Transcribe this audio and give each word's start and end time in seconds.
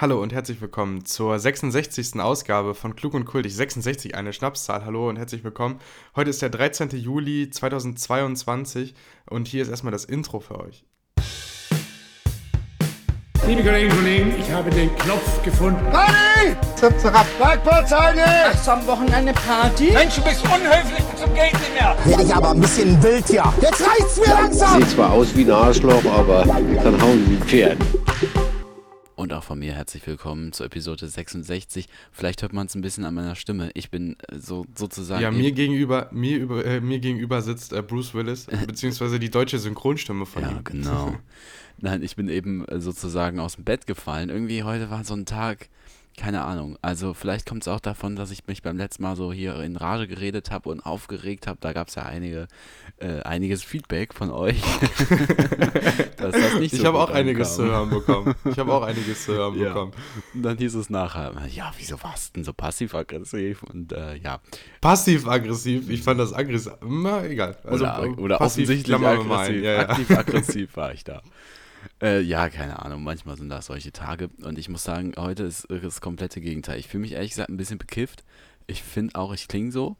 Hallo 0.00 0.22
und 0.22 0.32
herzlich 0.32 0.60
willkommen 0.60 1.04
zur 1.06 1.36
66. 1.40 2.20
Ausgabe 2.20 2.76
von 2.76 2.94
Klug 2.94 3.14
und 3.14 3.24
Kultig. 3.24 3.56
66, 3.56 4.14
eine 4.14 4.32
Schnapszahl. 4.32 4.84
Hallo 4.84 5.08
und 5.08 5.16
herzlich 5.16 5.42
willkommen. 5.42 5.80
Heute 6.14 6.30
ist 6.30 6.40
der 6.40 6.50
13. 6.50 6.90
Juli 6.90 7.50
2022 7.50 8.94
und 9.28 9.48
hier 9.48 9.60
ist 9.60 9.70
erstmal 9.70 9.90
das 9.90 10.04
Intro 10.04 10.38
für 10.38 10.60
euch. 10.60 10.84
Liebe 13.48 13.64
Kolleginnen 13.64 13.90
und 13.90 13.98
Kollegen, 13.98 14.34
ich 14.38 14.52
habe 14.52 14.70
den 14.70 14.94
Knopf 14.94 15.42
gefunden. 15.42 15.84
Party! 15.90 16.54
Zap, 16.76 17.00
zap, 17.00 17.26
Bergpartei! 17.36 18.22
Hast 18.52 18.68
du 18.68 18.70
am 18.70 18.86
Wochenende 18.86 19.32
Party? 19.32 19.90
Mensch, 19.90 20.14
du 20.14 20.22
bist 20.22 20.44
unhöflich 20.44 21.04
zum 21.16 21.34
Geld 21.34 21.54
nicht 21.54 21.74
mehr. 21.74 21.96
Werde 22.04 22.22
ich 22.22 22.32
aber 22.32 22.50
ein 22.50 22.60
bisschen 22.60 23.02
wild 23.02 23.26
hier. 23.26 23.52
Jetzt 23.60 23.82
reicht's 23.84 24.16
mir 24.20 24.32
langsam! 24.32 24.78
Sieht 24.78 24.90
zwar 24.90 25.10
aus 25.10 25.34
wie 25.34 25.42
ein 25.42 25.50
Arschloch, 25.50 26.04
aber 26.04 26.44
kann 26.44 27.02
hauen 27.02 27.28
wie 27.28 27.34
ein 27.34 27.42
Pferd. 27.42 27.97
Und 29.18 29.32
auch 29.32 29.42
von 29.42 29.58
mir 29.58 29.72
herzlich 29.74 30.06
willkommen 30.06 30.52
zur 30.52 30.66
Episode 30.66 31.08
66. 31.08 31.88
Vielleicht 32.12 32.42
hört 32.42 32.52
man 32.52 32.68
es 32.68 32.76
ein 32.76 32.82
bisschen 32.82 33.04
an 33.04 33.14
meiner 33.14 33.34
Stimme. 33.34 33.72
Ich 33.74 33.90
bin 33.90 34.16
äh, 34.28 34.38
so 34.38 34.64
sozusagen. 34.76 35.20
Ja, 35.20 35.32
mir 35.32 35.50
gegenüber, 35.50 36.08
mir, 36.12 36.38
über, 36.38 36.64
äh, 36.64 36.80
mir 36.80 37.00
gegenüber 37.00 37.42
sitzt 37.42 37.72
äh, 37.72 37.82
Bruce 37.82 38.14
Willis, 38.14 38.46
beziehungsweise 38.68 39.18
die 39.18 39.28
deutsche 39.28 39.58
Synchronstimme 39.58 40.24
von 40.24 40.42
Ja, 40.42 40.50
ihm. 40.52 40.62
genau. 40.62 41.16
Nein, 41.78 42.04
ich 42.04 42.14
bin 42.14 42.28
eben 42.28 42.64
äh, 42.66 42.78
sozusagen 42.78 43.40
aus 43.40 43.56
dem 43.56 43.64
Bett 43.64 43.88
gefallen. 43.88 44.28
Irgendwie 44.28 44.62
heute 44.62 44.88
war 44.88 45.02
so 45.02 45.14
ein 45.14 45.26
Tag, 45.26 45.68
keine 46.18 46.44
Ahnung. 46.44 46.76
Also 46.82 47.14
vielleicht 47.14 47.48
kommt 47.48 47.62
es 47.62 47.68
auch 47.68 47.80
davon, 47.80 48.16
dass 48.16 48.30
ich 48.30 48.46
mich 48.46 48.62
beim 48.62 48.76
letzten 48.76 49.02
Mal 49.04 49.16
so 49.16 49.32
hier 49.32 49.56
in 49.60 49.76
Rage 49.76 50.06
geredet 50.08 50.50
habe 50.50 50.68
und 50.68 50.80
aufgeregt 50.84 51.46
habe. 51.46 51.58
Da 51.60 51.72
gab 51.72 51.88
es 51.88 51.94
ja 51.94 52.02
einige, 52.02 52.48
äh, 52.98 53.20
einiges 53.22 53.62
Feedback 53.62 54.12
von 54.12 54.30
euch. 54.30 54.60
das 56.16 56.34
nicht 56.58 56.74
Ich 56.74 56.80
so 56.80 56.86
habe 56.86 56.98
gut 56.98 57.08
auch 57.08 57.14
einiges 57.14 57.54
zu 57.56 57.64
hören 57.64 57.88
bekommen. 57.90 58.34
Ich 58.44 58.58
habe 58.58 58.72
auch 58.72 58.82
einiges 58.82 59.24
zu 59.24 59.32
hören 59.32 59.58
Ja. 59.58 59.68
bekommen. 59.68 59.92
Und 60.34 60.42
dann 60.42 60.58
hieß 60.58 60.74
es 60.74 60.90
nachher, 60.90 61.32
ja, 61.48 61.72
wieso 61.78 62.02
warst 62.02 62.30
du 62.30 62.32
denn 62.34 62.44
so 62.44 62.52
passiv-aggressiv? 62.52 63.62
Und 63.62 63.92
äh, 63.92 64.16
ja, 64.16 64.40
Passiv-aggressiv, 64.80 65.88
ich 65.88 66.02
fand 66.02 66.20
das 66.20 66.32
aggressiv. 66.32 66.72
Na, 66.86 67.24
egal. 67.24 67.56
Also, 67.64 67.84
oder, 67.84 68.18
oder 68.18 68.38
passiv 68.38 68.64
offensichtlich 68.64 68.96
aggressiv. 68.96 69.62
Ja, 69.62 69.72
ja. 69.72 69.88
Aktiv-aggressiv 69.88 70.76
war 70.76 70.92
ich 70.92 71.04
da. 71.04 71.22
Äh, 72.00 72.20
ja, 72.20 72.48
keine 72.48 72.82
Ahnung, 72.84 73.02
manchmal 73.02 73.36
sind 73.36 73.48
das 73.48 73.66
solche 73.66 73.92
Tage. 73.92 74.30
Und 74.42 74.58
ich 74.58 74.68
muss 74.68 74.84
sagen, 74.84 75.12
heute 75.16 75.44
ist 75.44 75.66
das 75.70 76.00
komplette 76.00 76.40
Gegenteil. 76.40 76.78
Ich 76.78 76.88
fühle 76.88 77.02
mich 77.02 77.12
ehrlich 77.12 77.30
gesagt 77.30 77.50
ein 77.50 77.56
bisschen 77.56 77.78
bekifft. 77.78 78.24
Ich 78.66 78.82
finde 78.82 79.14
auch, 79.16 79.32
ich 79.32 79.48
klinge 79.48 79.72
so. 79.72 79.96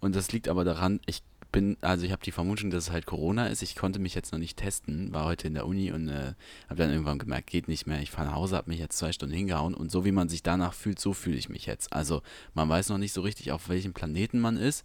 Und 0.00 0.16
das 0.16 0.32
liegt 0.32 0.48
aber 0.48 0.64
daran, 0.64 1.00
ich 1.06 1.22
bin, 1.52 1.76
also 1.82 2.04
ich 2.04 2.12
habe 2.12 2.24
die 2.24 2.32
Vermutung, 2.32 2.70
dass 2.70 2.84
es 2.84 2.90
halt 2.90 3.06
Corona 3.06 3.46
ist. 3.46 3.62
Ich 3.62 3.76
konnte 3.76 3.98
mich 3.98 4.14
jetzt 4.14 4.32
noch 4.32 4.38
nicht 4.38 4.56
testen, 4.56 5.12
war 5.12 5.26
heute 5.26 5.46
in 5.46 5.54
der 5.54 5.66
Uni 5.66 5.92
und 5.92 6.08
äh, 6.08 6.32
habe 6.68 6.76
dann 6.76 6.90
irgendwann 6.90 7.18
gemerkt, 7.18 7.50
geht 7.50 7.68
nicht 7.68 7.86
mehr. 7.86 8.00
Ich 8.00 8.10
fahre 8.10 8.28
nach 8.28 8.34
Hause, 8.34 8.56
habe 8.56 8.70
mich 8.70 8.80
jetzt 8.80 8.96
zwei 8.98 9.12
Stunden 9.12 9.34
hingehauen 9.34 9.74
und 9.74 9.90
so 9.90 10.04
wie 10.04 10.12
man 10.12 10.28
sich 10.28 10.42
danach 10.42 10.72
fühlt, 10.72 10.98
so 10.98 11.12
fühle 11.12 11.36
ich 11.36 11.50
mich 11.50 11.66
jetzt. 11.66 11.92
Also 11.92 12.22
man 12.54 12.68
weiß 12.68 12.88
noch 12.88 12.98
nicht 12.98 13.12
so 13.12 13.20
richtig, 13.20 13.52
auf 13.52 13.68
welchem 13.68 13.92
Planeten 13.92 14.40
man 14.40 14.56
ist, 14.56 14.84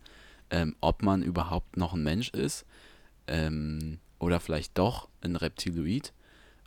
ähm, 0.51 0.75
ob 0.81 1.01
man 1.01 1.23
überhaupt 1.23 1.77
noch 1.77 1.93
ein 1.93 2.03
Mensch 2.03 2.29
ist 2.29 2.65
ähm, 3.27 3.99
oder 4.19 4.39
vielleicht 4.39 4.77
doch 4.77 5.07
ein 5.21 5.35
Reptiloid, 5.35 6.13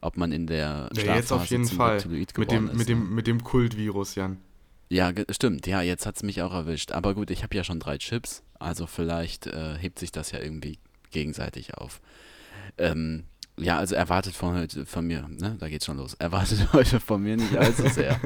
ob 0.01 0.17
man 0.17 0.33
in 0.33 0.47
der 0.47 0.89
Ja, 0.95 1.15
jetzt 1.17 1.33
auf 1.33 1.47
Schlafphase 1.47 1.55
jeden 1.55 1.67
Fall. 1.69 2.03
Mit 2.37 2.51
dem, 2.51 2.69
ist. 2.69 2.77
mit, 2.77 2.89
dem, 2.89 3.15
mit 3.15 3.27
dem 3.27 3.45
Kultvirus, 3.45 4.15
Jan. 4.15 4.39
Ja, 4.89 5.13
stimmt. 5.31 5.67
Ja, 5.67 5.83
jetzt 5.83 6.05
hat 6.07 6.17
es 6.17 6.23
mich 6.23 6.43
auch 6.43 6.53
erwischt. 6.53 6.93
Aber 6.93 7.15
gut, 7.15 7.31
ich 7.31 7.43
habe 7.45 7.55
ja 7.57 7.63
schon 7.65 7.79
drei 7.79 7.97
Chips, 7.99 8.43
also 8.59 8.87
vielleicht 8.87 9.47
äh, 9.47 9.77
hebt 9.79 9.99
sich 10.01 10.11
das 10.11 10.33
ja 10.33 10.41
irgendwie 10.41 10.79
gegenseitig 11.13 11.75
auf. 11.75 12.01
Ähm, 12.77 13.25
ja, 13.59 13.77
also 13.79 13.95
erwartet 13.95 14.35
von 14.35 14.55
heute 14.57 14.87
von 14.87 15.07
mir, 15.07 15.29
ne, 15.29 15.57
da 15.61 15.69
geht's 15.69 15.85
schon 15.85 15.99
los. 15.99 16.15
Erwartet 16.15 16.67
heute 16.73 16.99
von 16.99 17.23
mir 17.23 17.37
nicht 17.37 17.55
allzu 17.57 17.89
sehr. 17.89 18.19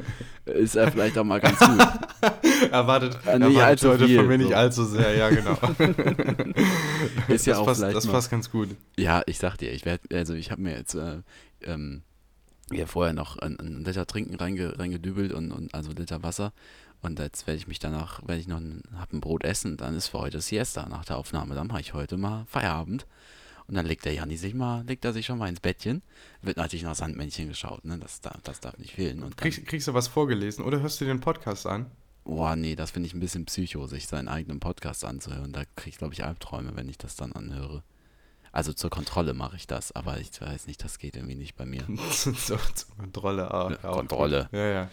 Ist 0.46 0.74
ja 0.76 0.90
vielleicht 0.90 1.18
auch 1.18 1.24
mal 1.24 1.40
ganz 1.40 1.58
gut. 1.58 1.86
Erwartet, 2.70 3.18
Äh, 3.26 3.38
nicht 3.40 3.48
erwartet 3.56 3.60
allzu 3.62 3.88
heute 3.90 4.06
viel, 4.06 4.16
von 4.18 4.28
mir 4.28 4.38
nicht 4.38 4.50
so. 4.50 4.54
allzu 4.54 4.84
sehr, 4.84 5.16
ja, 5.16 5.28
genau. 5.30 5.58
Ist 7.28 7.46
ja 7.46 7.54
das 7.54 7.58
auch 7.58 7.66
passt, 7.66 7.80
vielleicht 7.80 7.96
das 7.96 8.06
mal- 8.06 8.12
passt 8.12 8.30
ganz 8.30 8.50
gut. 8.50 8.68
Ja, 8.96 9.22
ich 9.26 9.38
sag 9.38 9.56
dir, 9.56 9.72
ich 9.72 9.84
werde, 9.84 10.02
also 10.16 10.34
ich 10.34 10.50
habe 10.50 10.62
mir 10.62 10.76
jetzt 10.76 10.94
äh, 10.94 11.18
ähm, 11.66 12.02
ja 12.70 12.86
vorher 12.86 13.12
noch 13.12 13.36
einen, 13.38 13.58
einen 13.60 13.84
Liter 13.84 14.06
Trinken 14.06 14.34
reinge, 14.36 14.78
reingedübelt 14.78 15.32
und, 15.32 15.52
und 15.52 15.74
also 15.74 15.92
Liter 15.92 16.22
Wasser. 16.22 16.52
Und 17.02 17.18
jetzt 17.18 17.46
werde 17.46 17.58
ich 17.58 17.66
mich 17.66 17.78
danach, 17.78 18.26
werde 18.26 18.40
ich 18.40 18.48
noch 18.48 18.56
ein, 18.58 18.82
hab 18.96 19.12
ein 19.12 19.20
Brot 19.20 19.44
essen, 19.44 19.76
dann 19.76 19.94
ist 19.94 20.08
für 20.08 20.20
heute 20.20 20.40
Siesta 20.40 20.88
nach 20.88 21.04
der 21.04 21.18
Aufnahme. 21.18 21.54
Dann 21.54 21.66
mache 21.66 21.80
ich 21.80 21.92
heute 21.92 22.16
mal 22.16 22.46
Feierabend. 22.46 23.06
Und 23.66 23.74
dann 23.76 23.86
legt 23.86 24.04
der 24.04 24.12
Janni 24.12 24.36
sich 24.36 24.52
mal, 24.54 24.84
legt 24.86 25.04
er 25.06 25.12
sich 25.14 25.24
schon 25.26 25.38
mal 25.38 25.48
ins 25.48 25.60
Bettchen. 25.60 26.02
Wird 26.42 26.56
natürlich 26.58 26.82
nach 26.82 26.94
Sandmännchen 26.94 27.48
geschaut, 27.48 27.84
ne? 27.84 27.98
Das, 27.98 28.20
darf- 28.20 28.40
das 28.42 28.60
darf 28.60 28.76
nicht 28.78 28.92
fehlen. 28.94 29.22
Und 29.22 29.36
Kriegst, 29.38 29.64
kriegst 29.66 29.88
du 29.88 29.94
was 29.94 30.08
vorgelesen 30.08 30.64
oder 30.64 30.80
hörst 30.80 31.00
du 31.00 31.04
den 31.06 31.20
Podcast 31.20 31.66
an? 31.66 31.86
boah, 32.26 32.56
nee, 32.56 32.74
das 32.74 32.90
finde 32.90 33.06
ich 33.06 33.12
ein 33.14 33.20
bisschen 33.20 33.44
psycho, 33.44 33.86
sich 33.86 34.06
seinen 34.06 34.28
eigenen 34.28 34.58
Podcast 34.58 35.04
anzuhören. 35.04 35.52
Da 35.52 35.64
kriege 35.76 35.90
ich, 35.90 35.98
glaube 35.98 36.14
ich, 36.14 36.24
Albträume, 36.24 36.74
wenn 36.74 36.88
ich 36.88 36.96
das 36.96 37.16
dann 37.16 37.32
anhöre. 37.32 37.82
Also 38.54 38.72
zur 38.72 38.88
Kontrolle 38.88 39.34
mache 39.34 39.56
ich 39.56 39.66
das, 39.66 39.90
aber 39.90 40.20
ich 40.20 40.40
weiß 40.40 40.68
nicht, 40.68 40.84
das 40.84 41.00
geht 41.00 41.16
irgendwie 41.16 41.34
nicht 41.34 41.56
bei 41.56 41.66
mir. 41.66 41.82
so, 42.12 42.32
zur 42.32 42.58
Kontrolle. 42.96 43.50
Ah, 43.50 43.70
ja, 43.82 43.90
Kontrolle. 43.90 44.48
Ja, 44.52 44.66
ja. 44.66 44.90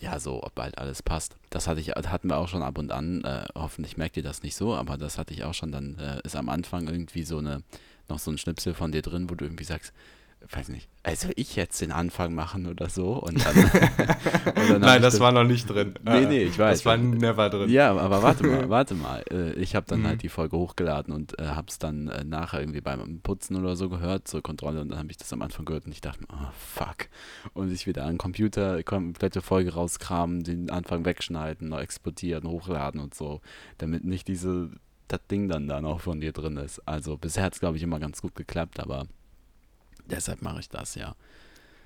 Ja, 0.00 0.18
so, 0.18 0.42
ob 0.42 0.54
bald 0.54 0.78
alles 0.78 1.02
passt. 1.02 1.36
Das 1.50 1.66
hatte 1.66 1.82
ich, 1.82 1.90
hatten 1.90 2.28
wir 2.28 2.38
auch 2.38 2.48
schon 2.48 2.62
ab 2.62 2.78
und 2.78 2.90
an. 2.90 3.22
Äh, 3.22 3.44
hoffentlich 3.54 3.98
merkt 3.98 4.16
ihr 4.16 4.22
das 4.22 4.42
nicht 4.42 4.56
so, 4.56 4.74
aber 4.74 4.96
das 4.96 5.18
hatte 5.18 5.34
ich 5.34 5.44
auch 5.44 5.52
schon. 5.52 5.70
Dann 5.70 5.98
äh, 5.98 6.20
ist 6.24 6.34
am 6.34 6.48
Anfang 6.48 6.88
irgendwie 6.88 7.24
so 7.24 7.36
eine, 7.36 7.62
noch 8.08 8.18
so 8.18 8.30
ein 8.30 8.38
Schnipsel 8.38 8.72
von 8.72 8.90
dir 8.90 9.02
drin, 9.02 9.28
wo 9.28 9.34
du 9.34 9.44
irgendwie 9.44 9.64
sagst, 9.64 9.92
weiß 10.50 10.68
nicht, 10.70 10.88
also 11.02 11.28
ich 11.36 11.56
jetzt 11.56 11.80
den 11.80 11.92
Anfang 11.92 12.34
machen 12.34 12.66
oder 12.66 12.88
so. 12.88 13.12
Und 13.14 13.44
dann, 13.44 13.56
und 13.64 14.70
dann 14.70 14.80
Nein, 14.80 15.02
das 15.02 15.20
war 15.20 15.32
noch 15.32 15.44
nicht 15.44 15.66
drin. 15.68 15.94
Nee, 16.04 16.26
nee, 16.26 16.42
ich 16.44 16.58
weiß. 16.58 16.78
Das 16.78 16.86
war 16.86 16.96
never 16.96 17.50
drin. 17.50 17.68
Ja, 17.70 17.94
aber 17.96 18.22
warte 18.22 18.46
mal, 18.46 18.68
warte 18.68 18.94
mal. 18.94 19.22
Äh, 19.30 19.52
Ich 19.54 19.74
habe 19.74 19.86
dann 19.88 20.00
Mhm. 20.00 20.06
halt 20.06 20.22
die 20.22 20.28
Folge 20.28 20.56
hochgeladen 20.56 21.14
und 21.14 21.38
äh, 21.38 21.46
habe 21.46 21.66
es 21.68 21.78
dann 21.78 22.08
äh, 22.08 22.24
nachher 22.24 22.60
irgendwie 22.60 22.80
beim 22.80 23.20
Putzen 23.20 23.56
oder 23.56 23.76
so 23.76 23.88
gehört 23.88 24.28
zur 24.28 24.42
Kontrolle 24.42 24.80
und 24.80 24.88
dann 24.90 24.98
habe 24.98 25.10
ich 25.10 25.16
das 25.16 25.32
am 25.32 25.42
Anfang 25.42 25.64
gehört 25.64 25.86
und 25.86 25.92
ich 25.92 26.00
dachte 26.00 26.24
oh 26.32 26.50
fuck. 26.58 27.08
Und 27.52 27.70
ich 27.72 27.86
wieder 27.86 28.02
an 28.04 28.14
den 28.14 28.18
Computer, 28.18 28.82
komplette 28.82 29.42
Folge 29.42 29.74
rauskramen, 29.74 30.42
den 30.44 30.70
Anfang 30.70 31.04
wegschneiden, 31.04 31.68
neu 31.68 31.80
exportieren, 31.80 32.48
hochladen 32.48 33.00
und 33.00 33.14
so, 33.14 33.40
damit 33.78 34.04
nicht 34.04 34.28
diese 34.28 34.70
das 35.08 35.20
Ding 35.30 35.48
dann 35.48 35.68
da 35.68 35.82
noch 35.82 36.00
von 36.00 36.20
dir 36.20 36.32
drin 36.32 36.56
ist. 36.56 36.80
Also 36.88 37.18
bisher 37.18 37.44
hat 37.44 37.52
es, 37.52 37.60
glaube 37.60 37.76
ich, 37.76 37.82
immer 37.82 38.00
ganz 38.00 38.22
gut 38.22 38.34
geklappt, 38.34 38.80
aber 38.80 39.06
deshalb 40.06 40.42
mache 40.42 40.60
ich 40.60 40.68
das, 40.68 40.94
ja. 40.94 41.14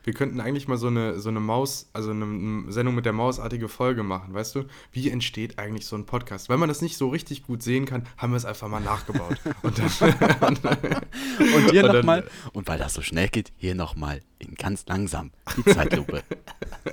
Wir 0.05 0.15
könnten 0.15 0.41
eigentlich 0.41 0.69
mal 0.69 0.79
so 0.79 0.87
eine, 0.87 1.21
so 1.21 1.29
eine 1.29 1.41
Maus, 1.41 1.91
also 1.93 2.13
eine, 2.13 2.73
Sendung 2.73 2.95
mit 2.95 3.05
der 3.05 3.13
Mausartige 3.13 3.69
Folge 3.69 4.03
machen, 4.03 4.33
weißt 4.33 4.55
du? 4.55 4.65
Wie 4.91 5.11
entsteht 5.11 5.59
eigentlich 5.59 5.85
so 5.85 5.97
ein 5.97 6.07
Podcast? 6.07 6.49
Wenn 6.49 6.59
man 6.59 6.71
das 6.71 6.81
nicht 6.81 6.97
so 6.97 7.09
richtig 7.09 7.43
gut 7.43 7.63
sehen 7.63 7.85
kann, 7.85 8.07
haben 8.17 8.33
wir 8.33 8.39
es 8.39 8.47
einfach 8.47 8.69
mal 8.69 8.81
nachgebaut. 8.81 9.37
Und 9.63 9.79
dann, 9.79 9.89
Und 11.39 11.71
hier 11.71 11.93
nochmal, 11.93 12.25
und 12.55 12.67
weil 12.69 12.79
das 12.79 12.95
so 12.95 13.03
schnell 13.03 13.29
geht, 13.29 13.53
hier 13.59 13.75
nochmal 13.75 14.23
in 14.39 14.55
ganz 14.55 14.87
langsam 14.87 15.31
die 15.59 15.65
Zeitlupe. 15.65 16.23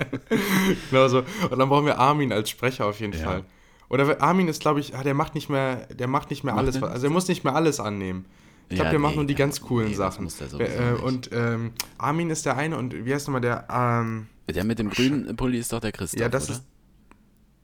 genau 0.89 1.07
so. 1.07 1.19
Und 1.49 1.57
dann 1.57 1.69
brauchen 1.69 1.85
wir 1.85 1.97
Armin 1.97 2.33
als 2.33 2.49
Sprecher 2.49 2.85
auf 2.85 2.99
jeden 2.99 3.13
Ja. 3.13 3.23
Fall. 3.23 3.45
Oder 3.87 4.21
Armin 4.21 4.47
ist, 4.47 4.61
glaube 4.61 4.79
ich, 4.79 4.95
ah, 4.95 5.03
der 5.03 5.13
macht 5.13 5.35
nicht 5.35 5.47
mehr, 5.47 5.85
der 5.87 6.07
macht 6.07 6.31
nicht 6.31 6.43
mehr 6.43 6.55
Macht 6.55 6.65
alles, 6.65 6.83
also 6.83 7.07
er 7.07 7.11
muss 7.11 7.27
nicht 7.27 7.43
mehr 7.43 7.55
alles 7.55 7.79
annehmen. 7.79 8.25
Ich 8.69 8.75
glaube, 8.75 8.85
Ja, 8.85 8.89
der 8.91 8.99
macht 8.99 9.11
nee, 9.11 9.17
nur 9.17 9.25
die 9.25 9.35
ganz 9.35 9.61
coolen 9.61 9.89
nee, 9.89 9.93
Sachen. 9.95 10.27
sowieso 10.29 10.59
äh, 10.59 10.93
und 10.93 11.29
ähm, 11.31 11.71
Armin 11.97 12.29
ist 12.31 12.45
der 12.45 12.57
eine 12.57 12.77
und 12.77 13.05
wie 13.05 13.13
heißt 13.13 13.27
nochmal 13.27 13.41
der? 13.41 13.67
Ähm, 13.69 14.27
Der 14.47 14.63
mit 14.63 14.79
dem 14.79 14.89
grünen 14.89 15.35
Pulli 15.35 15.59
ist 15.59 15.71
doch 15.71 15.79
der 15.79 15.91
Christoph, 15.91 16.19
ja, 16.19 16.29
das 16.29 16.45
oder? 16.45 16.53
ist. 16.53 16.63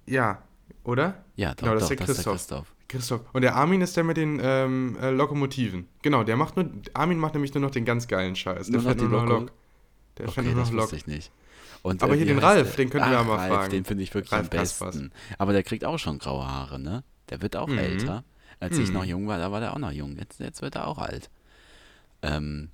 Ja, 0.06 0.42
oder? 0.84 1.24
ja, 1.36 1.50
doch, 1.52 1.58
genau, 1.58 1.74
das 1.74 1.84
doch, 1.84 1.92
ist 1.92 2.00
der 2.00 2.08
das 2.08 2.18
ist 2.18 2.26
der 2.26 2.34
Christoph. 2.34 2.74
Christoph. 2.88 3.22
Und 3.34 3.42
der 3.42 3.56
Armin 3.56 3.82
ist 3.82 3.96
der 3.96 4.04
mit 4.04 4.18
den 4.18 4.40
ähm, 4.44 4.98
äh, 5.02 5.12
Lokomotiven. 5.12 5.88
Genau, 6.02 6.24
der 6.24 6.36
macht 6.36 6.58
nur. 6.58 6.70
Armin 6.94 7.18
macht 7.20 7.34
nämlich 7.36 7.54
nur 7.54 7.62
noch 7.62 7.72
den 7.72 7.86
ganz 7.86 8.08
geilen 8.08 8.36
Scheiß. 8.36 8.68
Der 8.68 8.74
Nur 8.82 8.82
noch 8.84 8.90
fährt 8.98 9.10
nur 9.10 9.22
noch? 9.24 9.26
Lok. 9.40 9.52
Der 10.18 10.26
Okay, 10.28 10.34
fährt 10.44 10.48
nur 10.56 10.66
noch 10.66 10.72
Lok. 10.72 10.92
ich 10.94 11.08
nicht. 11.08 11.32
Und, 11.84 12.04
Aber 12.04 12.14
hier 12.16 12.26
wie 12.26 12.30
den 12.30 12.40
Ralf, 12.40 12.76
den 12.76 12.90
könnten 12.90 13.08
wir 13.10 13.14
ja 13.18 13.24
mal 13.24 13.38
Ralf, 13.38 13.54
fragen. 13.54 13.72
Den 13.72 13.86
finde 13.86 14.04
ich 14.04 14.14
wirklich 14.14 14.32
Ralf 14.34 14.44
am 14.44 14.50
Kaspers. 14.50 14.96
besten. 14.98 15.12
Aber 15.38 15.54
der 15.54 15.64
kriegt 15.64 15.86
auch 15.86 15.98
schon 15.98 16.20
graue 16.20 16.46
Haare, 16.46 16.80
ne? 16.80 17.04
Der 17.30 17.42
wird 17.42 17.56
auch 17.56 17.68
Mhm. 17.70 17.78
älter. 17.78 18.24
Als 18.62 18.78
ich 18.78 18.88
Mhm. 18.88 18.94
noch 18.94 19.04
jung 19.04 19.28
war, 19.28 19.38
da 19.40 19.52
war 19.52 19.60
der 19.60 19.74
auch 19.74 19.80
noch 19.80 19.92
jung. 19.92 20.16
Jetzt, 20.18 20.40
jetzt 20.40 20.62
wird 20.62 20.76
er 20.76 20.88
auch 20.88 20.98
alt. 21.00 21.30
Ähm, 22.22 22.70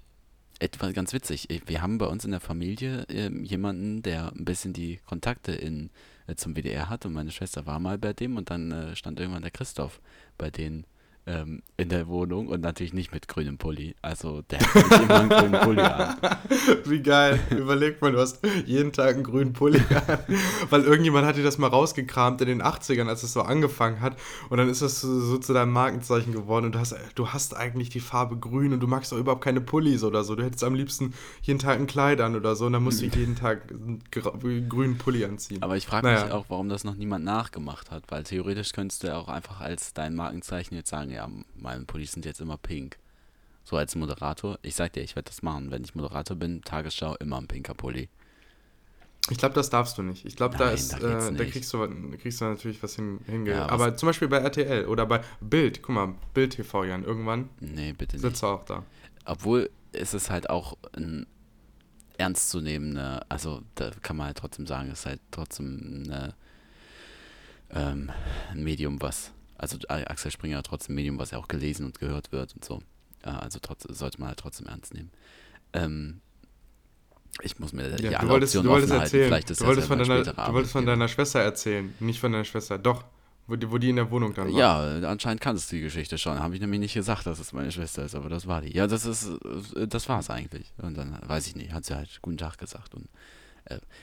etwas 0.59 0.93
ganz 0.93 1.13
witzig. 1.13 1.49
Ich- 1.49 1.67
Wir 1.67 1.81
haben 1.81 1.97
bei 1.97 2.05
uns 2.07 2.25
in 2.25 2.31
der 2.31 2.39
Familie 2.39 3.05
ähm, 3.09 3.43
jemanden, 3.43 4.01
der 4.01 4.31
ein 4.33 4.45
bisschen 4.45 4.73
die 4.73 4.97
Kontakte 5.05 5.51
in, 5.53 5.89
äh, 6.27 6.35
zum 6.35 6.55
WDR 6.55 6.89
hat 6.89 7.05
und 7.05 7.13
meine 7.13 7.31
Schwester 7.31 7.65
war 7.65 7.79
mal 7.79 7.97
bei 7.97 8.13
dem 8.13 8.37
und 8.37 8.49
dann 8.49 8.71
äh, 8.71 8.95
stand 8.95 9.19
irgendwann 9.19 9.43
der 9.43 9.51
Christoph 9.51 10.01
bei 10.37 10.49
denen 10.51 10.85
ähm, 11.27 11.61
in 11.75 11.89
der 11.89 12.07
Wohnung 12.07 12.47
und 12.47 12.61
natürlich 12.61 12.93
nicht 12.93 13.11
mit 13.11 13.27
grünem 13.27 13.57
Pulli. 13.57 13.95
Also 14.01 14.41
der 14.43 14.59
hat 14.59 15.01
immer 15.01 15.19
einen 15.19 15.29
grünen 15.29 15.61
Pulli 15.61 15.81
an. 15.81 16.15
Wie 16.85 17.01
geil. 17.01 17.39
Überleg 17.51 18.01
mal, 18.01 18.11
du 18.13 18.19
hast 18.19 18.39
jeden 18.65 18.93
Tag 18.93 19.15
einen 19.15 19.23
grünen 19.23 19.53
Pulli 19.53 19.81
an. 19.89 20.19
Weil 20.69 20.83
irgendjemand 20.83 21.27
hat 21.27 21.35
dir 21.35 21.43
das 21.43 21.57
mal 21.57 21.67
rausgekramt 21.67 22.41
in 22.41 22.47
den 22.47 22.63
80ern, 22.63 23.07
als 23.07 23.23
es 23.23 23.33
so 23.33 23.41
angefangen 23.41 23.99
hat. 23.99 24.15
Und 24.49 24.57
dann 24.57 24.69
ist 24.69 24.81
das 24.81 25.01
so, 25.01 25.19
so 25.19 25.37
zu 25.37 25.53
deinem 25.53 25.71
Markenzeichen 25.73 26.31
geworden. 26.31 26.65
Und 26.67 26.75
du 26.75 26.79
hast, 26.79 26.95
du 27.15 27.29
hast 27.29 27.55
eigentlich 27.55 27.89
die 27.89 27.99
Farbe 27.99 28.37
grün 28.37 28.71
und 28.73 28.79
du 28.79 28.87
magst 28.87 29.13
auch 29.13 29.17
überhaupt 29.17 29.43
keine 29.43 29.61
Pullis 29.61 30.03
oder 30.03 30.23
so. 30.23 30.35
Du 30.35 30.43
hättest 30.43 30.63
am 30.63 30.75
liebsten 30.75 31.13
jeden 31.41 31.59
Tag 31.59 31.77
ein 31.77 31.87
Kleid 31.87 32.21
an 32.21 32.35
oder 32.35 32.55
so. 32.55 32.65
Und 32.67 32.73
dann 32.73 32.83
musst 32.83 33.01
du 33.01 33.05
jeden 33.17 33.35
Tag 33.35 33.69
einen 33.69 34.01
grünen 34.69 34.97
Pulli 34.97 35.25
anziehen. 35.25 35.61
Aber 35.61 35.75
ich 35.75 35.85
frage 35.85 36.07
Naja. 36.07 36.23
mich 36.23 36.33
auch, 36.33 36.45
warum 36.47 36.69
das 36.69 36.85
noch 36.85 36.95
niemand 36.95 37.25
nachgemacht 37.25 37.91
hat. 37.91 38.03
Weil 38.07 38.23
theoretisch 38.23 38.71
könntest 38.71 39.03
du 39.03 39.07
ja 39.07 39.17
auch 39.17 39.27
einfach 39.27 39.59
als 39.59 39.93
dein 39.93 40.15
Markenzeichen 40.15 40.73
jetzt 40.75 40.89
sagen, 40.89 41.16
ja, 41.17 41.29
meine 41.55 41.83
Pullis 41.85 42.13
sind 42.13 42.25
jetzt 42.25 42.39
immer 42.41 42.57
pink. 42.57 42.97
So 43.63 43.75
als 43.75 43.95
Moderator. 43.95 44.57
Ich 44.61 44.75
sag 44.75 44.93
dir, 44.93 45.01
ich 45.03 45.15
werde 45.15 45.27
das 45.29 45.41
machen. 45.41 45.71
Wenn 45.71 45.83
ich 45.83 45.93
Moderator 45.93 46.37
bin, 46.37 46.61
Tagesschau, 46.61 47.15
immer 47.17 47.37
ein 47.37 47.47
pinker 47.47 47.73
Pulli. 47.73 48.07
Ich 49.29 49.37
glaube, 49.37 49.55
das 49.55 49.69
darfst 49.69 49.97
du 49.97 50.03
nicht. 50.03 50.25
Ich 50.25 50.37
glaube, 50.37 50.55
da 50.57 50.69
ist, 50.69 50.93
da 50.93 50.97
äh, 51.27 51.33
da 51.33 51.43
kriegst 51.43 51.73
du, 51.73 51.85
kriegst 52.17 52.39
du 52.39 52.45
natürlich 52.45 52.81
was 52.81 52.95
hin, 52.95 53.19
hinge. 53.25 53.49
Ja, 53.51 53.65
was- 53.65 53.71
Aber 53.71 53.95
zum 53.97 54.07
Beispiel 54.07 54.29
bei 54.29 54.37
RTL 54.37 54.85
oder 54.85 55.05
bei 55.05 55.21
Bild, 55.41 55.81
guck 55.81 55.95
mal, 55.95 56.13
Bild 56.33 56.53
TV, 56.55 56.85
Jan, 56.85 57.03
irgendwann 57.03 57.49
Nee, 57.59 57.91
bitte 57.91 58.15
nicht. 58.15 58.21
sitzt 58.21 58.41
er 58.43 58.49
auch 58.49 58.63
da. 58.63 58.83
Obwohl 59.25 59.69
es 59.91 60.13
ist 60.13 60.29
halt 60.29 60.49
auch 60.49 60.77
ein 60.93 61.27
ernstzunehmender, 62.17 63.25
also 63.29 63.61
da 63.75 63.91
kann 64.01 64.15
man 64.15 64.27
halt 64.27 64.37
trotzdem 64.37 64.65
sagen, 64.65 64.89
es 64.91 64.99
ist 64.99 65.05
halt 65.07 65.19
trotzdem 65.31 66.03
eine, 66.05 66.33
ähm, 67.71 68.11
ein 68.51 68.63
Medium, 68.63 69.01
was, 69.01 69.33
also 69.57 69.77
Axel 69.87 70.31
Springer 70.31 70.61
trotzdem 70.63 70.95
Medium, 70.95 71.17
was 71.19 71.31
ja 71.31 71.37
auch 71.37 71.47
gelesen 71.47 71.85
und 71.85 71.99
gehört 71.99 72.31
wird 72.31 72.53
und 72.55 72.63
so. 72.65 72.81
Äh, 73.23 73.29
also 73.29 73.59
trotz, 73.61 73.83
sollte 73.83 74.19
man 74.19 74.29
halt 74.29 74.39
trotzdem 74.39 74.67
ernst 74.67 74.93
nehmen. 74.93 75.11
Ähm, 75.73 76.21
ich 77.43 77.59
muss 77.59 77.73
mir 77.73 77.89
die 77.95 78.03
Ja, 78.03 78.11
du 78.11 78.17
alle 78.19 78.29
wolltest, 78.29 78.55
du 78.55 78.63
wolltest 78.65 78.91
halten. 78.91 79.03
erzählen. 79.03 79.27
Vielleicht 79.27 79.49
ist 79.51 79.61
Du 79.61 79.65
wolltest, 79.65 79.87
von 79.87 79.99
deiner, 79.99 80.23
du 80.23 80.53
wolltest 80.53 80.71
von 80.71 80.85
deiner 80.85 81.07
Schwester 81.07 81.39
erzählen, 81.39 81.93
nicht 81.99 82.19
von 82.19 82.31
deiner 82.31 82.45
Schwester. 82.45 82.77
Doch, 82.79 83.03
wo 83.45 83.55
die, 83.55 83.69
wo 83.71 83.77
die 83.77 83.89
in 83.89 83.95
der 83.97 84.09
Wohnung 84.11 84.33
dann 84.33 84.51
war. 84.51 84.59
Ja, 84.59 85.09
anscheinend 85.09 85.39
kannst 85.41 85.71
du 85.71 85.75
die 85.75 85.81
Geschichte 85.83 86.17
schon. 86.17 86.39
Habe 86.39 86.55
ich 86.55 86.61
nämlich 86.61 86.79
nicht 86.79 86.93
gesagt, 86.93 87.27
dass 87.27 87.39
es 87.39 87.53
meine 87.53 87.71
Schwester 87.71 88.03
ist, 88.05 88.15
aber 88.15 88.29
das 88.29 88.47
war 88.47 88.61
die. 88.61 88.75
Ja, 88.75 88.87
das 88.87 89.05
ist, 89.05 89.29
äh, 89.75 89.87
das 89.87 90.09
war 90.09 90.19
es 90.19 90.29
eigentlich. 90.29 90.73
Und 90.77 90.97
dann 90.97 91.17
weiß 91.27 91.47
ich 91.47 91.55
nicht, 91.55 91.71
hat 91.73 91.85
sie 91.85 91.95
halt 91.95 92.19
guten 92.21 92.37
Tag 92.37 92.57
gesagt. 92.57 92.95
Und, 92.95 93.05
äh, 93.05 93.07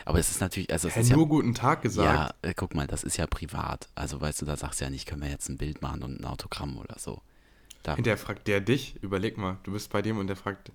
aber 0.04 0.18
es 0.18 0.30
ist 0.30 0.40
natürlich, 0.40 0.72
also 0.72 0.88
es 0.88 0.96
ist 0.96 1.10
ja, 1.10 1.16
nur 1.16 1.28
guten 1.28 1.54
Tag 1.54 1.82
gesagt. 1.82 2.34
ja, 2.42 2.48
äh, 2.50 2.54
guck 2.54 2.74
mal, 2.74 2.86
das 2.86 3.04
ist 3.04 3.16
ja 3.16 3.26
privat. 3.26 3.88
Also 3.94 4.20
weißt 4.20 4.42
du, 4.42 4.46
da 4.46 4.56
sagst 4.56 4.80
du 4.80 4.84
ja 4.84 4.90
nicht, 4.90 5.06
können 5.06 5.22
wir 5.22 5.30
jetzt 5.30 5.48
ein 5.48 5.56
Bild 5.58 5.82
machen 5.82 6.02
und 6.02 6.20
ein 6.20 6.24
Autogramm 6.24 6.76
oder 6.78 6.96
so. 6.98 7.20
Da, 7.82 7.94
Hinterher 7.96 8.18
fragt 8.18 8.48
der 8.48 8.60
dich, 8.60 8.96
überleg 9.02 9.36
mal, 9.36 9.58
du 9.64 9.72
bist 9.72 9.90
bei 9.90 10.00
dem 10.02 10.18
und 10.18 10.26
der 10.26 10.36
fragt, 10.36 10.72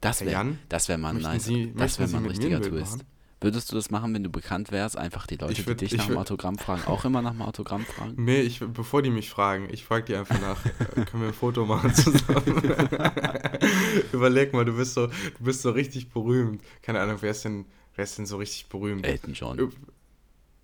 das 0.00 0.24
wäre 0.24 0.56
das 0.68 0.88
wär 0.88 0.98
mal 0.98 1.14
nice. 1.14 1.44
Sie- 1.44 1.72
das 1.76 1.98
wäre 1.98 2.08
mal 2.10 2.18
ein 2.18 2.26
richtiger 2.26 2.60
Twist. 2.60 2.92
machen? 2.98 3.02
Würdest 3.40 3.70
du 3.70 3.76
das 3.76 3.90
machen, 3.92 4.12
wenn 4.14 4.24
du 4.24 4.30
bekannt 4.30 4.72
wärst? 4.72 4.96
Einfach 4.98 5.28
die 5.28 5.36
Leute, 5.36 5.62
würd- 5.62 5.66
die 5.66 5.84
dich 5.84 5.92
ich 5.92 5.98
nach 5.98 6.06
dem 6.08 6.18
Autogramm 6.18 6.58
fragen, 6.58 6.82
auch 6.86 7.04
immer 7.04 7.22
nach 7.22 7.30
dem 7.30 7.42
Autogramm 7.42 7.84
fragen? 7.84 8.14
nee, 8.24 8.40
ich, 8.40 8.58
bevor 8.58 9.00
die 9.02 9.10
mich 9.10 9.30
fragen, 9.30 9.68
ich 9.70 9.84
frage 9.84 10.06
die 10.06 10.16
einfach 10.16 10.40
nach, 10.40 10.66
äh, 10.66 11.04
können 11.04 11.22
wir 11.22 11.28
ein 11.28 11.34
Foto 11.34 11.64
machen 11.64 11.94
zusammen? 11.94 12.42
überleg 14.12 14.52
mal, 14.52 14.64
du 14.64 14.72
bist 14.76 14.94
so, 14.94 15.06
du 15.06 15.12
bist 15.44 15.62
so 15.62 15.70
richtig 15.70 16.10
berühmt. 16.10 16.62
Keine 16.82 17.00
Ahnung, 17.00 17.18
wer 17.20 17.30
ist 17.30 17.44
denn, 17.44 17.66
wer 17.98 18.04
ist 18.04 18.16
denn 18.16 18.26
so 18.26 18.36
richtig 18.38 18.66
berühmt? 18.68 19.04
Elton 19.04 19.34
John. 19.34 19.72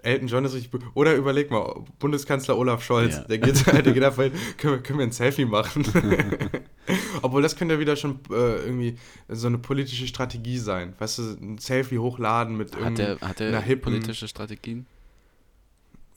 Elton 0.03 0.29
John 0.29 0.45
ist 0.45 0.55
richtig 0.55 0.71
berühmt. 0.71 0.91
Oder 0.95 1.15
überleg 1.17 1.51
mal, 1.51 1.83
Bundeskanzler 1.99 2.57
Olaf 2.57 2.83
Scholz, 2.85 3.17
Ja. 3.17 3.23
der 3.25 3.39
geht 3.39 3.67
der 3.67 3.83
geht 3.83 4.03
einfach 4.05 4.23
hin, 4.23 4.33
können 4.57 4.75
wir, 4.75 4.83
können 4.83 4.99
wir 5.01 5.07
ein 5.07 5.13
Selfie 5.13 5.45
machen? 5.47 5.85
Obwohl, 7.23 7.43
das 7.43 7.57
könnte 7.57 7.75
ja 7.75 7.81
wieder 7.81 7.97
schon 7.97 8.21
äh, 8.31 8.57
irgendwie 8.65 8.99
so 9.29 9.47
eine 9.47 9.59
politische 9.59 10.07
Strategie 10.07 10.59
sein. 10.59 10.93
Weißt 10.99 11.19
du, 11.19 11.23
ein 11.23 11.59
Selfie 11.59 11.99
hochladen 11.99 12.57
mit 12.57 12.77
Hat 12.77 12.99
der, 12.99 13.19
hat 13.21 13.41
der 13.41 13.61
hippen- 13.63 13.81
politische 13.95 14.29
Strategien? 14.29 14.87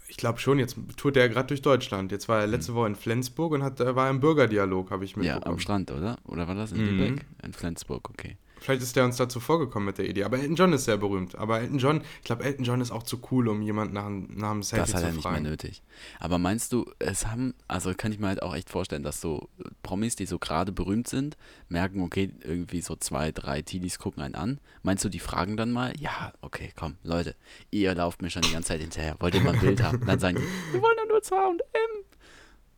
Ich 0.09 0.17
glaube 0.17 0.39
schon, 0.39 0.59
jetzt 0.59 0.77
tourt 0.97 1.15
er 1.17 1.29
gerade 1.29 1.47
durch 1.47 1.61
Deutschland. 1.61 2.11
Jetzt 2.11 2.27
war 2.29 2.39
er 2.41 2.47
letzte 2.47 2.73
Woche 2.75 2.87
in 2.87 2.95
Flensburg 2.95 3.53
und 3.53 3.63
hat, 3.63 3.79
äh, 3.79 3.95
war 3.95 4.09
im 4.09 4.19
Bürgerdialog, 4.19 4.91
habe 4.91 5.05
ich 5.05 5.15
Hm. 5.15 5.23
Ja, 5.23 5.35
mitbekommen. 5.35 5.55
am 5.55 5.59
Strand, 5.59 5.91
oder? 5.91 6.17
Oder 6.25 6.47
war 6.47 6.55
das 6.55 6.71
in 6.73 6.79
Mhm. 6.81 6.85
Lübeck? 6.99 7.25
In 7.43 7.53
Flensburg, 7.53 8.09
okay. 8.09 8.37
Vielleicht 8.59 8.81
ist 8.81 8.95
der 8.95 9.05
uns 9.05 9.17
dazu 9.17 9.39
vorgekommen 9.39 9.85
mit 9.85 9.97
der 9.97 10.09
Idee. 10.09 10.23
Aber 10.23 10.37
Elton 10.39 10.55
John 10.55 10.73
ist 10.73 10.85
sehr 10.85 10.97
berühmt. 10.97 11.35
Aber 11.35 11.59
Elton 11.61 11.77
John, 11.77 12.01
ich 12.19 12.25
glaube, 12.25 12.43
Elton 12.43 12.65
John 12.65 12.81
ist 12.81 12.91
auch 12.91 13.03
zu 13.03 13.19
cool, 13.31 13.47
um 13.47 13.61
jemanden 13.61 13.93
nach, 13.93 14.05
einem- 14.05 14.27
nach 14.35 14.51
einem 14.51 14.63
Selfie 14.63 14.85
Das 14.85 14.93
hat 14.95 15.01
zu 15.01 15.07
er 15.07 15.13
nicht 15.13 15.21
fragen. 15.23 15.41
mehr 15.43 15.51
nötig. 15.51 15.81
Aber 16.19 16.37
meinst 16.37 16.73
du, 16.73 16.85
es 16.99 17.27
haben, 17.27 17.53
also 17.67 17.93
kann 17.93 18.11
ich 18.11 18.19
mir 18.19 18.27
halt 18.27 18.41
auch 18.41 18.55
echt 18.55 18.69
vorstellen, 18.69 19.03
dass 19.03 19.21
so 19.21 19.49
Promis, 19.83 20.15
die 20.15 20.25
so 20.25 20.39
gerade 20.39 20.71
berühmt 20.71 21.07
sind, 21.07 21.37
merken, 21.69 22.01
okay, 22.01 22.31
irgendwie 22.43 22.81
so 22.81 22.95
zwei, 22.95 23.31
drei 23.31 23.61
Teenies 23.61 23.99
gucken 23.99 24.21
einen 24.23 24.35
an. 24.35 24.59
Meinst 24.83 25.05
du, 25.05 25.09
die 25.09 25.19
fragen 25.19 25.55
dann 25.57 25.71
mal, 25.71 25.93
ja, 25.99 26.33
okay, 26.41 26.71
komm, 26.75 26.95
Leute, 27.03 27.35
ihr 27.71 27.93
lauft 27.95 28.21
mir 28.21 28.29
schon 28.29 28.41
die 28.41 28.51
ganze 28.51 28.69
Zeit 28.69 28.81
hinterher, 28.81 29.15
wollt 29.19 29.35
ihr 29.35 29.41
mal 29.41 29.53
ein 29.53 29.59
Bild 29.59 29.81
haben? 29.83 30.05
Dann 30.05 30.19
sagen 30.19 30.37
die, 30.37 30.73
wir 30.73 30.81
wollen 30.81 30.97
doch 30.97 31.07
nur 31.09 31.21
zwei 31.21 31.45
und 31.47 31.61
M. 31.61 32.03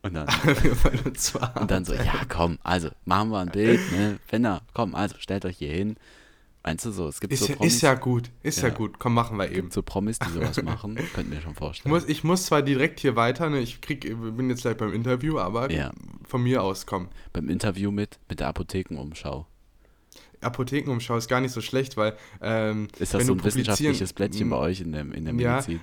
Und 0.02 0.14
dann, 0.14 0.26
und 1.60 1.70
dann 1.70 1.84
so, 1.84 1.92
ja, 1.94 2.22
komm, 2.28 2.58
also 2.62 2.88
machen 3.04 3.30
wir 3.30 3.38
ein 3.40 3.50
Bild, 3.50 3.80
ne? 3.92 4.18
Wenn 4.30 4.44
er, 4.46 4.62
komm, 4.72 4.94
also 4.94 5.16
stellt 5.18 5.44
euch 5.44 5.58
hier 5.58 5.72
hin. 5.72 5.96
Meinst 6.62 6.84
du 6.84 6.90
so, 6.90 7.08
es 7.08 7.20
gibt 7.20 7.32
Ist, 7.32 7.40
so 7.40 7.46
ja, 7.48 7.54
Promis, 7.56 7.74
ist 7.74 7.80
ja 7.82 7.94
gut, 7.94 8.30
ist 8.42 8.60
ja. 8.60 8.68
Ja. 8.68 8.74
gut. 8.74 8.98
Komm, 8.98 9.14
machen 9.14 9.36
wir 9.38 9.46
eben. 9.46 9.54
gibt 9.62 9.72
so 9.72 9.82
Promis, 9.82 10.18
die 10.18 10.30
sowas 10.30 10.62
machen, 10.62 10.94
könnten 11.14 11.32
wir 11.32 11.40
schon 11.40 11.52
Ich 11.52 11.58
vorstellen. 11.58 11.94
muss, 11.94 12.06
ich 12.06 12.22
muss 12.24 12.44
zwar 12.46 12.60
direkt 12.62 13.00
hier 13.00 13.16
weiter, 13.16 13.48
ne, 13.50 13.60
ich 13.60 13.80
krieg, 13.80 14.00
bin 14.36 14.50
jetzt 14.50 14.62
gleich 14.62 14.76
beim 14.76 14.92
Interview, 14.92 15.38
aber 15.38 15.70
Ja. 15.70 15.90
von 16.26 16.42
mir 16.42 16.62
aus, 16.62 16.84
komm. 16.86 17.08
Beim 17.32 17.48
Interview 17.48 17.90
mit, 17.90 18.18
mit 18.28 18.40
der 18.40 18.48
Apothekenumschau. 18.48 19.46
Apothekenumschau 20.42 21.16
ist 21.16 21.28
gar 21.28 21.40
nicht 21.40 21.52
so 21.52 21.60
schlecht, 21.60 21.96
weil 21.96 22.16
ähm, 22.40 22.88
Ist 22.98 23.12
das 23.14 23.26
so 23.26 23.32
ein 23.34 23.44
wissenschaftliches 23.44 24.12
Blättchen 24.12 24.48
bei 24.50 24.56
euch 24.56 24.80
in 24.80 24.92
der, 24.92 25.02
in 25.02 25.24
der 25.26 25.34
Ja, 25.34 25.52
Medizin? 25.56 25.80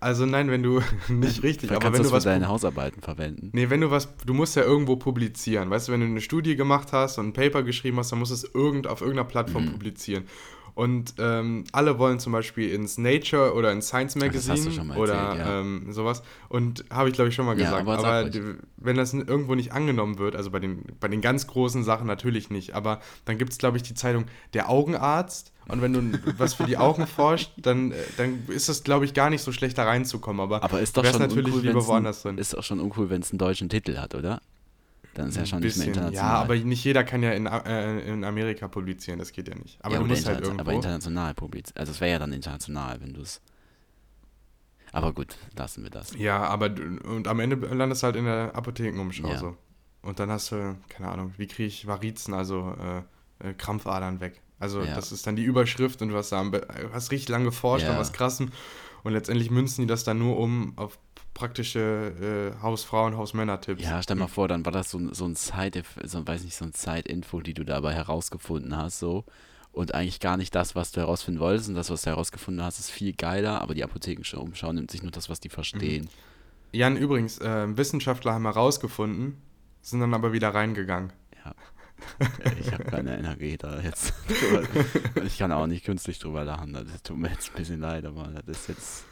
Also 0.00 0.24
nein, 0.26 0.50
wenn 0.50 0.62
du 0.62 0.80
nicht 1.08 1.42
richtig, 1.42 1.70
aber 1.70 1.92
wenn 1.92 2.02
du 2.02 2.10
was 2.10 2.24
deine 2.24 2.48
Hausarbeiten 2.48 3.02
verwenden. 3.02 3.50
Nee, 3.52 3.68
wenn 3.70 3.80
du 3.82 3.90
was, 3.90 4.08
du 4.24 4.32
musst 4.34 4.56
ja 4.56 4.62
irgendwo 4.62 4.96
publizieren. 4.96 5.68
Weißt 5.70 5.88
du, 5.88 5.92
wenn 5.92 6.00
du 6.00 6.06
eine 6.06 6.20
Studie 6.20 6.56
gemacht 6.56 6.92
hast 6.92 7.18
und 7.18 7.28
ein 7.28 7.32
Paper 7.34 7.62
geschrieben 7.62 7.98
hast, 7.98 8.10
dann 8.12 8.18
musst 8.18 8.30
du 8.30 8.34
es 8.34 8.54
irgend, 8.54 8.86
auf 8.86 9.00
irgendeiner 9.02 9.28
Plattform 9.28 9.66
Mhm. 9.66 9.72
publizieren. 9.72 10.24
Und 10.74 11.14
ähm, 11.18 11.64
alle 11.72 11.98
wollen 11.98 12.18
zum 12.20 12.32
Beispiel 12.32 12.72
ins 12.72 12.98
Nature 12.98 13.54
oder 13.54 13.72
ins 13.72 13.88
Science 13.88 14.14
das 14.14 14.22
Magazine 14.22 14.84
mal 14.84 14.96
oder 14.96 15.14
erzählt, 15.14 15.46
ja. 15.46 15.60
ähm, 15.60 15.92
sowas. 15.92 16.22
Und 16.48 16.84
habe 16.90 17.08
ich, 17.08 17.14
glaube 17.14 17.28
ich, 17.28 17.34
schon 17.34 17.46
mal 17.46 17.58
Ja, 17.58 17.64
gesagt. 17.64 17.82
aber 17.82 18.00
sag 18.00 18.04
aber 18.04 18.30
die, 18.30 18.42
wenn 18.76 18.96
das 18.96 19.12
irgendwo 19.12 19.54
nicht 19.54 19.72
angenommen 19.72 20.18
wird, 20.18 20.36
also 20.36 20.50
bei 20.50 20.58
den, 20.58 20.84
bei 21.00 21.08
den 21.08 21.20
ganz 21.20 21.46
großen 21.46 21.84
Sachen 21.84 22.06
natürlich 22.06 22.50
nicht, 22.50 22.74
aber 22.74 23.00
dann 23.24 23.38
gibt 23.38 23.52
es, 23.52 23.58
glaube 23.58 23.76
ich, 23.76 23.82
die 23.82 23.94
Zeitung 23.94 24.26
Der 24.54 24.68
Augenarzt. 24.70 25.52
Und 25.68 25.82
wenn 25.82 25.92
du 25.92 26.18
was 26.38 26.54
für 26.54 26.64
die 26.64 26.78
Augen 26.78 27.06
forscht, 27.06 27.52
dann, 27.56 27.92
äh, 27.92 27.96
dann 28.16 28.42
ist 28.48 28.68
es, 28.68 28.82
glaube 28.82 29.04
ich, 29.04 29.14
gar 29.14 29.30
nicht 29.30 29.42
so 29.42 29.52
schlecht, 29.52 29.78
da 29.78 29.84
reinzukommen. 29.84 30.40
Aber, 30.40 30.64
Aber 30.64 30.80
ist 30.80 30.96
doch 30.96 31.04
schon 31.04 31.20
natürlich 31.20 31.54
uncool, 31.54 31.68
lieber 31.68 31.86
woanders 31.86 32.22
drin. 32.22 32.38
ist 32.38 32.54
doch 32.54 32.64
schon 32.64 32.80
uncool, 32.80 33.08
wenn 33.10 33.22
es 33.22 33.30
einen 33.30 33.38
deutschen 33.38 33.68
Titel 33.68 33.96
hat, 33.98 34.14
oder? 34.14 34.40
Dann 35.14 35.28
ist 35.28 35.36
ja 35.36 35.44
schon 35.46 35.60
nicht 35.60 35.76
mehr 35.76 35.88
international. 35.88 36.14
Ja, 36.34 36.40
aber 36.40 36.54
nicht 36.56 36.84
jeder 36.84 37.02
kann 37.04 37.22
ja 37.22 37.32
in, 37.32 37.46
äh, 37.46 38.00
in 38.12 38.22
Amerika 38.24 38.68
publizieren, 38.68 39.18
das 39.18 39.32
geht 39.32 39.48
ja 39.48 39.54
nicht. 39.56 39.84
Aber 39.84 39.94
Ja, 39.94 40.00
du 40.00 40.06
musst 40.06 40.26
halt 40.26 40.40
irgendwo. 40.42 40.60
aber 40.60 40.72
international 40.72 41.34
publizieren. 41.34 41.78
Also 41.78 41.92
es 41.92 42.00
wäre 42.00 42.12
ja 42.12 42.18
dann 42.20 42.32
international, 42.32 43.00
wenn 43.00 43.12
du 43.14 43.22
es. 43.22 43.40
Aber 44.92 45.12
gut, 45.12 45.36
lassen 45.56 45.82
wir 45.84 45.90
das. 45.90 46.14
ja, 46.16 46.38
aber 46.42 46.66
und 47.04 47.28
am 47.28 47.40
Ende 47.40 47.56
landest 47.56 48.02
du 48.02 48.06
halt 48.06 48.16
in 48.16 48.24
der 48.24 48.54
Apothekenumschau 48.54 49.28
Ja. 49.28 49.38
so. 49.38 49.56
Und 50.02 50.18
dann 50.18 50.30
hast 50.30 50.50
du, 50.52 50.76
keine 50.88 51.08
Ahnung, 51.10 51.34
wie 51.36 51.46
kriege 51.46 51.66
ich 51.68 51.86
Varizen, 51.86 52.32
also 52.34 52.74
äh, 53.40 53.48
äh, 53.50 53.54
Krampfadern 53.54 54.20
weg. 54.20 54.40
Also 54.58 54.82
Ja. 54.82 54.94
das 54.94 55.12
ist 55.12 55.26
dann 55.26 55.36
die 55.36 55.44
Überschrift 55.44 56.02
und 56.02 56.08
du 56.08 56.16
hast 56.16 56.30
da 56.32 56.42
Be- 56.42 56.66
hast 56.92 57.10
richtig 57.12 57.28
lange 57.28 57.46
geforscht 57.46 57.84
Ja. 57.84 57.92
an 57.92 57.98
was 57.98 58.12
krassem. 58.12 58.50
Und 59.02 59.12
letztendlich 59.12 59.50
münzen 59.50 59.82
die 59.82 59.86
das 59.86 60.04
dann 60.04 60.18
nur 60.18 60.38
um 60.38 60.72
auf 60.76 60.98
praktische 61.34 62.54
äh, 62.58 62.62
Hausfrauen, 62.62 63.16
Hausmänner-Tipps. 63.16 63.82
Ja, 63.82 64.02
stell 64.02 64.16
mal 64.16 64.26
vor, 64.28 64.48
dann 64.48 64.64
war 64.64 64.72
das 64.72 64.90
so, 64.90 64.98
ein- 64.98 65.14
so 65.14 65.24
ein 65.26 65.34
Side, 65.36 65.82
so, 66.04 66.26
weiß 66.26 66.44
nicht, 66.44 66.56
so 66.56 66.64
ein 66.64 66.72
Side-Info, 66.72 67.40
die 67.40 67.54
du 67.54 67.64
dabei 67.64 67.94
herausgefunden 67.94 68.76
hast, 68.76 68.98
so. 68.98 69.24
Und 69.72 69.94
eigentlich 69.94 70.18
gar 70.20 70.36
nicht 70.36 70.54
das, 70.54 70.74
was 70.74 70.90
du 70.90 71.00
herausfinden 71.00 71.38
wolltest. 71.40 71.68
Und 71.68 71.76
das, 71.76 71.90
was 71.90 72.02
du 72.02 72.10
herausgefunden 72.10 72.64
hast, 72.64 72.80
ist 72.80 72.90
viel 72.90 73.12
geiler, 73.12 73.60
aber 73.60 73.74
die 73.74 73.84
Apothekenumschau 73.84 74.72
nimmt 74.72 74.90
sich 74.90 75.02
nur 75.02 75.12
das, 75.12 75.28
was 75.30 75.38
die 75.38 75.48
verstehen. 75.48 76.08
Jan, 76.72 76.96
übrigens, 76.96 77.38
äh, 77.38 77.76
Wissenschaftler 77.76 78.32
haben 78.34 78.44
herausgefunden, 78.44 79.40
sind 79.82 80.00
dann 80.00 80.12
aber 80.14 80.32
wieder 80.32 80.52
reingegangen. 80.54 81.12
Ja. 81.44 81.54
Ich 82.58 82.72
habe 82.72 82.84
keine 82.84 83.16
Energie 83.18 83.56
da 83.58 83.78
jetzt. 83.80 84.12
ich 85.24 85.38
kann 85.38 85.52
auch 85.52 85.66
nicht 85.66 85.84
künstlich 85.84 86.18
drüber 86.18 86.44
lachen. 86.44 86.72
Das 86.72 87.02
tut 87.02 87.18
mir 87.18 87.28
jetzt 87.30 87.50
ein 87.50 87.56
bisschen 87.58 87.80
leid, 87.80 88.04
aber 88.06 88.28
das 88.46 88.60
ist 88.62 88.68
jetzt. 88.68 89.04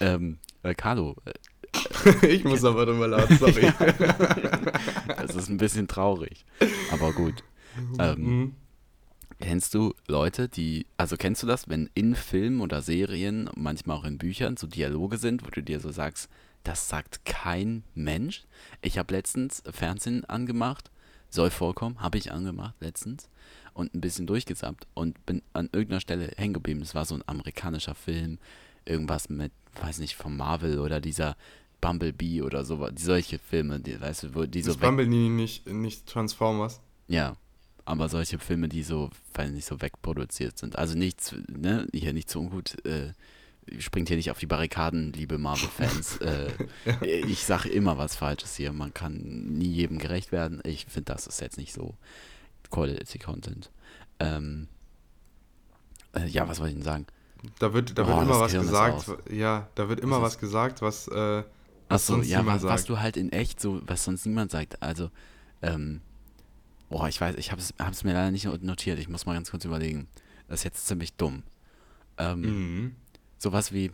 Ähm, 0.00 0.38
äh, 0.62 0.74
Carlo, 0.74 1.16
äh, 1.24 2.26
ich 2.26 2.44
muss 2.44 2.64
aber 2.64 2.86
drüber 2.86 3.08
lachen, 3.08 3.38
sorry. 3.38 3.72
das 5.16 5.34
ist 5.34 5.48
ein 5.48 5.56
bisschen 5.58 5.88
traurig. 5.88 6.44
Aber 6.90 7.12
gut. 7.12 7.42
Ähm, 7.98 8.16
Mhm. 8.18 8.54
Kennst 9.38 9.74
du 9.74 9.92
Leute, 10.08 10.48
die, 10.48 10.86
also 10.96 11.18
kennst 11.18 11.42
du 11.42 11.46
das, 11.46 11.68
wenn 11.68 11.90
in 11.92 12.14
Filmen 12.14 12.62
oder 12.62 12.80
Serien, 12.80 13.50
manchmal 13.54 13.98
auch 13.98 14.04
in 14.04 14.16
Büchern, 14.16 14.56
so 14.56 14.66
Dialoge 14.66 15.18
sind, 15.18 15.44
wo 15.44 15.50
du 15.50 15.62
dir 15.62 15.78
so 15.78 15.90
sagst, 15.90 16.30
das 16.64 16.88
sagt 16.88 17.26
kein 17.26 17.84
Mensch. 17.94 18.44
Ich 18.80 18.96
habe 18.96 19.12
letztens 19.12 19.62
Fernsehen 19.70 20.24
angemacht, 20.24 20.90
soll 21.28 21.50
vorkommen, 21.50 22.00
habe 22.00 22.16
ich 22.16 22.32
angemacht 22.32 22.76
letztens 22.80 23.28
und 23.74 23.94
ein 23.94 24.00
bisschen 24.00 24.26
durchgesappt 24.26 24.86
und 24.94 25.24
bin 25.26 25.42
an 25.52 25.68
irgendeiner 25.70 26.00
Stelle 26.00 26.32
hängen 26.38 26.54
geblieben. 26.54 26.80
Es 26.80 26.94
war 26.94 27.04
so 27.04 27.14
ein 27.14 27.24
amerikanischer 27.26 27.94
Film, 27.94 28.38
irgendwas 28.86 29.28
mit, 29.28 29.52
weiß 29.82 29.98
nicht, 29.98 30.16
von 30.16 30.36
Marvel 30.36 30.78
oder 30.78 31.00
dieser 31.00 31.36
Bumblebee 31.80 32.42
oder 32.42 32.64
so, 32.64 32.88
solche 32.96 33.38
Filme, 33.38 33.80
die, 33.80 34.00
weißt 34.00 34.24
du, 34.24 34.34
wo 34.34 34.44
die 34.44 34.62
so 34.62 34.72
Ist 34.72 34.80
Bumblebee 34.80 35.28
nicht, 35.28 35.66
nicht 35.66 36.06
Transformers? 36.06 36.80
ja, 37.08 37.36
aber 37.84 38.08
solche 38.08 38.40
Filme, 38.40 38.68
die 38.68 38.82
so, 38.82 39.10
weil 39.34 39.52
nicht 39.52 39.64
so 39.64 39.80
wegproduziert 39.80 40.58
sind. 40.58 40.76
Also 40.76 40.98
nichts, 40.98 41.32
ne, 41.46 41.86
hier 41.92 42.12
nicht 42.12 42.28
so 42.28 42.40
ungut, 42.40 42.84
äh, 42.84 43.12
springt 43.78 44.08
hier 44.08 44.16
nicht 44.16 44.32
auf 44.32 44.40
die 44.40 44.46
Barrikaden, 44.46 45.12
liebe 45.12 45.38
Marvel-Fans. 45.38 46.16
äh, 46.20 46.50
ich 47.04 47.44
sage 47.44 47.68
immer 47.68 47.96
was 47.96 48.16
Falsches 48.16 48.56
hier. 48.56 48.72
Man 48.72 48.92
kann 48.92 49.18
nie 49.56 49.68
jedem 49.68 49.98
gerecht 49.98 50.32
werden. 50.32 50.60
Ich 50.64 50.86
finde, 50.86 51.12
das 51.12 51.28
ist 51.28 51.40
jetzt 51.40 51.58
nicht 51.58 51.72
so 51.72 51.94
Quality 52.70 53.18
Content. 53.20 53.70
Ähm, 54.18 54.66
äh, 56.12 56.26
ja, 56.26 56.48
was 56.48 56.58
wollte 56.58 56.70
ich 56.70 56.76
denn 56.78 56.84
sagen? 56.84 57.06
Da 57.58 57.72
wird, 57.72 57.96
da 57.98 58.02
Boah, 58.02 58.08
wird 58.18 58.22
immer 58.28 58.40
was 58.40 58.52
Gehirn 58.52 58.66
gesagt. 58.66 59.06
Ja, 59.30 59.68
da 59.74 59.88
wird 59.88 60.00
immer 60.00 60.20
was 60.22 60.34
ist- 60.34 60.40
gesagt, 60.40 60.82
was, 60.82 61.06
äh, 61.08 61.44
was 61.88 62.02
Achso, 62.02 62.14
sonst 62.14 62.28
ja, 62.28 62.38
niemand 62.38 62.56
was, 62.56 62.62
sagt. 62.62 62.74
was 62.74 62.84
du 62.86 62.98
halt 62.98 63.16
in 63.16 63.30
echt 63.30 63.60
so, 63.60 63.80
was 63.86 64.04
sonst 64.04 64.26
niemand 64.26 64.50
sagt. 64.50 64.82
Also, 64.82 65.10
ähm, 65.62 66.00
boah, 66.88 67.08
ich 67.08 67.20
weiß, 67.20 67.36
ich 67.36 67.52
habe 67.52 67.60
es 67.60 68.04
mir 68.04 68.12
leider 68.12 68.30
nicht 68.30 68.44
notiert. 68.62 68.98
Ich 68.98 69.08
muss 69.08 69.26
mal 69.26 69.34
ganz 69.34 69.50
kurz 69.50 69.64
überlegen. 69.64 70.08
Das 70.48 70.60
ist 70.60 70.64
jetzt 70.64 70.86
ziemlich 70.86 71.12
dumm. 71.14 71.42
Ähm, 72.18 72.40
Mhm. 72.40 72.96
sowas 73.38 73.72
wie, 73.72 73.90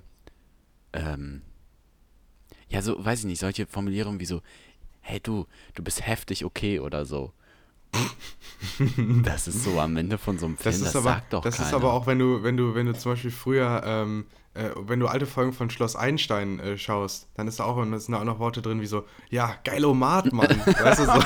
ähm, 0.92 1.42
ja, 2.68 2.80
so, 2.80 3.04
weiß 3.04 3.20
ich 3.20 3.24
nicht, 3.26 3.40
solche 3.40 3.66
Formulierungen 3.66 4.20
wie 4.20 4.26
so, 4.26 4.40
hey 5.00 5.20
du, 5.20 5.46
du 5.74 5.82
bist 5.82 6.06
heftig 6.06 6.44
okay 6.44 6.80
oder 6.80 7.04
so. 7.04 7.32
Das 9.24 9.48
ist 9.48 9.64
so 9.64 9.80
am 9.80 9.96
Ende 9.96 10.18
von 10.18 10.38
so 10.38 10.46
einem 10.46 10.56
Film, 10.56 10.72
Das 10.72 10.80
das, 10.80 10.88
ist 10.90 10.96
aber, 10.96 11.04
sagt 11.10 11.32
doch 11.32 11.42
das 11.42 11.56
keiner. 11.56 11.68
ist 11.68 11.74
aber 11.74 11.92
auch, 11.92 12.06
wenn 12.06 12.18
du, 12.18 12.42
wenn 12.42 12.56
du, 12.56 12.74
wenn 12.74 12.86
du 12.86 12.96
zum 12.96 13.12
Beispiel 13.12 13.30
früher, 13.30 13.82
ähm, 13.84 14.24
äh, 14.54 14.70
wenn 14.76 15.00
du 15.00 15.06
alte 15.08 15.26
Folgen 15.26 15.52
von 15.52 15.68
Schloss 15.70 15.96
Einstein 15.96 16.58
äh, 16.60 16.78
schaust, 16.78 17.28
dann 17.34 17.48
ist 17.48 17.58
da 17.60 17.64
auch, 17.64 17.76
da 17.84 17.98
sind 17.98 18.12
da 18.12 18.20
auch 18.20 18.24
noch 18.24 18.38
Worte 18.38 18.62
drin 18.62 18.80
wie 18.80 18.86
so, 18.86 19.04
ja, 19.30 19.54
geilomat, 19.64 20.32
Mann. 20.32 20.48
weißt 20.66 21.00
du 21.00 21.04
so? 21.06 21.12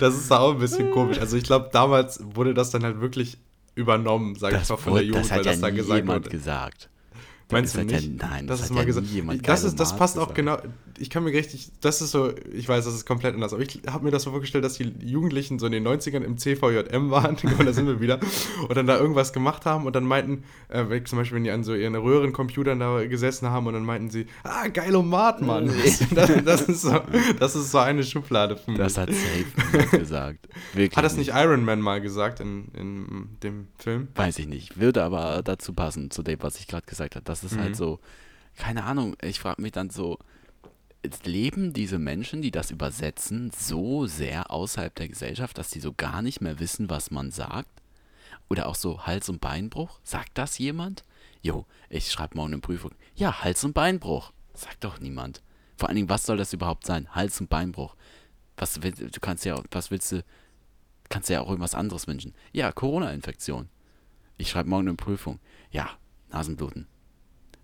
das 0.00 0.14
ist 0.14 0.30
da 0.30 0.38
auch 0.38 0.52
ein 0.52 0.58
bisschen 0.58 0.90
komisch. 0.90 1.18
Also 1.18 1.36
ich 1.36 1.44
glaube, 1.44 1.70
damals 1.72 2.20
wurde 2.22 2.54
das 2.54 2.70
dann 2.70 2.84
halt 2.84 3.00
wirklich 3.00 3.38
übernommen, 3.74 4.34
sag 4.36 4.52
ich 4.52 4.68
mal, 4.68 4.76
von 4.76 4.92
wurde, 4.92 5.00
der 5.00 5.08
Jugend, 5.08 5.24
das 5.24 5.30
hat 5.32 5.38
weil 5.38 5.46
ja 5.46 5.52
das 5.52 5.60
da 5.60 5.70
nie 5.70 5.76
gesagt 5.76 6.06
wurde. 6.06 6.28
gesagt. 6.30 6.88
Meinst 7.52 7.76
du 7.76 7.84
nicht? 7.84 8.20
Ja, 8.20 8.28
nein, 8.28 8.46
das, 8.46 8.60
das, 8.60 8.70
ist 8.70 8.74
mal 8.74 8.80
ja 8.80 8.86
gesagt. 8.86 9.06
Das, 9.46 9.64
ist, 9.64 9.78
das 9.78 9.96
passt 9.96 10.18
auch 10.18 10.34
genau. 10.34 10.58
Ich 10.98 11.10
kann 11.10 11.24
mir 11.24 11.32
richtig. 11.32 11.70
Das 11.80 12.00
ist 12.00 12.10
so. 12.10 12.32
Ich 12.52 12.68
weiß, 12.68 12.84
das 12.84 12.94
ist 12.94 13.06
komplett 13.06 13.34
anders. 13.34 13.52
Aber 13.52 13.62
ich 13.62 13.80
habe 13.86 14.04
mir 14.04 14.10
das 14.10 14.22
so 14.22 14.30
vorgestellt, 14.30 14.64
dass 14.64 14.74
die 14.74 14.92
Jugendlichen 15.00 15.58
so 15.58 15.66
in 15.66 15.72
den 15.72 15.86
90ern 15.86 16.22
im 16.22 16.38
CVJM 16.38 17.10
waren. 17.10 17.36
und 17.36 17.58
da 17.66 17.72
sind 17.72 17.86
wir 17.86 18.00
wieder. 18.00 18.18
Und 18.68 18.76
dann 18.76 18.86
da 18.86 18.98
irgendwas 18.98 19.32
gemacht 19.32 19.66
haben 19.66 19.86
und 19.86 19.94
dann 19.96 20.04
meinten, 20.04 20.44
äh, 20.68 21.02
zum 21.04 21.18
Beispiel, 21.18 21.36
wenn 21.36 21.44
die 21.44 21.50
an 21.50 21.64
so 21.64 21.74
ihren 21.74 21.94
Röhrencomputern 21.94 22.78
da 22.78 23.04
gesessen 23.06 23.48
haben 23.48 23.66
und 23.66 23.74
dann 23.74 23.84
meinten 23.84 24.10
sie, 24.10 24.26
ah, 24.44 24.68
geilomat, 24.68 25.42
Mann. 25.42 25.66
das, 26.14 26.30
das, 26.44 26.62
ist 26.62 26.82
so, 26.82 27.00
das 27.38 27.54
ist 27.54 27.70
so 27.70 27.78
eine 27.78 28.04
Schublade 28.04 28.56
für 28.56 28.70
mich. 28.70 28.78
Das 28.78 28.96
hat 28.96 29.10
safe 29.10 29.98
gesagt. 29.98 30.48
Wirklich 30.72 30.96
hat 30.96 31.04
das 31.04 31.16
nicht 31.16 31.32
Iron 31.34 31.64
Man 31.64 31.80
mal 31.80 32.00
gesagt 32.00 32.40
in, 32.40 32.68
in 32.74 33.28
dem 33.42 33.68
Film? 33.78 34.08
Weiß 34.14 34.38
ich 34.38 34.46
nicht. 34.46 34.78
Würde 34.78 35.02
aber 35.02 35.42
dazu 35.42 35.72
passen, 35.72 36.10
zu 36.10 36.22
dem, 36.22 36.42
was 36.42 36.58
ich 36.58 36.66
gerade 36.66 36.86
gesagt 36.86 37.16
habe. 37.16 37.24
Das 37.24 37.41
ist 37.44 37.54
Mhm. 37.56 37.60
halt 37.60 37.76
so, 37.76 38.00
keine 38.56 38.84
Ahnung, 38.84 39.16
ich 39.22 39.40
frage 39.40 39.62
mich 39.62 39.72
dann 39.72 39.90
so, 39.90 40.18
leben 41.24 41.72
diese 41.72 41.98
Menschen, 41.98 42.42
die 42.42 42.50
das 42.52 42.70
übersetzen, 42.70 43.50
so 43.56 44.06
sehr 44.06 44.50
außerhalb 44.50 44.94
der 44.94 45.08
Gesellschaft, 45.08 45.58
dass 45.58 45.70
die 45.70 45.80
so 45.80 45.92
gar 45.92 46.22
nicht 46.22 46.40
mehr 46.40 46.60
wissen, 46.60 46.88
was 46.90 47.10
man 47.10 47.30
sagt? 47.30 47.68
Oder 48.48 48.68
auch 48.68 48.74
so 48.76 49.04
Hals- 49.06 49.28
und 49.28 49.40
Beinbruch? 49.40 49.98
Sagt 50.04 50.30
das 50.34 50.58
jemand? 50.58 51.02
Jo, 51.40 51.66
ich 51.88 52.10
schreibe 52.12 52.36
morgen 52.36 52.52
eine 52.52 52.60
Prüfung. 52.60 52.92
Ja, 53.14 53.42
Hals- 53.42 53.64
und 53.64 53.72
Beinbruch. 53.72 54.32
Sagt 54.54 54.84
doch 54.84 55.00
niemand. 55.00 55.42
Vor 55.76 55.88
allen 55.88 55.96
Dingen, 55.96 56.08
was 56.08 56.24
soll 56.26 56.36
das 56.36 56.52
überhaupt 56.52 56.86
sein? 56.86 57.08
Hals- 57.14 57.40
und 57.40 57.48
Beinbruch. 57.50 57.96
Was 58.56 58.82
will, 58.82 58.92
du 58.92 59.20
kannst 59.20 59.44
ja, 59.44 59.60
was 59.70 59.90
willst 59.90 60.12
du, 60.12 60.22
kannst 61.08 61.30
ja 61.30 61.40
auch 61.40 61.48
irgendwas 61.48 61.74
anderes 61.74 62.06
wünschen. 62.06 62.34
Ja, 62.52 62.70
Corona-Infektion. 62.70 63.68
Ich 64.36 64.50
schreibe 64.50 64.68
morgen 64.68 64.86
eine 64.88 64.96
Prüfung. 64.96 65.40
Ja, 65.70 65.90
Nasenbluten. 66.30 66.86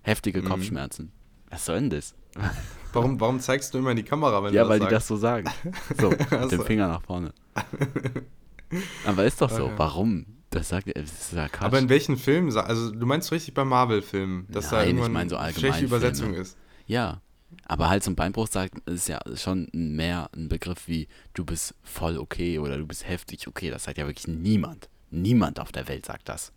Heftige 0.09 0.43
Kopfschmerzen. 0.43 1.13
Was 1.51 1.65
soll 1.65 1.81
denn 1.81 1.91
das? 1.91 2.15
Warum, 2.93 3.21
warum 3.21 3.39
zeigst 3.41 3.75
du 3.75 3.79
immer 3.79 3.91
in 3.91 3.99
die 3.99 4.03
Kamera, 4.03 4.43
wenn 4.43 4.55
Ja, 4.55 4.63
du 4.65 4.71
weil 4.71 4.79
das 4.79 4.89
die 4.89 4.95
sagst? 4.95 4.97
das 5.03 5.09
so 5.09 5.17
sagen. 5.17 5.51
So, 6.01 6.09
mit 6.11 6.51
dem 6.53 6.59
so. 6.59 6.65
Finger 6.65 6.89
nach 6.89 7.03
vorne. 7.03 7.33
Aber 9.05 9.25
ist 9.25 9.41
doch 9.41 9.51
so. 9.51 9.67
Ja. 9.69 9.79
Warum? 9.79 10.27
Das 10.51 10.71
sagt 10.71 10.89
das 10.97 11.11
ist 11.13 11.33
ja 11.35 11.49
Quatsch. 11.49 11.63
Aber 11.67 11.79
in 11.79 11.89
welchen 11.91 12.17
Filmen? 12.17 12.55
Also 12.57 12.91
du 12.91 13.05
meinst 13.07 13.31
richtig 13.33 13.53
bei 13.55 13.65
Marvel-Filmen, 13.65 14.47
dass 14.51 14.71
da 14.71 14.77
Nein, 14.77 14.85
ich 14.85 14.91
irgendwann 14.93 15.13
meine 15.13 15.31
so 15.31 15.37
eine 15.37 15.47
allgemein 15.47 15.71
schlechte 15.73 15.85
Übersetzung 15.87 16.27
Filme. 16.29 16.41
ist. 16.43 16.57
ja. 16.87 17.21
Aber 17.65 17.89
Hals- 17.89 18.07
und 18.09 18.15
Beinbruch 18.17 18.47
sagt, 18.47 18.79
ist 18.89 19.09
ja 19.09 19.21
schon 19.35 19.69
mehr 19.73 20.29
ein 20.35 20.49
Begriff 20.49 20.87
wie 20.87 21.09
du 21.35 21.45
bist 21.47 21.75
voll 21.83 22.19
okay 22.19 22.59
oder 22.59 22.77
du 22.79 22.87
bist 22.87 23.07
heftig 23.09 23.47
okay. 23.49 23.71
Das 23.71 23.85
sagt 23.85 23.97
ja 23.99 24.07
wirklich 24.07 24.27
niemand. 24.29 24.89
Niemand 25.11 25.59
auf 25.61 25.73
der 25.73 25.87
Welt 25.89 26.05
sagt 26.07 26.29
das. 26.29 26.53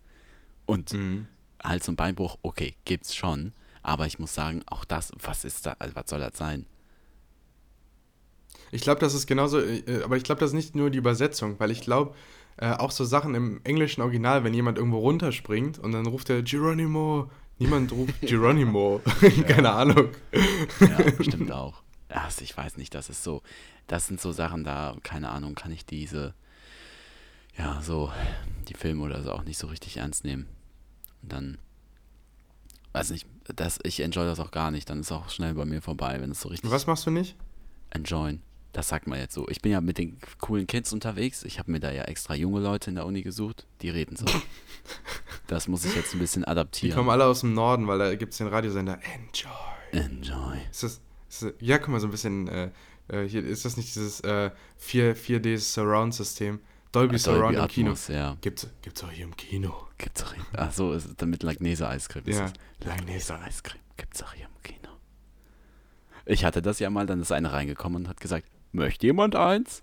Und 0.66 0.92
Mhm. 0.92 1.26
Hals- 1.62 1.88
und 1.88 1.96
Beinbruch, 1.96 2.38
okay, 2.42 2.74
gibt's 2.84 3.14
schon. 3.14 3.52
Aber 3.82 4.06
ich 4.06 4.18
muss 4.18 4.34
sagen, 4.34 4.62
auch 4.66 4.84
das, 4.84 5.12
was 5.20 5.44
ist 5.44 5.66
da, 5.66 5.76
also 5.78 5.94
was 5.96 6.08
soll 6.08 6.20
das 6.20 6.36
sein? 6.36 6.66
Ich 8.70 8.82
glaube, 8.82 9.00
das 9.00 9.14
ist 9.14 9.26
genauso, 9.26 9.60
äh, 9.60 10.02
aber 10.04 10.16
ich 10.16 10.24
glaube, 10.24 10.40
das 10.40 10.50
ist 10.50 10.56
nicht 10.56 10.74
nur 10.74 10.90
die 10.90 10.98
Übersetzung, 10.98 11.58
weil 11.58 11.70
ich 11.70 11.82
glaube, 11.82 12.14
äh, 12.56 12.70
auch 12.70 12.90
so 12.90 13.04
Sachen 13.04 13.34
im 13.34 13.60
englischen 13.64 14.02
Original, 14.02 14.44
wenn 14.44 14.54
jemand 14.54 14.78
irgendwo 14.78 14.98
runterspringt 14.98 15.78
und 15.78 15.92
dann 15.92 16.06
ruft 16.06 16.30
er 16.30 16.42
Geronimo, 16.42 17.30
niemand 17.58 17.92
ruft 17.92 18.20
Geronimo, 18.22 19.00
keine 19.46 19.70
Ahnung. 19.72 20.08
Ja, 20.80 21.10
bestimmt 21.16 21.52
auch. 21.52 21.82
Ja, 22.10 22.24
also 22.24 22.42
ich 22.42 22.56
weiß 22.56 22.76
nicht, 22.76 22.94
das 22.94 23.08
ist 23.08 23.22
so, 23.24 23.42
das 23.86 24.06
sind 24.06 24.20
so 24.20 24.32
Sachen, 24.32 24.64
da, 24.64 24.96
keine 25.02 25.30
Ahnung, 25.30 25.54
kann 25.54 25.72
ich 25.72 25.84
diese, 25.84 26.34
ja, 27.58 27.80
so, 27.82 28.12
die 28.68 28.74
Filme 28.74 29.02
oder 29.02 29.22
so 29.22 29.32
auch 29.32 29.44
nicht 29.44 29.58
so 29.58 29.66
richtig 29.66 29.96
ernst 29.98 30.24
nehmen. 30.24 30.46
Und 31.22 31.32
dann, 31.32 31.58
weiß 32.92 33.10
nicht, 33.10 33.26
das, 33.54 33.78
ich 33.84 34.00
enjoy 34.00 34.24
das 34.24 34.40
auch 34.40 34.50
gar 34.50 34.70
nicht, 34.70 34.88
dann 34.90 35.00
ist 35.00 35.12
auch 35.12 35.28
schnell 35.30 35.54
bei 35.54 35.64
mir 35.64 35.82
vorbei, 35.82 36.20
wenn 36.20 36.30
es 36.30 36.40
so 36.40 36.48
richtig 36.48 36.70
Was 36.70 36.86
machst 36.86 37.06
du 37.06 37.10
nicht? 37.10 37.36
enjoyen. 37.90 38.40
Das 38.72 38.88
sagt 38.88 39.06
man 39.06 39.18
jetzt 39.18 39.34
so. 39.34 39.46
Ich 39.50 39.60
bin 39.60 39.70
ja 39.70 39.82
mit 39.82 39.98
den 39.98 40.16
coolen 40.40 40.66
Kids 40.66 40.94
unterwegs. 40.94 41.44
Ich 41.44 41.58
habe 41.58 41.70
mir 41.70 41.78
da 41.78 41.90
ja 41.90 42.04
extra 42.04 42.34
junge 42.34 42.58
Leute 42.60 42.88
in 42.88 42.96
der 42.96 43.04
Uni 43.04 43.20
gesucht. 43.20 43.66
Die 43.82 43.90
reden 43.90 44.16
so. 44.16 44.24
Das 45.46 45.68
muss 45.68 45.84
ich 45.84 45.94
jetzt 45.94 46.14
ein 46.14 46.18
bisschen 46.18 46.42
Die 46.42 46.48
adaptieren. 46.48 46.96
kommen 46.96 47.10
alle 47.10 47.26
aus 47.26 47.40
dem 47.40 47.52
Norden, 47.52 47.86
weil 47.86 47.98
da 47.98 48.14
gibt 48.14 48.32
es 48.32 48.38
den 48.38 48.46
Radiosender 48.46 48.98
Enjoy. 49.14 49.52
Enjoy. 49.92 50.56
Ist 50.70 50.82
das, 50.82 51.00
ist 51.28 51.42
das, 51.42 51.52
ja, 51.60 51.76
guck 51.78 51.88
mal, 51.88 52.00
so 52.00 52.06
ein 52.08 52.10
bisschen, 52.10 52.48
äh, 52.48 52.70
äh, 53.08 53.28
hier 53.28 53.44
ist 53.44 53.64
das 53.66 53.76
nicht 53.76 53.94
dieses 53.94 54.20
äh, 54.20 54.50
4, 54.78 55.16
4D 55.16 55.58
Surround-System? 55.58 56.60
Dolby 56.92 57.18
Surround 57.18 57.56
im 57.56 57.66
Kino. 57.68 57.94
Ja. 58.08 58.36
Gibt's, 58.40 58.68
gibt's 58.82 59.02
auch 59.02 59.10
hier 59.10 59.24
im 59.24 59.36
Kino. 59.36 59.74
Gibt's 59.98 60.22
auch 60.22 60.34
hier. 60.34 60.44
Ach 60.56 60.72
so, 60.72 60.92
ist 60.92 61.08
es 61.20 61.26
mit 61.26 61.42
Langnese-Eiscreme. 61.42 62.24
ist 62.26 62.38
Ja, 62.38 62.44
es. 62.46 62.86
Langnese-Eiscreme. 62.86 63.80
Gibt's 63.96 64.22
auch 64.22 64.32
hier 64.34 64.46
im 64.46 64.62
Kino. 64.62 64.88
Ich 66.26 66.44
hatte 66.44 66.62
das 66.62 66.78
ja 66.78 66.90
mal, 66.90 67.06
dann 67.06 67.20
ist 67.20 67.32
eine 67.32 67.52
reingekommen 67.52 68.02
und 68.04 68.08
hat 68.08 68.20
gesagt, 68.20 68.46
möchte 68.72 69.06
jemand 69.06 69.34
eins? 69.36 69.80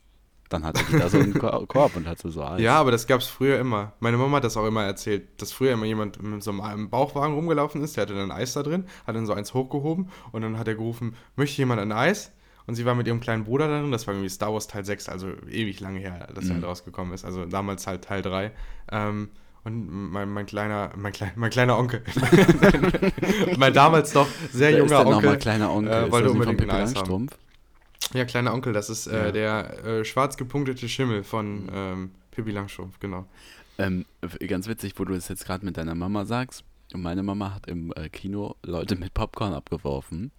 Dann 0.50 0.64
hatte 0.64 0.84
die 0.92 0.98
da 0.98 1.10
so 1.10 1.20
einen 1.20 1.34
Kor- 1.34 1.68
Korb 1.68 1.96
und 1.96 2.08
hatte 2.08 2.32
so 2.32 2.44
Eis. 2.44 2.60
Ja, 2.62 2.80
aber 2.80 2.90
das 2.92 3.06
gab's 3.06 3.28
früher 3.28 3.60
immer. 3.60 3.94
Meine 4.00 4.18
Mama 4.18 4.38
hat 4.38 4.44
das 4.44 4.58
auch 4.58 4.66
immer 4.66 4.84
erzählt, 4.84 5.40
dass 5.42 5.52
früher 5.52 5.74
immer 5.74 5.86
jemand 5.86 6.22
mit 6.24 6.42
so 6.42 6.50
einem 6.52 6.90
Bauchwagen 6.90 7.36
rumgelaufen 7.36 7.84
ist, 7.84 7.98
der 7.98 8.04
hatte 8.04 8.16
dann 8.16 8.32
Eis 8.32 8.54
da 8.54 8.64
drin, 8.64 8.86
hat 9.06 9.16
dann 9.16 9.28
so 9.28 9.34
eins 9.34 9.54
hochgehoben 9.54 10.10
und 10.32 10.42
dann 10.42 10.58
hat 10.58 10.68
er 10.68 10.74
gerufen, 10.76 11.16
möchte 11.36 11.58
jemand 11.58 11.82
ein 11.82 11.92
Eis? 11.92 12.32
Und 12.70 12.76
sie 12.76 12.86
war 12.86 12.94
mit 12.94 13.08
ihrem 13.08 13.20
kleinen 13.20 13.46
Bruder 13.46 13.68
darin, 13.68 13.92
das 13.92 14.06
war 14.06 14.14
irgendwie 14.14 14.30
Star 14.30 14.54
Wars 14.54 14.68
Teil 14.68 14.86
6, 14.86 15.10
also 15.10 15.30
ewig 15.50 15.80
lange 15.80 15.98
her, 16.02 16.28
dass 16.36 16.48
er 16.50 16.54
halt 16.54 16.64
rausgekommen 16.64 17.16
ist, 17.16 17.26
also 17.26 17.46
damals 17.48 17.88
halt 17.88 18.04
Teil 18.04 18.22
3. 18.22 18.52
Ähm, 18.92 19.30
und 19.64 20.12
mein, 20.12 20.30
mein 20.30 20.46
kleiner, 20.46 20.92
mein, 20.96 21.12
klein, 21.12 21.32
mein 21.36 21.50
kleiner 21.50 21.80
Onkel, 21.80 22.04
mein 23.58 23.74
damals 23.74 24.14
noch 24.14 24.28
sehr 24.54 24.70
Wer 24.72 24.84
ist 24.84 24.92
junger 24.92 25.04
denn 25.04 25.14
Onkel, 25.16 25.38
kleiner 25.38 25.72
Onkel? 25.72 25.92
äh, 25.92 26.06
Ist 26.06 26.12
wollte 26.12 26.30
unbedingt 26.30 26.60
Pippi 26.60 26.72
ein 26.72 26.76
Eis 26.78 26.90
haben. 26.90 26.94
Langstrumpf? 26.96 27.38
Ja, 28.14 28.26
kleiner 28.26 28.54
Onkel, 28.54 28.72
das 28.74 28.92
ist 28.92 29.08
äh, 29.08 29.26
Ja. 29.26 29.32
der 29.32 29.84
äh, 29.86 30.06
schwarz 30.06 30.38
gepunktete 30.38 30.88
Schimmel 30.88 31.24
von 31.24 31.68
ähm, 31.74 32.12
Pippi 32.30 32.52
Langstrumpf, 32.52 33.00
genau. 33.00 33.26
Ähm, 33.80 34.06
ganz 34.48 34.68
witzig, 34.68 34.94
wo 34.98 35.06
du 35.06 35.16
es 35.16 35.28
jetzt 35.28 35.44
gerade 35.44 35.66
mit 35.66 35.76
deiner 35.76 35.96
Mama 35.96 36.26
sagst. 36.26 36.64
Und 36.94 37.02
meine 37.02 37.22
Mama 37.22 37.54
hat 37.54 37.68
im 37.68 37.94
äh, 37.96 38.10
Kino 38.10 38.56
Leute 38.64 38.96
mit 38.96 39.14
Popcorn 39.14 39.54
abgeworfen. 39.54 40.32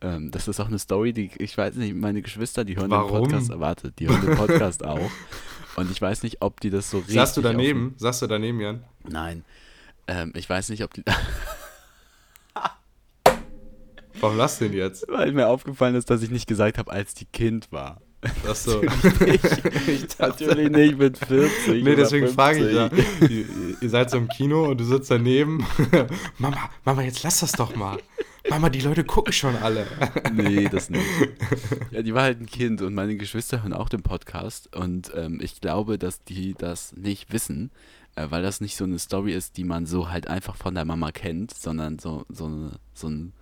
Ähm, 0.00 0.30
das 0.30 0.48
ist 0.48 0.58
auch 0.60 0.68
eine 0.68 0.78
Story, 0.78 1.12
die 1.12 1.30
ich 1.38 1.56
weiß 1.56 1.74
nicht, 1.74 1.94
meine 1.94 2.22
Geschwister, 2.22 2.64
die 2.64 2.76
hören 2.76 2.90
Warum? 2.90 3.28
den 3.28 3.30
Podcast, 3.30 3.60
warte, 3.60 3.92
die 3.92 4.08
hören 4.08 4.22
den 4.22 4.36
Podcast 4.36 4.84
auch. 4.84 5.10
Und 5.76 5.90
ich 5.90 6.00
weiß 6.00 6.22
nicht, 6.22 6.40
ob 6.40 6.60
die 6.60 6.70
das 6.70 6.90
so 6.90 6.98
richtig. 6.98 7.16
Saßt 7.16 7.36
du 7.36 7.42
daneben? 7.42 7.94
Saßt 7.98 8.22
du 8.22 8.26
daneben, 8.26 8.60
Jan? 8.60 8.84
Nein. 9.08 9.44
Ähm, 10.06 10.32
ich 10.34 10.48
weiß 10.48 10.70
nicht, 10.70 10.82
ob 10.82 10.94
die. 10.94 11.04
Warum 14.20 14.36
lachst 14.36 14.60
du 14.60 14.66
denn 14.66 14.76
jetzt? 14.76 15.06
Weil 15.08 15.32
mir 15.32 15.48
aufgefallen 15.48 15.94
ist, 15.94 16.10
dass 16.10 16.22
ich 16.22 16.30
nicht 16.30 16.46
gesagt 16.46 16.78
habe, 16.78 16.90
als 16.90 17.14
die 17.14 17.26
Kind 17.26 17.70
war. 17.72 18.00
Achso. 18.46 18.82
ich 19.86 20.06
dachte, 20.08 20.46
Natürlich 20.46 20.70
nicht 20.70 20.98
mit 20.98 21.18
40. 21.18 21.82
Nee, 21.82 21.96
deswegen 21.96 22.28
frage 22.28 22.68
ich 22.68 22.74
ja. 22.74 22.88
50. 22.90 23.30
Ihr, 23.30 23.46
ihr 23.80 23.90
seid 23.90 24.10
so 24.10 24.18
im 24.18 24.28
Kino 24.28 24.68
und 24.68 24.78
du 24.78 24.84
sitzt 24.84 25.10
daneben. 25.10 25.64
Mama, 26.38 26.70
Mama, 26.84 27.02
jetzt 27.02 27.22
lass 27.22 27.40
das 27.40 27.52
doch 27.52 27.74
mal. 27.74 27.98
Mama, 28.48 28.68
die 28.68 28.80
Leute 28.80 29.04
gucken 29.04 29.32
schon 29.32 29.56
alle. 29.56 29.86
Nee, 30.32 30.68
das 30.68 30.90
nicht. 30.90 31.04
Ja, 31.90 32.02
die 32.02 32.14
war 32.14 32.22
halt 32.22 32.40
ein 32.40 32.46
Kind 32.46 32.82
und 32.82 32.94
meine 32.94 33.16
Geschwister 33.16 33.62
hören 33.62 33.72
auch 33.72 33.88
den 33.88 34.02
Podcast 34.02 34.74
und 34.76 35.10
ähm, 35.14 35.40
ich 35.42 35.60
glaube, 35.60 35.98
dass 35.98 36.22
die 36.22 36.54
das 36.54 36.92
nicht 36.92 37.32
wissen, 37.32 37.70
äh, 38.14 38.26
weil 38.30 38.42
das 38.42 38.60
nicht 38.60 38.76
so 38.76 38.84
eine 38.84 38.98
Story 38.98 39.32
ist, 39.32 39.56
die 39.56 39.64
man 39.64 39.86
so 39.86 40.08
halt 40.08 40.28
einfach 40.28 40.56
von 40.56 40.74
der 40.74 40.84
Mama 40.84 41.10
kennt, 41.10 41.52
sondern 41.52 41.98
so, 41.98 42.24
so, 42.28 42.46
eine, 42.46 42.72
so 42.94 43.08
ein 43.08 43.32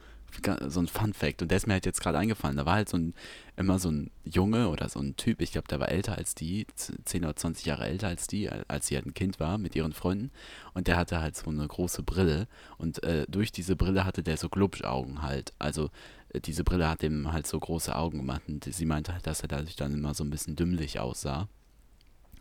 so 0.68 0.80
ein 0.80 0.88
Fun 0.88 1.14
Fact 1.14 1.42
und 1.42 1.50
der 1.50 1.56
ist 1.56 1.66
mir 1.66 1.74
halt 1.74 1.86
jetzt 1.86 2.00
gerade 2.00 2.18
eingefallen. 2.18 2.56
Da 2.56 2.66
war 2.66 2.74
halt 2.74 2.88
so 2.88 2.96
ein 2.96 3.14
immer 3.58 3.78
so 3.78 3.90
ein 3.90 4.10
Junge 4.24 4.68
oder 4.68 4.88
so 4.88 5.00
ein 5.00 5.16
Typ, 5.16 5.40
ich 5.40 5.52
glaube, 5.52 5.68
der 5.68 5.80
war 5.80 5.88
älter 5.88 6.16
als 6.16 6.34
die, 6.34 6.66
10 6.76 7.24
oder 7.24 7.36
20 7.36 7.66
Jahre 7.66 7.86
älter 7.86 8.08
als 8.08 8.26
die, 8.26 8.48
als 8.48 8.86
sie 8.86 8.94
halt 8.94 9.06
ein 9.06 9.14
Kind 9.14 9.40
war 9.40 9.58
mit 9.58 9.74
ihren 9.74 9.92
Freunden 9.92 10.30
und 10.74 10.86
der 10.86 10.96
hatte 10.96 11.20
halt 11.20 11.36
so 11.36 11.50
eine 11.50 11.66
große 11.66 12.02
Brille 12.02 12.46
und 12.78 13.02
äh, 13.02 13.26
durch 13.28 13.50
diese 13.52 13.76
Brille 13.76 14.04
hatte 14.04 14.22
der 14.22 14.36
so 14.36 14.48
Glubschaugen 14.48 15.22
halt. 15.22 15.52
Also 15.58 15.90
äh, 16.30 16.40
diese 16.40 16.64
Brille 16.64 16.88
hat 16.88 17.02
ihm 17.02 17.32
halt 17.32 17.46
so 17.46 17.58
große 17.58 17.94
Augen 17.94 18.18
gemacht 18.18 18.42
und 18.48 18.64
sie 18.64 18.86
meinte 18.86 19.12
halt, 19.12 19.26
dass 19.26 19.40
er 19.40 19.48
dadurch 19.48 19.76
dann 19.76 19.92
immer 19.92 20.14
so 20.14 20.24
ein 20.24 20.30
bisschen 20.30 20.56
dümmlich 20.56 21.00
aussah. 21.00 21.48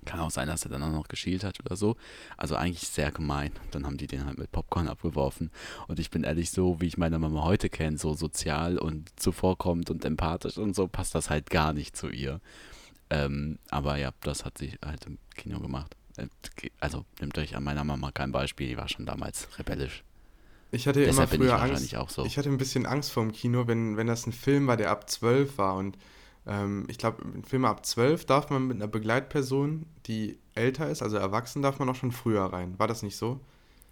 Kann 0.07 0.19
auch 0.21 0.31
sein, 0.31 0.47
dass 0.47 0.63
er 0.65 0.71
dann 0.71 0.81
auch 0.81 0.91
noch 0.91 1.07
geschielt 1.07 1.43
hat 1.43 1.59
oder 1.63 1.75
so. 1.75 1.95
Also 2.37 2.55
eigentlich 2.55 2.87
sehr 2.87 3.11
gemein. 3.11 3.51
Dann 3.71 3.85
haben 3.85 3.97
die 3.97 4.07
den 4.07 4.25
halt 4.25 4.37
mit 4.39 4.51
Popcorn 4.51 4.87
abgeworfen. 4.87 5.51
Und 5.87 5.99
ich 5.99 6.09
bin 6.09 6.23
ehrlich, 6.23 6.49
so 6.49 6.81
wie 6.81 6.87
ich 6.87 6.97
meine 6.97 7.19
Mama 7.19 7.43
heute 7.43 7.69
kenne, 7.69 7.97
so 7.97 8.13
sozial 8.13 8.77
und 8.79 9.11
zuvorkommend 9.19 9.89
und 9.89 10.05
empathisch 10.05 10.57
und 10.57 10.75
so, 10.75 10.87
passt 10.87 11.13
das 11.13 11.29
halt 11.29 11.49
gar 11.49 11.73
nicht 11.73 11.95
zu 11.95 12.09
ihr. 12.09 12.39
Ähm, 13.09 13.59
aber 13.69 13.97
ja, 13.97 14.11
das 14.21 14.43
hat 14.45 14.57
sie 14.57 14.73
halt 14.83 15.05
im 15.05 15.17
Kino 15.35 15.59
gemacht. 15.59 15.95
Äh, 16.17 16.27
Also 16.79 17.05
nehmt 17.21 17.37
euch 17.37 17.55
an 17.55 17.63
meiner 17.63 17.83
Mama 17.83 18.11
kein 18.11 18.31
Beispiel, 18.31 18.67
die 18.69 18.77
war 18.77 18.89
schon 18.89 19.05
damals 19.05 19.47
rebellisch. 19.59 20.03
Ich 20.71 20.87
hatte 20.87 20.99
Deshalb 20.99 21.31
immer 21.33 21.43
ich 21.45 21.49
früher 21.49 21.59
wahrscheinlich 21.61 21.95
Angst. 21.97 22.03
auch 22.03 22.09
so. 22.09 22.25
Ich 22.25 22.37
hatte 22.37 22.49
ein 22.49 22.57
bisschen 22.57 22.85
Angst 22.85 23.11
vor 23.11 23.23
dem 23.23 23.31
Kino, 23.31 23.67
wenn, 23.67 23.95
wenn 23.95 24.07
das 24.07 24.27
ein 24.27 24.33
Film 24.33 24.67
war, 24.67 24.75
der 24.75 24.91
ab 24.91 25.09
12 25.09 25.57
war. 25.57 25.75
Und 25.75 25.97
ähm, 26.47 26.85
ich 26.87 26.97
glaube, 26.97 27.21
in 27.33 27.43
Filme 27.43 27.67
ab 27.67 27.85
12 27.85 28.25
darf 28.25 28.49
man 28.49 28.67
mit 28.67 28.77
einer 28.77 28.87
Begleitperson, 28.87 29.85
die 30.05 30.37
älter 30.55 30.89
ist, 30.89 31.01
also 31.03 31.17
erwachsen, 31.17 31.61
darf 31.61 31.79
man 31.79 31.89
auch 31.89 31.95
schon 31.95 32.11
früher 32.11 32.43
rein. 32.45 32.75
War 32.77 32.87
das 32.87 33.03
nicht 33.03 33.17
so? 33.17 33.39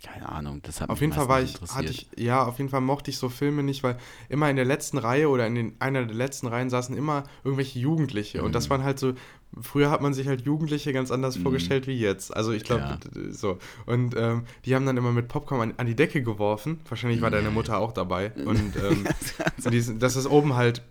Keine 0.03 0.27
Ahnung, 0.29 0.59
das 0.61 0.81
hat 0.81 0.89
Auf 0.89 0.97
mich 0.97 1.01
jeden 1.01 1.13
Fall 1.13 1.29
war 1.29 1.41
ich, 1.41 1.55
hatte 1.73 1.85
ich, 1.89 2.07
ja, 2.17 2.43
auf 2.43 2.57
jeden 2.57 2.69
Fall 2.69 2.81
mochte 2.81 3.09
ich 3.09 3.17
so 3.17 3.29
Filme 3.29 3.63
nicht, 3.63 3.81
weil 3.81 3.97
immer 4.29 4.49
in 4.49 4.55
der 4.57 4.65
letzten 4.65 4.97
Reihe 4.97 5.29
oder 5.29 5.47
in 5.47 5.55
den, 5.55 5.75
einer 5.79 6.05
der 6.05 6.15
letzten 6.15 6.47
Reihen 6.47 6.69
saßen 6.69 6.95
immer 6.95 7.23
irgendwelche 7.43 7.79
Jugendliche. 7.79 8.43
Und 8.43 8.49
Mhm. 8.49 8.53
das 8.53 8.69
waren 8.69 8.83
halt 8.83 8.99
so, 8.99 9.13
früher 9.59 9.89
hat 9.89 10.01
man 10.01 10.13
sich 10.13 10.27
halt 10.27 10.41
Jugendliche 10.41 10.91
ganz 10.91 11.11
anders 11.11 11.37
vorgestellt 11.37 11.87
wie 11.87 11.97
jetzt. 11.97 12.35
Also 12.35 12.51
ich 12.51 12.65
glaube, 12.65 12.83
Ja. 12.83 12.99
so. 13.31 13.57
Und 13.85 14.15
ähm, 14.17 14.43
die 14.65 14.75
haben 14.75 14.85
dann 14.85 14.97
immer 14.97 15.13
mit 15.13 15.27
Popcorn 15.29 15.61
an, 15.61 15.73
an 15.77 15.87
die 15.87 15.95
Decke 15.95 16.21
geworfen. 16.21 16.81
Wahrscheinlich 16.89 17.21
war 17.21 17.31
deine 17.31 17.49
Mutter 17.49 17.77
auch 17.79 17.93
dabei. 17.93 18.31
Und 18.45 18.75
ähm, 18.75 19.05
und 19.63 20.03
dass 20.03 20.15
es 20.17 20.27
oben 20.27 20.55
halt 20.55 20.83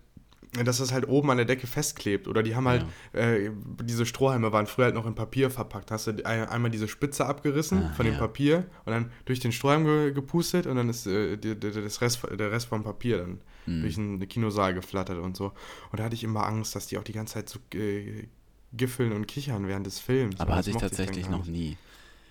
dass 0.65 0.79
das 0.79 0.93
halt 0.93 1.09
oben 1.09 1.31
an 1.31 1.37
der 1.39 1.47
Decke 1.47 1.67
festklebt. 1.67 2.29
Oder 2.29 2.43
die 2.43 2.55
haben 2.55 2.69
halt, 2.69 2.85
äh, 3.13 3.51
diese 3.83 4.07
Strohhalme 4.07 4.53
waren 4.53 4.67
früher 4.67 4.87
halt 4.87 4.95
noch 4.95 5.07
in 5.07 5.15
Papier 5.15 5.51
verpackt. 5.51 5.91
Hast 5.91 6.07
du 6.07 6.13
ein, 6.25 6.49
einmal 6.49 6.71
diese 6.71 6.89
Spitze 6.89 7.27
abgerissen 7.27 7.85
Ah, 7.85 7.93
von 7.95 8.05
dem 8.07 8.15
ja. 8.15 8.21
Papier 8.21 8.67
und 8.85 8.93
dann 8.93 9.11
durch 9.25 9.41
den 9.41 9.53
Strohhalm 9.53 9.85
ge 9.85 10.13
gepustet 10.13 10.67
und 10.67 10.77
dann 10.77 10.89
ist 10.89 11.07
äh, 11.07 11.37
die, 11.37 11.59
die, 11.59 11.71
das 11.73 12.01
Rest, 12.01 12.21
der 12.39 12.53
Rest 12.53 12.67
vom 12.67 12.85
Papier 12.85 13.19
dann 13.19 13.41
Hm. 13.67 13.81
durch 13.81 13.95
den 13.95 14.29
Kinosaal 14.29 14.75
geflattert 14.75 15.19
und 15.19 15.37
so. 15.39 15.53
Und 15.91 15.99
da 15.99 16.05
hatte 16.05 16.15
ich 16.15 16.23
immer 16.23 16.45
Angst, 16.47 16.77
dass 16.77 16.87
die 16.87 16.99
auch 16.99 17.03
die 17.03 17.13
ganze 17.15 17.35
Zeit 17.35 17.49
so 17.49 17.59
äh, 17.75 18.29
giffeln 18.75 19.13
und 19.13 19.27
kichern 19.27 19.67
während 19.69 19.87
des 19.87 20.01
Films. 20.01 20.39
Aber 20.39 20.55
hatte 20.57 20.69
ich 20.69 20.77
tatsächlich 20.77 21.29
gar 21.31 21.39
noch 21.39 21.47
nie. 21.47 21.79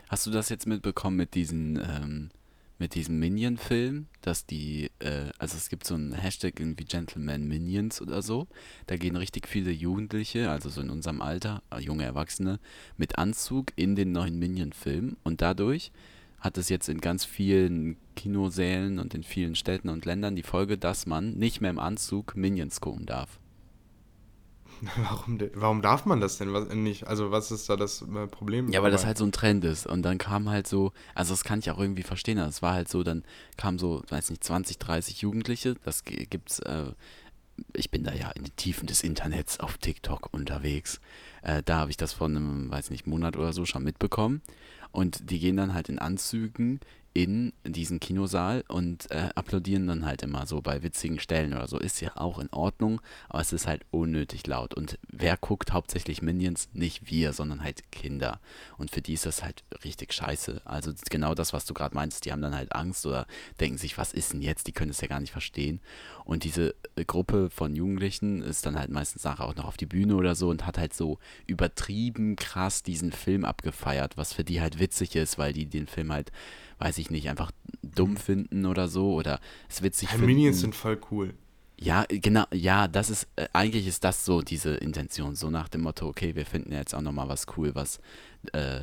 Hast 0.10 0.28
du 0.28 0.30
das 0.32 0.50
jetzt 0.50 0.68
mitbekommen 0.68 1.18
mit 1.18 1.34
diesen, 1.34 1.78
ähm, 1.78 2.30
mit 2.80 2.96
diesem 2.96 3.20
Minion-Film, 3.20 4.08
dass 4.22 4.46
die, 4.46 4.90
äh, 5.00 5.30
also 5.38 5.58
es 5.58 5.70
gibt 5.70 5.86
so 5.86 5.96
einen 5.96 6.14
Hashtag 6.14 6.60
irgendwie 6.60 6.86
Gentleman 6.86 7.48
Minions 7.48 8.02
oder 8.02 8.22
so. 8.22 8.48
Da 8.88 8.98
gehen 8.98 9.16
richtig 9.16 9.48
viele 9.48 9.72
Jugendliche, 9.72 10.50
also 10.50 10.70
so 10.70 10.82
in 10.82 10.90
unserem 10.90 11.22
Alter, 11.22 11.62
äh, 11.72 11.80
junge 11.80 12.04
Erwachsene, 12.04 12.60
mit 12.98 13.18
Anzug 13.18 13.72
in 13.76 13.96
den 13.96 14.12
neuen 14.12 14.38
Minion-Film 14.40 15.18
und 15.24 15.42
dadurch 15.42 15.92
hat 16.40 16.58
es 16.58 16.68
jetzt 16.68 16.90
in 16.90 17.00
ganz 17.00 17.24
vielen 17.24 17.96
Kinosälen 18.16 19.00
und 19.00 19.14
in 19.14 19.24
vielen 19.24 19.56
Städten 19.56 19.88
und 19.88 20.06
Ländern 20.06 20.36
die 20.36 20.44
Folge, 20.44 20.78
dass 20.78 21.06
man 21.06 21.36
nicht 21.36 21.62
mehr 21.62 21.72
im 21.72 21.80
Anzug 21.80 22.36
Minions 22.36 22.82
gucken 22.82 23.06
darf. 23.06 23.40
Warum, 24.98 25.40
warum 25.54 25.82
darf 25.82 26.06
man 26.06 26.20
das 26.20 26.38
denn 26.38 26.52
was, 26.54 26.74
nicht? 26.74 27.08
Also 27.08 27.32
was 27.32 27.52
ist 27.52 27.70
da 27.70 27.76
das 27.78 28.02
äh, 28.02 28.28
Problem? 28.28 28.70
Ja, 28.70 28.82
weil 28.84 28.92
das 28.92 29.06
halt 29.06 29.18
so 29.18 29.26
ein 29.26 29.32
Trend 29.32 29.64
ist. 29.64 29.86
Und 29.88 30.04
dann 30.04 30.18
kam 30.18 30.50
halt 30.50 30.68
so, 30.68 30.92
also 31.16 31.34
das 31.34 31.44
kann 31.44 31.60
ich 31.60 31.72
auch 31.72 31.80
irgendwie 31.80 32.04
verstehen, 32.04 32.38
aber 32.40 32.50
es 32.50 32.62
war 32.62 32.74
halt 32.74 32.90
so, 32.90 33.04
dann 33.04 33.24
kam 33.58 33.80
so, 33.80 34.02
weiß 34.10 34.30
nicht, 34.30 34.44
20, 34.44 34.80
30 34.80 35.22
Jugendliche, 35.22 35.76
das 35.84 36.04
gi- 36.04 36.26
gibt's, 36.30 36.60
äh, 36.60 36.92
ich 37.74 37.92
bin 37.92 38.04
da 38.04 38.14
ja 38.14 38.32
in 38.32 38.44
den 38.44 38.56
Tiefen 38.56 38.88
des 38.88 39.04
Internets 39.04 39.60
auf 39.60 39.78
TikTok 39.78 40.30
unterwegs. 40.34 41.00
Äh, 41.44 41.62
da 41.64 41.78
habe 41.78 41.92
ich 41.92 41.98
das 41.98 42.14
vor 42.14 42.28
einem, 42.28 42.72
weiß 42.72 42.90
nicht, 42.90 43.06
Monat 43.08 43.38
oder 43.38 43.54
so 43.54 43.66
schon 43.66 43.84
mitbekommen. 43.84 44.42
Und 44.92 45.30
die 45.30 45.40
gehen 45.40 45.58
dann 45.58 45.74
halt 45.74 45.90
in 45.90 46.00
Anzügen 46.00 46.80
in 47.14 47.54
diesen 47.64 48.00
Kinosaal 48.00 48.64
und 48.68 49.12
äh, 49.12 49.30
applaudieren 49.36 49.86
dann 49.86 50.06
halt 50.06 50.24
immer 50.24 50.48
so 50.48 50.62
bei 50.62 50.82
witzigen 50.82 51.20
Stellen 51.20 51.54
oder 51.54 51.68
so. 51.68 51.78
Ist 51.78 52.02
ja 52.02 52.12
auch 52.16 52.40
in 52.40 52.52
Ordnung, 52.52 53.02
aber 53.30 53.42
es 53.42 53.54
ist 53.54 53.68
halt 53.68 53.86
unnötig 53.92 54.48
laut. 54.48 54.74
Und 54.74 54.98
wer 55.08 55.38
guckt 55.38 55.74
hauptsächlich 55.74 56.24
Minions? 56.24 56.70
Nicht 56.74 57.12
wir, 57.12 57.34
sondern 57.34 57.64
halt 57.64 57.92
Kinder. 57.92 58.40
Und 58.78 58.90
für 58.90 59.02
die 59.02 59.14
ist 59.14 59.28
das 59.28 59.44
halt 59.44 59.64
richtig 59.84 60.12
scheiße. 60.12 60.62
Also 60.66 60.92
genau 61.10 61.36
das, 61.36 61.54
was 61.54 61.66
du 61.66 61.76
gerade 61.76 61.94
meinst. 61.94 62.26
Die 62.26 62.32
haben 62.32 62.42
dann 62.42 62.56
halt 62.56 62.74
Angst 62.74 63.06
oder 63.06 63.28
denken 63.60 63.78
sich, 63.78 63.98
was 64.00 64.12
ist 64.12 64.34
denn 64.34 64.42
jetzt? 64.42 64.66
Die 64.66 64.72
können 64.72 64.92
es 64.92 65.02
ja 65.02 65.08
gar 65.08 65.20
nicht 65.20 65.32
verstehen. 65.32 65.82
Und 66.26 66.44
diese 66.44 66.76
äh, 66.96 67.06
Gruppe 67.06 67.50
von 67.50 67.76
Jugendlichen 67.76 68.42
ist 68.42 68.66
dann 68.66 68.78
halt 68.78 68.90
meistens 68.90 69.24
nachher 69.24 69.46
auch 69.46 69.56
noch 69.56 69.66
auf 69.66 69.78
die 69.78 69.86
Bühne 69.86 70.16
oder 70.16 70.36
so 70.36 70.50
und 70.50 70.66
hat 70.66 70.78
halt 70.78 70.94
so 70.94 71.20
übertrieben 71.48 72.36
krass 72.36 72.84
diesen 72.84 73.12
Film 73.12 73.46
abgefeiert, 73.46 74.18
was 74.18 74.34
für 74.34 74.44
die 74.44 74.62
halt 74.62 74.80
witzig 74.80 75.16
ist, 75.16 75.38
weil 75.38 75.54
die 75.54 75.66
den 75.66 75.88
Film 75.88 76.12
halt, 76.12 76.32
weiß 76.80 76.98
ich 76.98 77.10
nicht, 77.10 77.30
einfach 77.30 77.52
dumm 77.82 78.18
finden 78.18 78.66
oder 78.66 78.88
so 78.88 79.14
oder 79.14 79.40
es 79.70 79.82
witzig 79.82 80.10
Ja, 80.10 80.16
finden. 80.16 80.28
Minions 80.28 80.62
sind 80.62 80.76
voll 80.76 81.00
cool. 81.12 81.34
Ja, 81.78 82.06
genau, 82.08 82.46
ja, 82.54 82.88
das 82.88 83.10
ist, 83.10 83.28
äh, 83.36 83.48
eigentlich 83.52 83.88
ist 83.88 84.04
das 84.04 84.24
so 84.24 84.42
diese 84.42 84.76
Intention, 84.76 85.36
so 85.36 85.50
nach 85.50 85.68
dem 85.68 85.82
Motto, 85.82 86.08
okay, 86.08 86.36
wir 86.36 86.46
finden 86.46 86.72
jetzt 86.72 86.94
auch 86.96 87.02
nochmal 87.02 87.28
was 87.28 87.46
cool, 87.58 87.76
was 87.76 88.00
äh, 88.54 88.82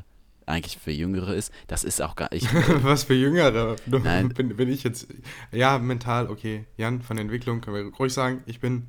eigentlich 0.51 0.79
für 0.79 0.91
Jüngere 0.91 1.35
ist. 1.35 1.53
Das 1.67 1.85
ist 1.85 2.01
auch 2.03 2.17
gar, 2.17 2.33
ich, 2.33 2.45
Was 2.83 3.05
für 3.05 3.15
Jüngere. 3.15 3.77
Nein. 3.87 4.31
Bin, 4.31 4.57
bin 4.57 4.71
ich 4.71 4.83
jetzt. 4.83 5.09
Ja, 5.53 5.79
mental, 5.79 6.29
okay. 6.29 6.65
Jan, 6.77 7.03
von 7.03 7.17
der 7.17 7.25
Entwicklung 7.25 7.61
können 7.61 7.77
wir 7.77 7.95
ruhig 7.95 8.13
sagen, 8.13 8.43
ich 8.47 8.61
bin 8.61 8.89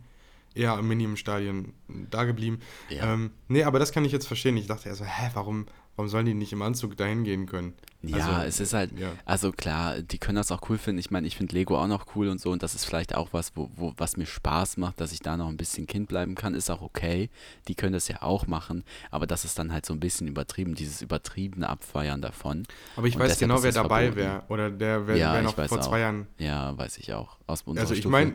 eher 0.54 0.78
im 0.78 0.88
Minimum-Stadion 0.88 1.74
da 2.10 2.24
geblieben. 2.24 2.60
Ja. 2.90 3.14
Ähm, 3.14 3.32
nee, 3.48 3.64
aber 3.64 3.80
das 3.80 3.92
kann 3.92 4.06
ich 4.06 4.12
jetzt 4.12 4.28
verstehen. 4.28 4.58
Ich 4.58 4.68
dachte 4.68 4.90
erst 4.90 5.00
so, 5.00 5.06
hä, 5.06 5.30
warum, 5.34 5.68
warum 5.96 6.10
sollen 6.10 6.26
die 6.26 6.34
nicht 6.34 6.54
im 6.54 6.62
Anzug 6.62 6.98
dahin 6.98 7.24
gehen 7.24 7.46
können? 7.46 7.74
Ja, 8.04 8.38
Also, 8.38 8.48
es 8.48 8.60
ist 8.60 8.74
halt, 8.74 8.98
ja. 9.00 9.12
also 9.26 9.52
klar, 9.52 10.02
die 10.02 10.18
können 10.18 10.36
das 10.38 10.52
auch 10.52 10.62
cool 10.70 10.78
finden. 10.78 11.00
Ich 11.00 11.12
meine, 11.12 11.28
ich 11.28 11.38
finde 11.38 11.54
Lego 11.56 11.78
auch 11.78 11.88
noch 11.88 12.16
cool 12.16 12.30
und 12.30 12.42
so 12.42 12.50
und 12.52 12.64
das 12.64 12.74
ist 12.76 12.86
vielleicht 12.86 13.14
auch 13.16 13.30
was, 13.32 13.52
wo, 13.56 13.70
wo, 13.76 13.94
was 13.98 14.18
mir 14.18 14.26
Spaß 14.26 14.78
macht, 14.78 15.00
dass 15.00 15.12
ich 15.12 15.20
da 15.20 15.38
noch 15.38 15.48
ein 15.48 15.58
bisschen 15.58 15.86
Kind 15.86 16.08
bleiben 16.08 16.34
kann, 16.36 16.56
ist 16.56 16.70
auch 16.72 16.82
okay. 16.82 17.30
Die 17.68 17.76
können 17.76 17.94
das 17.94 18.08
ja 18.08 18.22
auch 18.22 18.48
machen, 18.48 18.84
aber 19.12 19.28
das 19.28 19.46
ist 19.46 19.60
dann 19.60 19.72
halt 19.72 19.86
so 19.86 19.94
ein 19.94 20.00
bisschen 20.00 20.28
übertrieben, 20.28 20.74
dieses 20.74 21.02
übertriebene 21.02 21.70
Abfeiern 21.70 22.22
davon. 22.22 22.64
Aber 22.96 23.06
ich 23.08 23.16
Und 23.16 23.22
weiß 23.22 23.38
genau, 23.38 23.62
wer 23.62 23.72
dabei 23.72 24.16
wäre. 24.16 24.44
Oder 24.50 24.72
der 24.72 25.06
wäre 25.06 25.20
Ja, 25.20 25.34
wär 25.34 25.44
noch 25.44 25.54
vor 25.56 25.66
auch. 25.80 25.82
zwei 25.82 26.00
Jahren. 26.00 26.28
Ja, 26.40 26.76
weiß 26.78 26.98
ich 26.98 27.14
auch. 27.14 27.38
Aus 27.46 27.64
Also 27.76 27.94
ich 27.94 28.08
meine, 28.08 28.34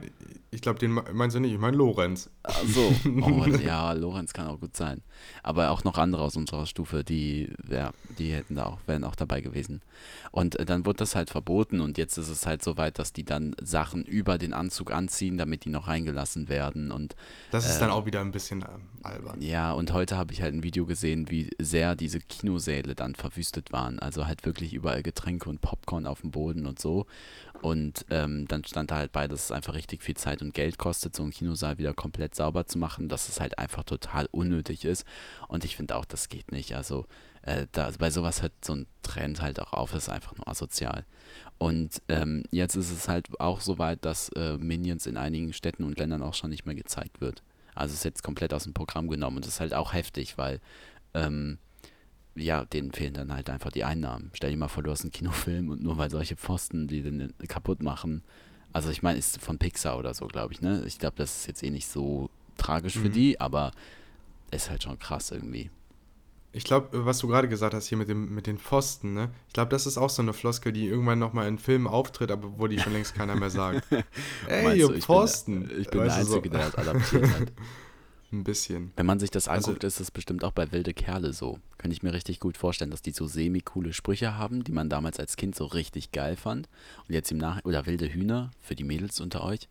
ich 0.50 0.61
glaube, 0.62 0.79
den 0.79 0.92
me- 0.92 1.05
meinst 1.12 1.35
du 1.37 1.40
nicht, 1.40 1.52
ich 1.52 1.59
meine 1.59 1.76
Lorenz. 1.76 2.31
Ach 2.42 2.62
so, 2.66 2.94
oh, 3.22 3.44
ja, 3.61 3.92
Lorenz 3.92 4.33
kann 4.33 4.46
auch 4.46 4.61
gut 4.61 4.76
sein. 4.76 5.02
Aber 5.42 5.70
auch 5.70 5.85
noch 5.85 5.98
andere 5.98 6.22
aus 6.22 6.37
unserer 6.37 6.66
Stufe, 6.66 7.02
die, 7.02 7.50
ja, 7.68 7.92
die 8.18 8.33
hätten 8.33 8.55
da 8.55 8.66
auch, 8.66 8.79
wären 8.87 9.05
auch 9.05 9.16
dabei 9.16 9.40
gewesen. 9.40 9.56
Und 10.33 10.59
äh, 10.59 10.64
dann 10.64 10.87
wurde 10.87 10.99
das 10.99 11.14
halt 11.14 11.31
verboten 11.31 11.81
und 11.81 11.99
jetzt 11.99 12.16
ist 12.19 12.29
es 12.29 12.47
halt 12.47 12.62
so 12.62 12.77
weit, 12.77 12.99
dass 12.99 13.12
die 13.12 13.25
dann 13.25 13.55
Sachen 13.62 14.05
über 14.05 14.38
den 14.38 14.53
Anzug 14.53 14.92
anziehen, 14.92 15.38
damit 15.38 15.64
die 15.64 15.71
noch 15.71 15.88
reingelassen 15.88 16.49
werden. 16.49 16.90
Und 16.92 17.16
Das 17.51 17.69
ist 17.69 17.79
dann 17.79 17.90
auch 17.90 18.07
wieder 18.07 18.21
ein 18.21 18.33
bisschen 18.33 18.62
ähm, 18.62 18.83
albern. 19.03 19.40
ja, 19.40 19.73
und 19.73 19.92
heute 19.92 20.16
habe 20.16 20.33
ich 20.33 20.42
halt 20.42 20.55
ein 20.55 20.62
Video 20.62 20.87
gesehen, 20.87 21.31
wie 21.31 21.51
sehr 21.61 21.97
diese 21.97 22.21
Kinosäle 22.21 22.95
dann 22.95 23.14
verwüstet 23.14 23.73
waren. 23.73 23.99
Also 23.99 24.27
halt 24.27 24.45
wirklich 24.45 24.75
überall 24.75 25.03
Getränke 25.03 25.49
und 25.49 25.61
Popcorn 25.61 26.07
auf 26.07 26.21
dem 26.21 26.31
Boden 26.31 26.66
und 26.66 26.79
so. 26.79 27.07
Und 27.62 28.05
ähm, 28.11 28.47
dann 28.49 28.64
stand 28.64 28.90
da 28.90 28.97
halt 28.97 29.12
bei, 29.12 29.27
dass 29.29 29.45
es 29.45 29.51
einfach 29.51 29.75
richtig 29.75 30.03
viel 30.03 30.16
Zeit 30.16 30.42
und 30.42 30.53
Geld 30.53 30.79
kostet, 30.79 31.16
so 31.16 31.23
einen 31.23 31.33
Kinosaal 31.33 31.79
wieder 31.79 31.95
komplett 31.95 32.35
sauber 32.35 32.66
zu 32.66 32.79
machen, 32.79 33.09
dass 33.09 33.29
es 33.29 33.40
halt 33.40 33.59
einfach 33.59 33.83
total 33.85 34.29
unnötig 34.31 34.85
ist. 34.85 35.05
Und 35.49 35.64
ich 35.64 35.77
finde 35.77 35.97
auch, 35.97 36.05
das 36.05 36.29
geht 36.29 36.53
nicht. 36.53 36.75
Also 36.77 37.07
Äh, 37.46 37.66
da, 37.72 37.90
bei 37.98 38.11
sowas 38.11 38.42
hört 38.42 38.52
so 38.64 38.74
ein 38.74 38.87
Trend 39.02 39.40
halt 39.40 39.61
auch 39.61 39.72
auf, 39.72 39.92
das 39.92 40.04
ist 40.04 40.09
einfach 40.09 40.37
nur 40.37 40.46
asozial. 40.48 41.04
Und 41.59 42.02
ähm, 42.09 42.42
jetzt 42.50 42.74
ist 42.74 42.90
es 42.90 43.09
halt 43.09 43.40
auch 43.40 43.61
so 43.61 43.78
weit, 43.78 44.04
dass 44.04 44.28
äh, 44.30 44.59
Minions 44.59 45.06
in 45.06 45.16
einigen 45.16 45.52
Städten 45.52 45.85
und 45.85 45.98
Ländern 45.98 46.22
auch 46.22 46.35
schon 46.35 46.50
nicht 46.50 46.66
mehr 46.66 46.74
gezeigt 46.74 47.20
wird. 47.20 47.42
Also 47.74 47.92
es 47.92 48.00
ist 48.00 48.04
jetzt 48.04 48.22
komplett 48.22 48.52
aus 48.52 48.64
dem 48.64 48.74
Programm 48.74 49.09
genommen 49.09 49.37
und 49.37 49.46
das 49.46 49.54
ist 49.54 49.61
halt 49.61 49.74
auch 49.74 49.92
heftig, 49.92 50.37
weil 50.38 50.61
ähm, 51.14 51.59
ja, 52.35 52.64
denen 52.66 52.92
fehlen 52.92 53.14
dann 53.14 53.32
halt 53.32 53.48
einfach 53.48 53.70
die 53.70 53.85
Einnahmen. 53.85 54.30
Stell 54.35 54.50
dir 54.50 54.56
mal 54.56 54.68
vor, 54.68 54.82
du 54.82 54.90
hast 54.90 55.02
einen 55.02 55.12
Kinofilm 55.12 55.70
und 55.70 55.82
nur 55.82 55.96
weil 55.96 56.11
solche 56.11 56.37
Pfosten 56.37 56.88
die 56.88 57.02
den 57.02 57.32
kaputt 57.48 57.82
machen. 57.82 58.22
Also 58.72 58.90
ich 58.90 59.02
meine, 59.02 59.18
ist 59.18 59.40
von 59.40 59.56
Pixar 59.56 59.96
oder 59.98 60.12
so, 60.12 60.26
glaube 60.26 60.52
ich, 60.52 60.61
ne? 60.61 60.82
Ich 60.87 60.98
glaube, 60.98 61.16
das 61.16 61.38
ist 61.38 61.46
jetzt 61.46 61.62
eh 61.62 61.70
nicht 61.70 61.88
so 61.88 62.28
tragisch 62.59 62.94
für 62.94 63.09
Mhm. 63.09 63.12
die, 63.12 63.40
aber 63.40 63.72
ist 64.50 64.68
halt 64.68 64.82
schon 64.82 64.98
krass 64.98 65.30
irgendwie. 65.30 65.70
Ich 66.57 66.64
glaube, 66.64 67.05
was 67.05 67.19
du 67.19 67.29
gerade 67.29 67.49
gesagt 67.49 67.75
hast 67.75 67.87
hier 67.88 67.99
mit, 67.99 68.09
dem, 68.09 68.35
mit 68.35 68.47
den 68.47 68.57
Pfosten, 68.57 69.12
ne? 69.12 69.29
Ich 69.49 69.53
glaube, 69.53 69.69
das 69.69 69.87
ist 69.87 69.99
auch 69.99 70.09
so 70.09 70.23
eine 70.23 70.33
Floskel, 70.33 70.73
die 70.73 70.87
irgendwann 70.87 71.19
nochmal 71.19 71.49
in 71.49 71.59
Filmen 71.59 71.87
auftritt, 71.87 72.31
aber 72.31 72.59
wo 72.59 72.66
die 72.66 72.79
schon 72.79 72.95
längst 72.95 73.14
keiner 73.14 73.37
mehr 73.37 73.51
sagt. 73.51 73.87
Ey, 74.49 74.79
ihr 74.79 74.88
Pfosten! 75.03 75.66
Bin, 75.69 75.81
ich 75.83 75.88
bin 75.90 76.01
der 76.01 76.09
Weißt 76.09 76.27
so. 76.29 76.37
Einzige, 76.37 76.49
der 76.57 76.71
das 76.71 76.75
adaptiert 76.77 77.29
hat. 77.29 77.53
Ein 78.33 78.42
bisschen. 78.42 78.92
Wenn 78.97 79.05
man 79.07 79.19
sich 79.21 79.31
das 79.31 79.49
Also- 79.49 79.69
anguckt, 79.69 79.85
ist 79.85 80.01
es 80.01 80.11
bestimmt 80.11 80.45
auch 80.45 80.53
bei 80.53 80.73
wilde 80.73 80.95
Kerle 80.95 81.33
so. 81.35 81.59
Könnte 81.77 81.95
ich 81.95 82.03
mir 82.03 82.14
richtig 82.14 82.40
gut 82.40 82.57
vorstellen, 82.57 82.90
dass 82.90 83.03
die 83.03 83.12
so 83.12 83.27
semi-coole 83.27 83.92
Sprüche 83.92 84.37
haben, 84.38 84.64
die 84.64 84.73
man 84.73 84.88
damals 84.88 85.21
als 85.21 85.37
Kind 85.37 85.55
so 85.55 85.66
richtig 85.66 86.11
geil 86.11 86.37
fand. 86.37 86.69
Und 87.07 87.14
jetzt 87.14 87.31
im 87.31 87.37
Nach 87.38 87.62
oder 87.66 87.85
wilde 87.85 88.09
Hühner 88.12 88.51
für 88.61 88.75
die 88.75 88.85
Mädels 88.85 89.21
unter 89.21 89.45
euch. 89.45 89.69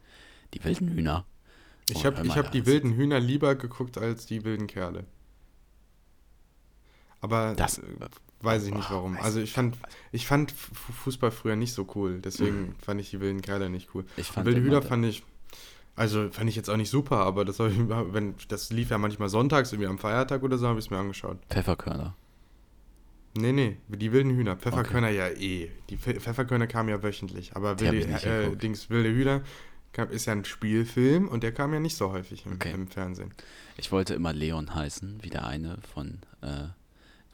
Die 0.53 0.63
wilden 0.63 0.89
Hühner. 0.89 1.25
Ich 1.89 1.97
Oh, 1.97 2.03
habe 2.05 2.21
ich 2.21 2.27
mal, 2.27 2.37
hab 2.37 2.51
die 2.51 2.59
das- 2.59 2.67
wilden 2.67 2.93
Hühner 2.93 3.19
lieber 3.19 3.55
geguckt 3.55 3.97
als 3.97 4.25
die 4.27 4.43
wilden 4.45 4.67
Kerle. 4.67 5.05
Aber 7.25 7.55
Das- 7.55 7.79
äh, 7.79 7.83
weiß 8.41 8.67
ich 8.67 8.73
nicht 8.73 8.91
warum. 8.91 9.17
Also 9.17 9.39
ich 9.39 9.51
fand, 9.53 9.75
ich 10.11 10.27
fand 10.27 10.51
Fu- 10.51 10.93
Fußball 10.93 11.31
früher 11.31 11.55
nicht 11.55 11.73
so 11.73 11.87
cool, 11.95 12.19
deswegen 12.21 12.75
fand 12.85 13.01
ich 13.01 13.09
die 13.09 13.19
wilden 13.19 13.41
Kerle 13.41 13.69
nicht 13.71 13.89
cool. 13.95 14.05
Ich 14.17 14.27
fand 14.27 14.45
wilde 14.45 14.61
Hühner 14.61 14.83
fand 14.83 15.03
ich, 15.05 15.23
also 15.95 16.29
fand 16.29 16.47
ich 16.49 16.55
jetzt 16.55 16.69
auch 16.69 16.77
nicht 16.77 16.91
super, 16.91 17.17
aber 17.17 17.43
das, 17.45 17.59
ich, 17.59 17.79
wenn, 17.89 18.35
das 18.49 18.69
lief 18.71 18.91
ja 18.91 18.99
manchmal 18.99 19.29
sonntags, 19.29 19.71
irgendwie 19.71 19.87
am 19.89 19.97
Feiertag 19.97 20.43
oder 20.43 20.59
so, 20.59 20.67
habe 20.67 20.77
ich 20.77 20.85
es 20.85 20.91
mir 20.91 20.97
angeschaut. 20.99 21.39
Pfefferkörner. 21.49 22.15
Nee, 23.37 23.51
nee, 23.51 23.77
die 23.89 24.11
wilden 24.11 24.29
Hühner. 24.35 24.55
Pfefferkörner 24.55 25.09
ja 25.09 25.27
eh. 25.29 25.71
Die 25.89 25.97
Pfe- 25.97 26.19
Pfefferkörner 26.19 26.67
kamen 26.67 26.89
ja 26.89 27.01
wöchentlich. 27.01 27.55
Aber 27.55 27.79
wilde, 27.79 27.97
äh. 28.05 28.55
Dings, 28.55 28.89
wilde 28.91 29.09
Hühner 29.09 29.41
kam, 29.91 30.09
ist 30.11 30.25
ja 30.27 30.33
ein 30.33 30.45
Spielfilm 30.45 31.27
und 31.27 31.41
der 31.43 31.51
kam 31.51 31.73
ja 31.73 31.79
nicht 31.79 31.97
so 31.97 32.11
häufig 32.11 32.45
im, 32.45 32.53
Okay. 32.53 32.71
im 32.73 32.87
Fernsehen. 32.87 33.33
Ich 33.77 33.91
wollte 33.91 34.13
immer 34.13 34.31
Leon 34.33 34.75
heißen, 34.75 35.17
wie 35.23 35.29
der 35.29 35.45
eine 35.47 35.79
von 35.93 36.19
äh, 36.41 36.67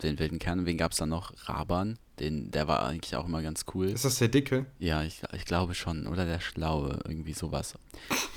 den 0.03 0.19
wilden 0.19 0.39
Kernen. 0.39 0.65
Wen 0.65 0.77
gab 0.77 0.91
es 0.91 0.97
da 0.97 1.05
noch? 1.05 1.33
Raban. 1.47 1.97
Den, 2.19 2.51
der 2.51 2.67
war 2.67 2.85
eigentlich 2.85 3.15
auch 3.15 3.25
immer 3.25 3.41
ganz 3.41 3.65
cool. 3.73 3.87
Ist 3.87 4.05
das 4.05 4.17
der 4.19 4.27
Dicke? 4.27 4.65
Ja, 4.79 5.03
ich, 5.03 5.21
ich 5.33 5.45
glaube 5.45 5.73
schon. 5.73 6.05
Oder 6.07 6.25
der 6.25 6.39
Schlaue, 6.39 6.99
irgendwie 7.05 7.33
sowas. 7.33 7.73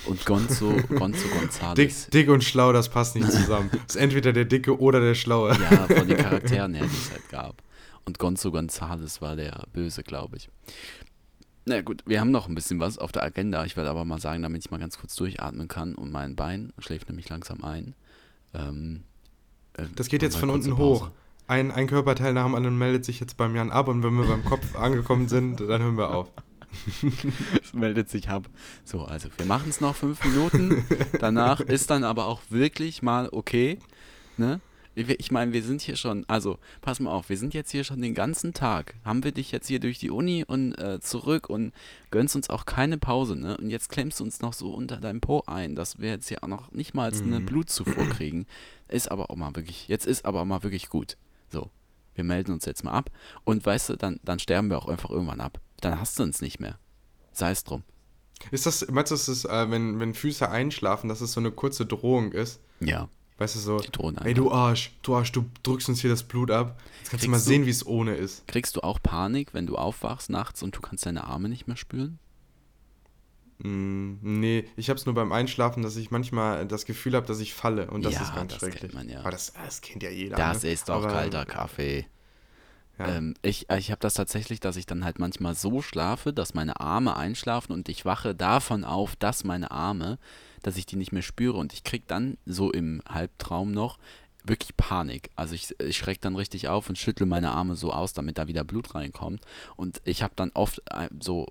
Und 0.06 0.24
Gonzo, 0.24 0.72
Gonzo 0.88 1.26
Dick, 1.28 1.40
Gonzales. 1.40 2.06
dick 2.08 2.28
und 2.28 2.42
schlau, 2.44 2.72
das 2.72 2.88
passt 2.88 3.14
nicht 3.16 3.30
zusammen. 3.30 3.70
ist 3.86 3.96
entweder 3.96 4.32
der 4.32 4.46
Dicke 4.46 4.78
oder 4.78 5.00
der 5.00 5.14
Schlaue. 5.14 5.50
Ja, 5.50 5.86
von 5.86 6.08
den 6.08 6.16
Charakteren 6.16 6.74
her, 6.74 6.86
die 6.86 6.96
es 6.96 7.10
halt 7.10 7.28
gab. 7.28 7.62
Und 8.06 8.18
Gonzo 8.18 8.50
Gonzales 8.50 9.20
war 9.20 9.36
der 9.36 9.64
Böse, 9.72 10.02
glaube 10.02 10.36
ich. 10.36 10.48
Na 11.66 11.80
gut, 11.80 12.02
wir 12.06 12.20
haben 12.20 12.30
noch 12.30 12.48
ein 12.48 12.54
bisschen 12.54 12.80
was 12.80 12.98
auf 12.98 13.12
der 13.12 13.22
Agenda. 13.22 13.64
Ich 13.64 13.76
werde 13.76 13.88
aber 13.90 14.04
mal 14.04 14.20
sagen, 14.20 14.42
damit 14.42 14.64
ich 14.64 14.70
mal 14.70 14.78
ganz 14.80 14.98
kurz 14.98 15.14
durchatmen 15.16 15.68
kann 15.68 15.94
und 15.94 16.12
mein 16.12 16.36
Bein 16.36 16.72
schläft 16.78 17.08
nämlich 17.08 17.28
langsam 17.30 17.64
ein. 17.64 17.94
Ähm, 18.52 19.02
äh, 19.74 19.84
Das 19.94 20.08
geht 20.08 20.22
jetzt 20.22 20.36
von 20.36 20.50
unten 20.50 20.76
hoch. 20.76 21.10
Ein, 21.46 21.70
ein 21.70 21.86
Körperteil 21.86 22.32
nach 22.32 22.44
dem 22.44 22.54
anderen 22.54 22.78
meldet 22.78 23.04
sich 23.04 23.20
jetzt 23.20 23.36
beim 23.36 23.54
Jan 23.54 23.70
ab 23.70 23.88
und 23.88 24.02
wenn 24.02 24.14
wir 24.14 24.26
beim 24.26 24.44
Kopf 24.44 24.76
angekommen 24.78 25.28
sind, 25.28 25.60
dann 25.60 25.82
hören 25.82 25.98
wir 25.98 26.10
auf. 26.10 26.30
Es 27.62 27.72
meldet 27.72 28.08
sich 28.08 28.28
ab. 28.28 28.48
So, 28.84 29.02
also 29.04 29.28
wir 29.36 29.46
machen 29.46 29.68
es 29.68 29.80
noch 29.80 29.94
fünf 29.94 30.24
Minuten. 30.24 30.84
Danach 31.20 31.60
ist 31.60 31.90
dann 31.90 32.02
aber 32.02 32.26
auch 32.26 32.40
wirklich 32.50 33.02
mal 33.02 33.28
okay. 33.30 33.78
Ne? 34.36 34.60
Ich 34.96 35.32
meine, 35.32 35.52
wir 35.52 35.62
sind 35.64 35.82
hier 35.82 35.96
schon, 35.96 36.24
also 36.28 36.58
pass 36.80 37.00
mal 37.00 37.10
auf, 37.10 37.28
wir 37.28 37.36
sind 37.36 37.52
jetzt 37.52 37.72
hier 37.72 37.82
schon 37.82 38.00
den 38.00 38.14
ganzen 38.14 38.54
Tag. 38.54 38.94
Haben 39.04 39.24
wir 39.24 39.32
dich 39.32 39.50
jetzt 39.50 39.66
hier 39.66 39.80
durch 39.80 39.98
die 39.98 40.10
Uni 40.10 40.44
und 40.46 40.74
äh, 40.78 41.00
zurück 41.00 41.50
und 41.50 41.72
gönnst 42.12 42.36
uns 42.36 42.48
auch 42.48 42.64
keine 42.64 42.96
Pause, 42.96 43.34
ne? 43.34 43.56
Und 43.56 43.70
jetzt 43.70 43.88
klemmst 43.88 44.20
du 44.20 44.24
uns 44.24 44.40
noch 44.40 44.52
so 44.52 44.72
unter 44.72 44.98
deinem 44.98 45.20
Po 45.20 45.42
ein, 45.46 45.74
dass 45.74 45.98
wir 45.98 46.10
jetzt 46.10 46.28
hier 46.28 46.44
auch 46.44 46.48
noch 46.48 46.70
nicht 46.70 46.94
mal 46.94 47.12
eine 47.12 47.40
Blutzufuhr 47.40 48.08
kriegen. 48.10 48.46
Ist 48.86 49.10
aber 49.10 49.30
auch 49.30 49.36
mal 49.36 49.56
wirklich, 49.56 49.88
jetzt 49.88 50.06
ist 50.06 50.24
aber 50.24 50.42
auch 50.42 50.46
mal 50.46 50.62
wirklich 50.62 50.88
gut. 50.88 51.16
So, 51.54 51.70
wir 52.16 52.24
melden 52.24 52.50
uns 52.52 52.64
jetzt 52.64 52.82
mal 52.82 52.90
ab 52.90 53.10
und 53.44 53.64
weißt 53.64 53.90
du, 53.90 53.96
dann, 53.96 54.18
dann 54.24 54.40
sterben 54.40 54.70
wir 54.70 54.78
auch 54.78 54.88
einfach 54.88 55.10
irgendwann 55.10 55.40
ab. 55.40 55.60
Dann 55.80 56.00
hast 56.00 56.18
du 56.18 56.24
uns 56.24 56.40
nicht 56.40 56.58
mehr. 56.58 56.78
Sei 57.30 57.52
es 57.52 57.62
drum. 57.62 57.84
Ist 58.50 58.66
das, 58.66 58.84
meinst 58.90 59.12
du, 59.12 59.14
das, 59.14 59.44
äh, 59.44 59.70
wenn, 59.70 60.00
wenn 60.00 60.14
Füße 60.14 60.48
einschlafen, 60.50 61.08
dass 61.08 61.20
es 61.20 61.30
so 61.32 61.38
eine 61.40 61.52
kurze 61.52 61.86
Drohung 61.86 62.32
ist? 62.32 62.58
Ja. 62.80 63.08
Weißt 63.38 63.54
du 63.54 63.60
so, 63.60 63.78
Die 63.78 63.90
drohen 63.92 64.16
ey 64.18 64.34
du 64.34 64.50
Arsch, 64.50 64.92
du 65.02 65.14
Arsch, 65.14 65.30
du 65.32 65.44
drückst 65.62 65.88
uns 65.88 66.00
hier 66.00 66.10
das 66.10 66.24
Blut 66.24 66.50
ab. 66.50 66.80
Jetzt 67.00 67.10
kannst 67.10 67.24
du 67.24 67.30
mal 67.30 67.36
Kriegst 67.36 67.46
du- 67.46 67.50
sehen, 67.50 67.66
wie 67.66 67.70
es 67.70 67.86
ohne 67.86 68.14
ist. 68.16 68.46
Kriegst 68.48 68.74
du 68.76 68.80
auch 68.82 68.98
Panik, 69.02 69.54
wenn 69.54 69.66
du 69.66 69.76
aufwachst 69.76 70.30
nachts 70.30 70.62
und 70.62 70.76
du 70.76 70.80
kannst 70.80 71.06
deine 71.06 71.24
Arme 71.24 71.48
nicht 71.48 71.66
mehr 71.68 71.76
spüren? 71.76 72.18
Mm, 73.58 74.14
nee, 74.22 74.64
ich 74.76 74.90
hab's 74.90 75.06
nur 75.06 75.14
beim 75.14 75.32
Einschlafen, 75.32 75.82
dass 75.82 75.96
ich 75.96 76.10
manchmal 76.10 76.66
das 76.66 76.84
Gefühl 76.84 77.14
habe, 77.14 77.26
dass 77.26 77.40
ich 77.40 77.54
falle 77.54 77.90
und 77.90 78.04
das 78.04 78.14
Ja, 78.14 78.22
ist 78.22 78.34
ganz 78.34 78.52
das 78.52 78.60
schrecklich. 78.60 78.80
kennt 78.80 78.94
man 78.94 79.08
ja. 79.08 79.20
Aber 79.20 79.30
das, 79.30 79.52
das 79.52 79.80
kennt 79.80 80.02
ja 80.02 80.10
jeder. 80.10 80.36
Das 80.36 80.62
ne? 80.62 80.70
ist 80.72 80.88
doch 80.88 80.96
Aber, 80.96 81.08
kalter 81.08 81.44
Kaffee. 81.46 82.06
Ja. 82.98 83.08
Ähm, 83.08 83.34
ich 83.42 83.68
ich 83.70 83.90
habe 83.90 84.00
das 84.00 84.14
tatsächlich, 84.14 84.60
dass 84.60 84.76
ich 84.76 84.86
dann 84.86 85.04
halt 85.04 85.18
manchmal 85.18 85.54
so 85.54 85.82
schlafe, 85.82 86.32
dass 86.32 86.54
meine 86.54 86.80
Arme 86.80 87.16
einschlafen 87.16 87.72
und 87.72 87.88
ich 87.88 88.04
wache 88.04 88.34
davon 88.34 88.84
auf, 88.84 89.16
dass 89.16 89.44
meine 89.44 89.70
Arme, 89.70 90.18
dass 90.62 90.76
ich 90.76 90.86
die 90.86 90.96
nicht 90.96 91.12
mehr 91.12 91.22
spüre 91.22 91.56
und 91.56 91.72
ich 91.72 91.84
krieg 91.84 92.06
dann 92.06 92.38
so 92.46 92.70
im 92.70 93.02
Halbtraum 93.08 93.72
noch 93.72 93.98
wirklich 94.44 94.76
Panik. 94.76 95.30
Also 95.36 95.54
ich, 95.54 95.74
ich 95.80 95.96
schreck 95.96 96.20
dann 96.20 96.36
richtig 96.36 96.68
auf 96.68 96.88
und 96.88 96.98
schüttle 96.98 97.26
meine 97.26 97.50
Arme 97.50 97.74
so 97.76 97.92
aus, 97.92 98.12
damit 98.12 98.38
da 98.38 98.46
wieder 98.46 98.62
Blut 98.62 98.94
reinkommt. 98.94 99.40
Und 99.76 100.00
ich 100.04 100.22
habe 100.22 100.34
dann 100.36 100.50
oft 100.54 100.80
äh, 100.90 101.08
so, 101.18 101.46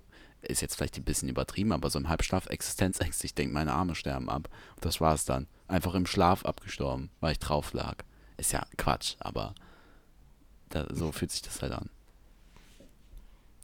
ist 0.48 0.60
jetzt 0.62 0.76
vielleicht 0.76 0.96
ein 0.96 1.04
bisschen 1.04 1.28
übertrieben, 1.28 1.72
aber 1.72 1.90
so 1.90 1.98
im 1.98 2.08
Halbschlaf 2.08 2.46
Existenzängste, 2.46 3.26
ich 3.26 3.34
denke, 3.34 3.54
meine 3.54 3.72
Arme 3.72 3.94
sterben 3.94 4.28
ab. 4.28 4.48
Und 4.76 4.84
das 4.84 5.00
war 5.00 5.14
es 5.14 5.24
dann. 5.24 5.46
Einfach 5.68 5.94
im 5.94 6.06
Schlaf 6.06 6.44
abgestorben, 6.44 7.10
weil 7.20 7.32
ich 7.32 7.38
drauf 7.38 7.72
lag. 7.72 7.96
Ist 8.36 8.52
ja 8.52 8.64
Quatsch, 8.76 9.14
aber 9.20 9.54
da, 10.70 10.86
so 10.92 11.12
fühlt 11.12 11.30
sich 11.30 11.42
das 11.42 11.62
halt 11.62 11.72
an. 11.72 11.88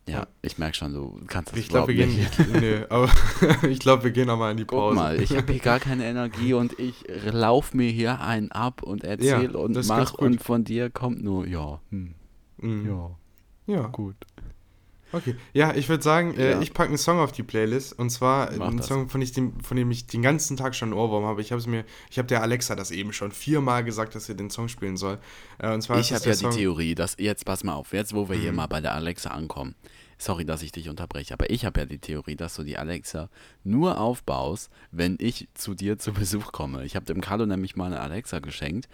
Ja, 0.08 0.26
ich 0.42 0.58
merke 0.58 0.74
schon, 0.76 0.92
du 0.92 1.20
kannst 1.28 1.52
das 1.52 1.58
Ich 1.60 1.68
glaube, 1.68 1.94
wir 1.94 2.06
überhaupt 2.06 2.36
gehen. 2.36 2.50
nicht. 2.52 2.60
nee, 2.62 2.84
aber 2.88 3.08
ich 3.68 3.78
glaube, 3.78 4.04
wir 4.04 4.10
gehen 4.10 4.28
auch 4.30 4.38
mal 4.38 4.50
in 4.50 4.56
die 4.56 4.64
Guck 4.64 4.78
Pause. 4.78 4.94
mal, 4.96 5.20
ich 5.20 5.36
habe 5.36 5.52
hier 5.52 5.60
gar 5.60 5.78
keine 5.78 6.04
Energie 6.10 6.52
und 6.54 6.76
ich 6.80 7.04
lauf 7.30 7.74
mir 7.74 7.90
hier 7.90 8.20
einen 8.20 8.50
ab 8.50 8.82
und 8.82 9.04
erzähl 9.04 9.52
Ja, 9.52 9.58
und 9.58 9.74
das 9.74 9.86
ist 9.86 9.90
ganz 9.90 10.10
mach 10.12 10.18
gut. 10.18 10.20
und 10.26 10.42
von 10.42 10.64
dir 10.64 10.90
kommt 10.90 11.22
nur, 11.22 11.46
ja, 11.46 11.80
hm, 11.90 12.14
Mhm. 12.58 12.86
ja, 12.88 13.74
Ja, 13.74 13.86
gut. 13.86 14.16
Okay. 15.12 15.36
Ja, 15.52 15.74
ich 15.74 15.88
würde 15.88 16.02
sagen, 16.02 16.34
äh, 16.36 16.52
Ja. 16.52 16.60
ich 16.60 16.72
packe 16.74 16.88
einen 16.88 16.98
Song 16.98 17.18
auf 17.18 17.32
die 17.32 17.42
Playlist 17.42 17.98
und 17.98 18.10
zwar 18.10 18.50
Mach 18.56 18.68
einen 18.68 18.76
das. 18.78 18.86
Song, 18.86 19.08
von, 19.08 19.20
dem, 19.20 19.60
von 19.60 19.76
dem 19.76 19.90
ich 19.90 20.06
den 20.06 20.22
ganzen 20.22 20.56
Tag 20.56 20.74
schon 20.74 20.90
einen 20.90 20.98
Ohrwurm 20.98 21.24
habe. 21.24 21.40
Ich 21.40 21.52
habe 21.52 21.60
es 21.60 21.66
mir, 21.66 21.84
ich 22.10 22.18
habe 22.18 22.28
der 22.28 22.42
Alexa 22.42 22.74
das 22.76 22.90
eben 22.90 23.12
schon 23.12 23.32
viermal 23.32 23.84
gesagt, 23.84 24.14
dass 24.14 24.26
sie 24.26 24.34
den 24.36 24.50
Song 24.50 24.68
spielen 24.68 24.96
soll. 24.96 25.18
Äh, 25.58 25.72
und 25.74 25.82
zwar 25.82 25.98
Ich 25.98 26.12
habe 26.12 26.20
ja 26.20 26.24
der 26.26 26.32
die 26.34 26.38
Song- 26.38 26.50
Theorie, 26.52 26.94
dass 26.94 27.16
jetzt 27.18 27.44
pass 27.44 27.64
mal 27.64 27.74
auf, 27.74 27.92
jetzt 27.92 28.14
wo 28.14 28.28
wir 28.28 28.36
hier 28.36 28.50
Mhm. 28.50 28.56
mal 28.56 28.66
bei 28.66 28.80
der 28.80 28.94
Alexa 28.94 29.30
ankommen. 29.30 29.74
Sorry, 30.18 30.44
dass 30.44 30.60
ich 30.62 30.70
dich 30.70 30.90
unterbreche, 30.90 31.32
aber 31.32 31.48
ich 31.48 31.64
habe 31.64 31.80
ja 31.80 31.86
die 31.86 31.98
Theorie, 31.98 32.36
dass 32.36 32.54
du 32.54 32.62
die 32.62 32.76
Alexa 32.76 33.30
nur 33.64 33.98
aufbaust, 33.98 34.68
wenn 34.90 35.16
ich 35.18 35.48
zu 35.54 35.74
dir 35.74 35.98
zu 35.98 36.12
Besuch 36.12 36.52
komme. 36.52 36.84
Ich 36.84 36.94
habe 36.94 37.06
dem 37.06 37.22
Carlo 37.22 37.46
nämlich 37.46 37.74
mal 37.74 37.86
eine 37.86 38.00
Alexa 38.00 38.38
geschenkt, 38.40 38.86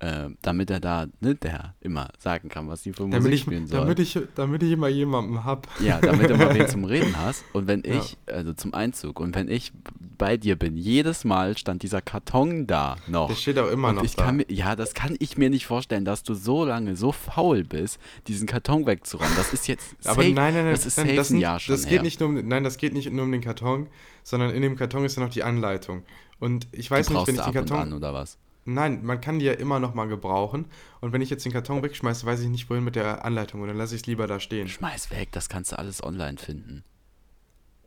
äh, 0.00 0.30
damit 0.42 0.70
er 0.70 0.80
da, 0.80 1.06
ne, 1.20 1.34
der 1.34 1.74
immer 1.80 2.08
sagen 2.18 2.48
kann, 2.48 2.68
was 2.68 2.82
die 2.82 2.92
für 2.92 3.02
Musik 3.04 3.20
Damit 3.20 3.32
ich, 3.34 3.40
spielen 3.42 3.66
soll. 3.66 3.80
damit, 3.80 3.98
ich, 3.98 4.18
damit 4.34 4.62
ich 4.62 4.72
immer 4.72 4.88
jemanden 4.88 5.44
hab. 5.44 5.68
Ja, 5.80 6.00
damit 6.00 6.30
du 6.30 6.36
mal 6.38 6.54
wen 6.54 6.66
zum 6.68 6.84
Reden 6.84 7.14
hast. 7.18 7.44
Und 7.52 7.66
wenn 7.68 7.82
Ja. 7.84 7.94
ich, 7.96 8.16
also 8.26 8.52
zum 8.54 8.72
Einzug, 8.74 9.20
und 9.20 9.34
wenn 9.34 9.48
ich 9.48 9.72
bei 10.16 10.36
dir 10.38 10.56
bin, 10.56 10.76
jedes 10.76 11.24
Mal 11.24 11.56
stand 11.58 11.82
dieser 11.82 12.00
Karton 12.00 12.66
da 12.66 12.96
noch. 13.08 13.28
Der 13.28 13.34
steht 13.34 13.58
auch 13.58 13.70
immer 13.70 13.88
und 13.88 13.96
noch 13.96 14.04
ich 14.04 14.16
da. 14.16 14.24
kann 14.24 14.36
mir, 14.36 14.46
ja, 14.48 14.74
das 14.74 14.94
kann 14.94 15.16
ich 15.18 15.36
mir 15.38 15.50
nicht 15.50 15.66
vorstellen, 15.66 16.04
dass 16.04 16.22
du 16.22 16.34
so 16.34 16.64
lange 16.64 16.96
so 16.96 17.12
faul 17.12 17.64
bist, 17.64 17.98
diesen 18.26 18.46
Karton 18.46 18.86
wegzuräumen. 18.86 19.36
Das 19.36 19.52
ist 19.52 19.68
jetzt 19.68 19.90
safe, 20.02 20.18
Aber 20.20 20.22
nein, 20.24 20.34
nein, 20.34 20.54
nein, 20.54 20.70
das 20.72 20.86
ist 20.86 20.96
nein, 20.96 21.06
safe 21.08 21.16
das, 21.16 21.30
ein 21.30 21.38
Jahr 21.40 21.60
schon 21.60 21.74
das 21.74 21.84
her. 21.84 21.90
geht 21.92 22.02
nicht 22.02 22.20
nur 22.20 22.28
um, 22.30 22.48
nein, 22.48 22.64
das 22.64 22.78
geht 22.78 22.94
nicht 22.94 23.10
nur 23.12 23.24
um 23.24 23.32
den 23.32 23.42
Karton, 23.42 23.86
sondern 24.22 24.50
in 24.50 24.62
dem 24.62 24.76
Karton 24.76 25.04
ist 25.04 25.16
ja 25.16 25.22
noch 25.22 25.30
die 25.30 25.42
Anleitung. 25.42 26.02
Und 26.38 26.68
ich 26.72 26.90
weiß 26.90 27.10
nicht, 27.10 27.26
wenn 27.26 27.34
ich 27.34 27.40
den 27.42 27.52
Karton, 27.52 27.78
an, 27.78 27.92
oder 27.92 28.14
was? 28.14 28.38
Nein, 28.64 29.04
man 29.04 29.20
kann 29.20 29.38
die 29.38 29.46
ja 29.46 29.52
immer 29.52 29.80
noch 29.80 29.94
mal 29.94 30.06
gebrauchen. 30.08 30.66
Und 31.00 31.12
wenn 31.12 31.20
ich 31.22 31.30
jetzt 31.30 31.44
den 31.44 31.52
Karton 31.52 31.82
wegschmeiße, 31.82 32.26
weiß 32.26 32.40
ich 32.40 32.48
nicht, 32.48 32.68
wohin 32.70 32.84
mit 32.84 32.96
der 32.96 33.24
Anleitung. 33.24 33.60
Und 33.62 33.68
dann 33.68 33.76
lasse 33.76 33.94
ich 33.94 34.02
es 34.02 34.06
lieber 34.06 34.26
da 34.26 34.40
stehen. 34.40 34.68
Schmeiß 34.68 35.10
weg, 35.10 35.28
das 35.32 35.48
kannst 35.48 35.72
du 35.72 35.78
alles 35.78 36.02
online 36.02 36.38
finden. 36.38 36.84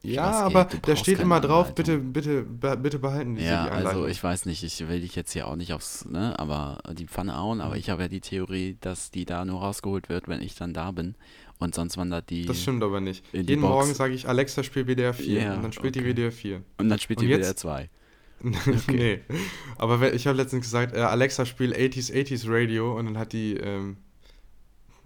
Ja, 0.06 0.32
aber 0.42 0.66
du 0.66 0.78
da 0.82 0.98
steht 0.98 1.22
immer 1.22 1.40
drauf, 1.40 1.74
bitte, 1.76 1.94
Anleitung. 1.94 2.12
bitte, 2.12 2.44
bitte 2.78 3.00
behalten 3.00 3.38
Sie 3.38 3.46
Ja, 3.46 3.64
die 3.66 3.72
also 3.72 3.88
Anleitung. 3.88 4.10
ich 4.12 4.22
weiß 4.22 4.46
nicht, 4.48 4.62
ich 4.62 4.86
will 4.90 5.00
dich 5.00 5.16
jetzt 5.16 5.32
hier 5.32 5.48
auch 5.48 5.56
nicht 5.56 5.72
aufs, 5.72 6.04
ne, 6.04 6.38
aber 6.38 6.80
die 6.92 7.08
Pfanne 7.08 7.38
hauen, 7.38 7.60
Mhm. 7.60 7.64
aber 7.64 7.78
ich 7.78 7.90
habe 7.90 8.02
ja 8.02 8.08
die 8.10 8.20
Theorie, 8.20 8.76
dass 8.82 9.12
die 9.12 9.24
da 9.24 9.46
nur 9.46 9.62
rausgeholt 9.62 10.10
wird, 10.10 10.28
wenn 10.28 10.42
ich 10.42 10.56
dann 10.56 10.74
da 10.74 10.92
bin 10.92 11.16
und 11.58 11.74
sonst 11.74 11.96
wandert 11.96 12.30
die 12.30 12.46
das 12.46 12.62
stimmt 12.62 12.84
aber 12.84 13.00
nicht. 13.00 13.24
in 13.32 13.46
die 13.46 13.54
Jeden 13.54 13.62
Box. 13.62 13.72
Morgen 13.74 13.94
sage 13.94 14.14
ich, 14.14 14.28
Alexa, 14.28 14.62
spiel 14.64 14.84
WDR 14.88 15.14
4 15.14 15.42
Ja, 15.42 15.54
und 15.54 15.64
dann 15.64 15.72
spielt 15.72 15.96
okay. 15.96 16.04
die 16.08 16.12
WDR 16.16 16.32
4. 16.34 16.62
und 16.80 16.90
dann 16.90 17.00
spielt 17.00 17.20
Und 17.20 17.26
die 17.28 17.34
WDR 17.34 17.56
2. 17.56 17.90
nee, 18.92 19.20
aber 19.78 20.14
ich 20.14 20.28
habe 20.28 20.38
letztens 20.38 20.64
gesagt, 20.66 20.96
äh, 20.96 21.00
Alexa, 21.00 21.46
spiel 21.46 21.74
80s, 21.74 22.12
80s 22.12 22.44
Radio 22.48 22.98
und 22.98 23.06
dann 23.06 23.18
hat 23.18 23.32
die, 23.34 23.56
ähm, 23.56 23.98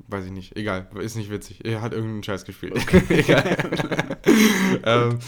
weiß 0.07 0.25
ich 0.25 0.31
nicht, 0.31 0.55
egal, 0.57 0.87
ist 0.99 1.15
nicht 1.15 1.29
witzig. 1.29 1.63
Er 1.63 1.81
hat 1.81 1.93
irgendeinen 1.93 2.23
Scheiß 2.23 2.45
gespielt. 2.45 2.73
egal. 3.09 3.57
ähm, 4.83 5.19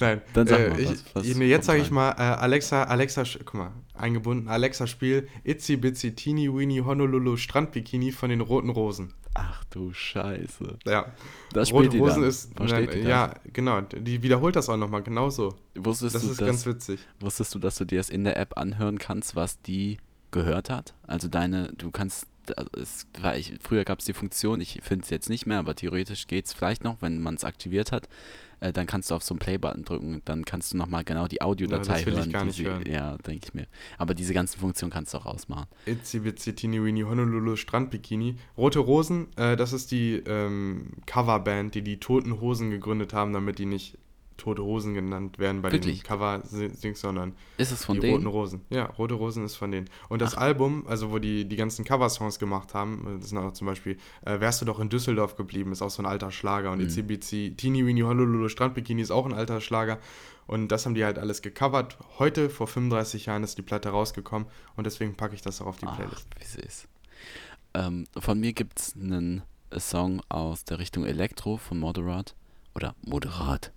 nein. 0.00 0.20
Dann 0.34 0.46
sag 0.46 0.60
äh, 0.60 0.68
mal, 0.70 0.80
ich, 0.80 0.90
was- 0.90 1.04
was 1.14 1.34
nee, 1.36 1.46
jetzt 1.46 1.66
sage 1.66 1.80
ich 1.80 1.90
mal, 1.90 2.10
äh, 2.12 2.22
Alexa, 2.22 2.84
Alexa, 2.84 3.24
guck 3.44 3.54
mal, 3.54 3.72
eingebunden, 3.94 4.48
Alexa, 4.48 4.86
spiel 4.86 5.28
Itzy 5.44 5.76
Bitsy 5.76 6.14
Teeny 6.14 6.52
Weeny 6.52 6.78
Honolulu 6.84 7.36
Strandbikini 7.36 8.12
von 8.12 8.28
den 8.30 8.40
Roten 8.40 8.70
Rosen. 8.70 9.14
Ach 9.34 9.64
du 9.64 9.92
Scheiße. 9.92 10.78
Ja. 10.86 11.12
Das 11.52 11.72
Rote 11.72 11.86
spielt 11.86 11.92
die 11.94 11.98
Rosen 11.98 12.20
dann. 12.20 12.28
ist, 12.30 12.54
Versteht 12.56 12.90
nein, 12.90 13.00
die 13.02 13.08
ja, 13.08 13.34
genau, 13.52 13.80
die 13.80 14.22
wiederholt 14.22 14.54
das 14.54 14.68
auch 14.68 14.76
nochmal, 14.76 15.02
genauso. 15.02 15.56
Wusstest 15.74 16.14
Das 16.14 16.22
du 16.22 16.30
ist 16.30 16.40
das, 16.40 16.46
ganz 16.46 16.66
witzig. 16.66 17.00
Wusstest 17.18 17.54
du, 17.54 17.58
dass 17.58 17.76
du 17.76 17.84
dir 17.84 17.98
das 17.98 18.10
in 18.10 18.22
der 18.24 18.36
App 18.36 18.56
anhören 18.56 18.98
kannst, 18.98 19.34
was 19.34 19.60
die 19.62 19.98
gehört 20.30 20.70
hat? 20.70 20.94
Also 21.06 21.26
deine, 21.28 21.72
du 21.76 21.90
kannst, 21.90 22.26
es 22.76 23.06
war 23.20 23.36
ich, 23.36 23.54
früher 23.60 23.84
gab 23.84 23.98
es 23.98 24.04
die 24.04 24.12
Funktion, 24.12 24.60
ich 24.60 24.80
finde 24.82 25.02
es 25.04 25.10
jetzt 25.10 25.28
nicht 25.28 25.46
mehr, 25.46 25.58
aber 25.58 25.74
theoretisch 25.74 26.28
geht 26.28 26.46
es 26.46 26.52
vielleicht 26.52 26.84
noch, 26.84 27.02
wenn 27.02 27.20
man 27.20 27.34
es 27.34 27.44
aktiviert 27.44 27.90
hat. 27.90 28.08
Äh, 28.64 28.72
dann 28.72 28.86
kannst 28.86 29.10
du 29.10 29.14
auf 29.14 29.22
so 29.22 29.34
einen 29.34 29.40
Play-Button 29.40 29.84
drücken, 29.84 30.22
dann 30.24 30.44
kannst 30.46 30.72
du 30.72 30.78
nochmal 30.78 31.04
genau 31.04 31.26
die 31.26 31.42
Audiodatei 31.42 31.98
das 31.98 32.06
will 32.06 32.14
ich 32.14 32.20
hören. 32.20 32.32
gar 32.32 32.44
nicht 32.46 32.56
sie, 32.56 32.64
hören. 32.64 32.82
Ja, 32.86 33.18
denke 33.18 33.46
ich 33.46 33.54
mir. 33.54 33.66
Aber 33.98 34.14
diese 34.14 34.32
ganzen 34.32 34.58
Funktionen 34.58 34.90
kannst 34.90 35.12
du 35.12 35.18
auch 35.18 35.26
ausmachen. 35.26 35.66
Itzy 35.84 36.20
Bitsy 36.20 36.54
Teeny 36.54 36.82
Weeny 36.82 37.02
Honolulu 37.02 37.56
Strandbikini. 37.56 38.36
Rote 38.56 38.78
Rosen, 38.78 39.26
äh, 39.36 39.56
das 39.56 39.74
ist 39.74 39.90
die 39.90 40.14
ähm, 40.26 40.92
Coverband, 41.04 41.74
die 41.74 41.82
die 41.82 42.00
Toten 42.00 42.40
Hosen 42.40 42.70
gegründet 42.70 43.12
haben, 43.12 43.34
damit 43.34 43.58
die 43.58 43.66
nicht 43.66 43.98
Tote 44.36 44.62
Hosen 44.62 44.94
genannt 44.94 45.38
werden 45.38 45.62
bei 45.62 45.70
Wirklich? 45.72 46.00
den 46.00 46.06
Cover-Dings, 46.06 47.00
sondern 47.00 47.34
Ist 47.56 47.72
es 47.72 47.84
von 47.84 47.94
die 47.96 48.00
denen? 48.00 48.14
Roten 48.14 48.26
Rosen. 48.26 48.60
Ja, 48.70 48.86
Rote 48.86 49.14
Rosen 49.14 49.44
ist 49.44 49.56
von 49.56 49.70
denen. 49.70 49.88
Und 50.08 50.20
das 50.22 50.34
Album, 50.34 50.86
also 50.86 51.12
wo 51.12 51.18
die 51.18 51.44
die 51.48 51.56
ganzen 51.56 51.84
Cover-Songs 51.84 52.38
gemacht 52.38 52.74
haben, 52.74 53.18
das 53.20 53.30
sind 53.30 53.38
auch 53.38 53.52
zum 53.52 53.66
Beispiel 53.66 53.96
äh, 54.24 54.40
Wärst 54.40 54.60
du 54.60 54.64
doch 54.64 54.80
in 54.80 54.88
Düsseldorf 54.88 55.36
geblieben, 55.36 55.72
ist 55.72 55.82
auch 55.82 55.90
so 55.90 56.02
ein 56.02 56.06
alter 56.06 56.30
Schlager. 56.30 56.70
Mhm. 56.70 56.78
Und 56.78 56.84
Itzy 56.84 57.02
Bitsy 57.02 57.54
Teeny 57.56 57.86
Weeny 57.86 58.00
Honolulu 58.00 58.48
Strandbikini 58.48 59.02
ist 59.02 59.10
auch 59.10 59.26
ein 59.26 59.32
alter 59.34 59.60
Schlager. 59.60 59.98
Und 60.46 60.68
das 60.68 60.84
haben 60.84 60.94
die 60.94 61.04
halt 61.04 61.18
alles 61.18 61.40
gecovert. 61.40 61.96
Heute, 62.18 62.50
vor 62.50 62.66
35 62.66 63.26
Jahren, 63.26 63.44
ist 63.44 63.56
die 63.56 63.62
Platte 63.62 63.88
rausgekommen 63.90 64.46
und 64.76 64.84
deswegen 64.84 65.14
packe 65.14 65.34
ich 65.34 65.40
das 65.42 65.60
auch 65.62 65.66
auf 65.66 65.78
die 65.78 65.86
Ach, 65.86 65.96
Playlist. 65.96 66.26
wie 66.38 66.44
süß. 66.62 66.88
Ähm, 67.74 68.04
von 68.18 68.38
mir 68.38 68.52
gibt 68.52 68.78
es 68.78 68.94
einen 68.94 69.42
Song 69.78 70.20
aus 70.28 70.64
der 70.64 70.78
Richtung 70.78 71.04
Elektro 71.04 71.56
von 71.56 71.78
Moderat. 71.78 72.34
Oder 72.74 72.94
Moderat. 73.06 73.72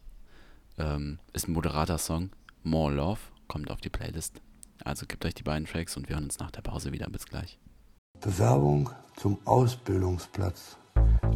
Ähm, 0.78 1.20
ist 1.34 1.48
ein 1.48 1.54
moderater 1.54 1.98
Song. 1.98 2.30
More 2.64 2.94
Love 2.94 3.20
kommt 3.48 3.72
auf 3.72 3.82
die 3.82 3.90
Playlist. 3.90 4.42
Also 4.84 5.06
gebt 5.06 5.26
euch 5.26 5.34
die 5.34 5.44
beiden 5.44 5.66
Tracks 5.66 5.98
und 5.98 6.08
wir 6.08 6.16
hören 6.16 6.26
uns 6.26 6.40
nach 6.40 6.52
der 6.52 6.62
Pause 6.62 6.92
wieder. 6.92 7.10
Bis 7.10 7.26
gleich. 7.26 7.60
Bewerbung 8.22 8.90
zum 9.16 9.38
Ausbildungsplatz. 9.46 10.78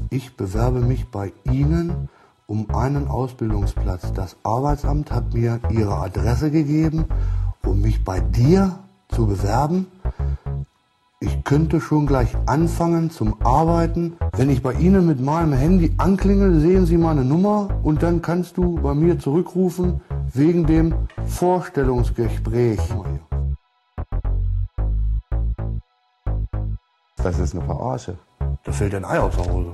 Ich 0.09 0.35
bewerbe 0.35 0.81
mich 0.81 1.07
bei 1.07 1.33
Ihnen 1.45 2.09
um 2.47 2.69
einen 2.71 3.07
Ausbildungsplatz. 3.07 4.13
Das 4.13 4.35
Arbeitsamt 4.43 5.11
hat 5.11 5.33
mir 5.33 5.59
Ihre 5.69 5.95
Adresse 5.95 6.51
gegeben, 6.51 7.05
um 7.63 7.81
mich 7.81 8.03
bei 8.03 8.19
dir 8.19 8.79
zu 9.09 9.27
bewerben. 9.27 9.87
Ich 11.23 11.43
könnte 11.43 11.79
schon 11.79 12.07
gleich 12.07 12.35
anfangen 12.47 13.11
zum 13.11 13.39
Arbeiten. 13.43 14.17
Wenn 14.35 14.49
ich 14.49 14.63
bei 14.63 14.73
Ihnen 14.73 15.05
mit 15.05 15.19
meinem 15.19 15.53
Handy 15.53 15.93
anklingel, 15.99 16.59
sehen 16.59 16.87
Sie 16.87 16.97
meine 16.97 17.23
Nummer 17.23 17.79
und 17.83 18.01
dann 18.01 18.23
kannst 18.23 18.57
du 18.57 18.81
bei 18.81 18.95
mir 18.95 19.19
zurückrufen 19.19 20.01
wegen 20.33 20.65
dem 20.65 21.07
Vorstellungsgespräch. 21.27 22.79
Das 27.17 27.37
ist 27.37 27.53
eine 27.53 27.65
Verarsche. 27.65 28.17
Da 28.63 28.71
fällt 28.71 28.95
ein 28.95 29.05
Ei 29.05 29.19
aus 29.19 29.35
der 29.35 29.45
Hose. 29.45 29.73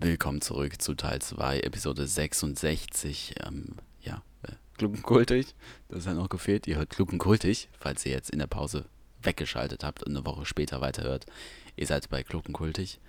Willkommen 0.00 0.40
zurück 0.40 0.82
zu 0.82 0.94
Teil 0.94 1.20
2, 1.20 1.60
Episode 1.60 2.08
66. 2.08 3.36
Ähm, 3.46 3.76
ja, 4.80 4.88
Gluckenkultig. 4.88 5.54
Das 5.88 6.06
hat 6.06 6.16
noch 6.16 6.28
gefehlt. 6.28 6.66
Ihr 6.66 6.76
hört 6.76 6.90
Gluckenkultig, 6.90 7.68
falls 7.78 8.04
ihr 8.06 8.12
jetzt 8.12 8.30
in 8.30 8.38
der 8.38 8.46
Pause 8.46 8.86
weggeschaltet 9.22 9.84
habt 9.84 10.02
und 10.02 10.16
eine 10.16 10.24
Woche 10.26 10.46
später 10.46 10.80
weiterhört. 10.80 11.26
Ihr 11.76 11.86
seid 11.86 12.08
bei 12.08 12.22
Gluckenkultig. 12.22 13.00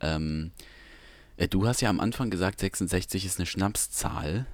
Ähm, 0.00 0.52
äh, 1.36 1.48
du 1.48 1.66
hast 1.66 1.80
ja 1.80 1.90
am 1.90 2.00
Anfang 2.00 2.30
gesagt, 2.30 2.60
66 2.60 3.24
ist 3.24 3.38
eine 3.38 3.46
Schnapszahl. 3.46 4.46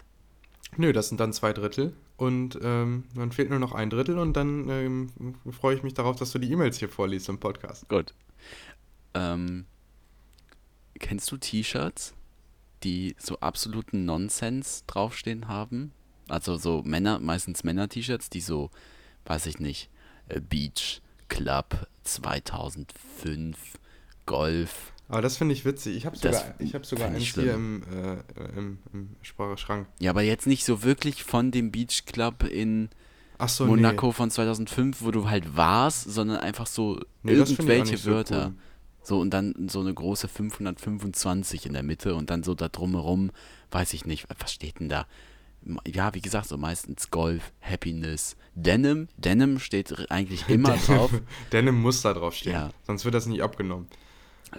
Nö, 0.76 0.92
das 0.92 1.08
sind 1.08 1.20
dann 1.20 1.32
zwei 1.32 1.52
Drittel. 1.52 1.94
Und 2.16 2.58
ähm, 2.62 3.04
dann 3.14 3.30
fehlt 3.30 3.50
nur 3.50 3.60
noch 3.60 3.72
ein 3.72 3.90
Drittel 3.90 4.18
und 4.18 4.36
dann 4.36 4.68
ähm, 4.68 5.12
freue 5.52 5.76
ich 5.76 5.82
mich 5.84 5.94
darauf, 5.94 6.16
dass 6.16 6.32
du 6.32 6.38
die 6.40 6.50
E-Mails 6.50 6.78
hier 6.78 6.88
vorliest 6.88 7.28
im 7.28 7.38
Podcast. 7.38 7.88
Gut. 7.88 8.12
Ähm, 9.14 9.66
kennst 10.98 11.30
du 11.30 11.36
T-Shirts, 11.36 12.14
die 12.84 13.16
so 13.18 13.40
absoluten 13.40 14.04
Nonsens 14.04 14.84
draufstehen 14.86 15.48
haben? 15.48 15.92
Also 16.28 16.56
so 16.56 16.82
Männer, 16.84 17.18
meistens 17.20 17.64
Männer-T-Shirts, 17.64 18.30
die 18.30 18.40
so, 18.40 18.70
weiß 19.24 19.46
ich 19.46 19.58
nicht, 19.60 19.90
äh, 20.28 20.40
Beach 20.40 21.00
Club 21.28 21.86
2005, 22.04 23.78
Golf. 24.26 24.92
Aber 25.08 25.22
das 25.22 25.38
finde 25.38 25.54
ich 25.54 25.64
witzig. 25.64 25.96
Ich 25.96 26.06
habe 26.06 26.16
sogar, 26.16 26.54
ich 26.58 26.74
hab 26.74 26.84
sogar 26.84 27.08
eins 27.08 27.24
hier 27.24 27.54
im, 27.54 27.82
äh, 27.90 28.18
im, 28.56 28.78
im 28.92 29.16
Schrank. 29.22 29.88
Ja, 30.00 30.10
aber 30.10 30.22
jetzt 30.22 30.46
nicht 30.46 30.64
so 30.64 30.82
wirklich 30.82 31.24
von 31.24 31.50
dem 31.50 31.70
Beach 31.72 32.04
Club 32.04 32.44
in 32.44 32.90
so, 33.46 33.64
Monaco 33.66 34.12
von 34.12 34.30
2005, 34.30 35.00
wo 35.00 35.10
du 35.10 35.30
halt 35.30 35.56
warst, 35.56 36.10
sondern 36.10 36.38
einfach 36.38 36.66
so 36.66 37.00
Nee, 37.22 37.32
irgendwelche 37.32 37.92
nicht 37.92 38.02
so 38.02 38.10
Wörter. 38.10 38.48
cool. 38.48 38.54
So 39.08 39.18
und 39.18 39.30
dann 39.30 39.68
so 39.70 39.80
eine 39.80 39.94
große 39.94 40.28
525 40.28 41.64
in 41.64 41.72
der 41.72 41.82
Mitte 41.82 42.14
und 42.14 42.28
dann 42.28 42.42
so 42.42 42.54
da 42.54 42.68
drumherum, 42.68 43.30
weiß 43.70 43.94
ich 43.94 44.04
nicht, 44.04 44.26
was 44.38 44.52
steht 44.52 44.80
denn 44.80 44.90
da? 44.90 45.06
Ja, 45.86 46.12
wie 46.12 46.20
gesagt, 46.20 46.46
so 46.46 46.58
meistens 46.58 47.10
Golf, 47.10 47.52
Happiness, 47.62 48.36
Denim. 48.54 49.08
Denim 49.16 49.60
steht 49.60 50.10
eigentlich 50.10 50.46
immer 50.50 50.76
drauf. 50.76 51.10
Denim 51.52 51.80
muss 51.80 52.02
da 52.02 52.12
drauf 52.12 52.34
stehen. 52.34 52.52
Ja. 52.52 52.70
Sonst 52.86 53.06
wird 53.06 53.14
das 53.14 53.24
nicht 53.24 53.42
abgenommen. 53.42 53.88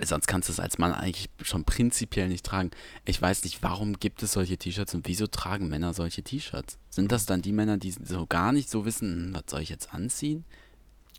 Sonst 0.01 0.25
kannst 0.25 0.49
du 0.49 0.53
es 0.53 0.59
als 0.59 0.79
Mann 0.79 0.93
eigentlich 0.93 1.29
schon 1.43 1.63
prinzipiell 1.63 2.27
nicht 2.27 2.43
tragen. 2.43 2.71
Ich 3.05 3.21
weiß 3.21 3.43
nicht, 3.43 3.61
warum 3.61 3.99
gibt 3.99 4.23
es 4.23 4.33
solche 4.33 4.57
T-Shirts 4.57 4.95
und 4.95 5.07
wieso 5.07 5.27
tragen 5.27 5.67
Männer 5.67 5.93
solche 5.93 6.23
T-Shirts? 6.23 6.79
Sind 6.89 7.11
das 7.11 7.27
dann 7.27 7.43
die 7.43 7.51
Männer, 7.51 7.77
die 7.77 7.91
so 7.91 8.25
gar 8.25 8.51
nicht 8.51 8.69
so 8.71 8.83
wissen, 8.85 9.27
hm, 9.27 9.35
was 9.35 9.43
soll 9.47 9.61
ich 9.61 9.69
jetzt 9.69 9.93
anziehen? 9.93 10.43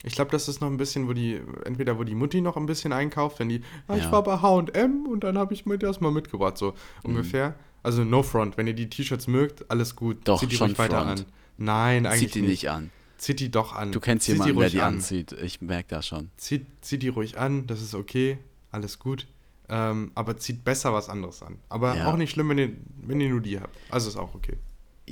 Ich 0.03 0.15
glaube, 0.15 0.31
das 0.31 0.49
ist 0.49 0.61
noch 0.61 0.69
ein 0.69 0.77
bisschen, 0.79 1.09
wo 1.09 1.13
die, 1.13 1.41
entweder 1.67 1.99
wo 1.99 2.05
die 2.05 2.15
Mutti 2.15 2.41
noch 2.41 2.57
ein 2.57 2.67
bisschen 2.67 2.93
einkauft, 2.93 3.39
wenn 3.39 3.49
die, 3.51 3.63
ah, 3.87 3.97
ich 3.97 4.05
Ja. 4.05 4.13
war 4.13 4.23
bei 4.23 4.41
H&M 4.41 5.07
und 5.07 5.25
dann 5.25 5.37
habe 5.37 5.53
ich 5.53 5.67
mir 5.67 5.79
das 5.79 6.01
mal 6.01 6.11
mitgebracht, 6.11 6.57
so 6.57 6.69
Mhm. 6.71 6.75
ungefähr. 7.11 7.55
Also 7.83 8.05
no 8.05 8.23
front, 8.23 8.57
wenn 8.57 8.67
ihr 8.67 8.75
die 8.75 8.89
T-Shirts 8.89 9.27
mögt, 9.27 9.71
alles 9.71 9.97
gut. 9.97 10.19
Doch, 10.25 10.41
Zieht 10.41 10.53
die 10.53 10.57
schon 10.57 10.69
ruhig 10.69 10.79
weiter 10.79 11.03
front. 11.05 11.21
an. 11.21 11.27
Nein, 11.59 12.07
eigentlich 12.07 12.33
Zieht 12.33 12.35
die 12.43 12.49
nicht 12.49 12.71
an. 12.71 12.91
Zieht 13.19 13.41
die 13.41 13.51
doch 13.51 13.75
an. 13.75 13.93
Du 13.93 14.01
kennst 14.01 14.25
Zieht 14.25 14.35
jemanden, 14.37 14.55
die 14.57 14.61
der 14.61 14.71
die 14.71 14.81
an. 14.81 14.95
anzieht. 14.95 15.33
Ich 15.33 15.61
merke 15.61 15.89
das 15.91 16.07
schon. 16.07 16.31
Zieht, 16.39 16.67
zieht 16.81 17.03
die 17.03 17.09
ruhig 17.09 17.39
an, 17.39 17.67
das 17.67 17.83
ist 17.83 17.95
okay, 17.95 18.39
alles 18.71 18.99
gut. 18.99 19.27
Ähm, 19.69 20.11
aber 20.15 20.37
zieht 20.39 20.65
besser 20.65 20.93
was 20.95 21.09
anderes 21.11 21.43
an. 21.43 21.57
Aber 21.69 21.95
Ja. 21.97 22.07
auch 22.11 22.17
nicht 22.17 22.31
schlimm, 22.31 22.49
wenn 22.49 22.59
ihr, 22.59 22.71
wenn 23.03 23.21
ihr 23.21 23.29
nur 23.29 23.41
die 23.41 23.61
habt. 23.61 23.77
Also 23.91 24.09
ist 24.09 24.17
auch 24.17 24.35
okay. 24.35 24.57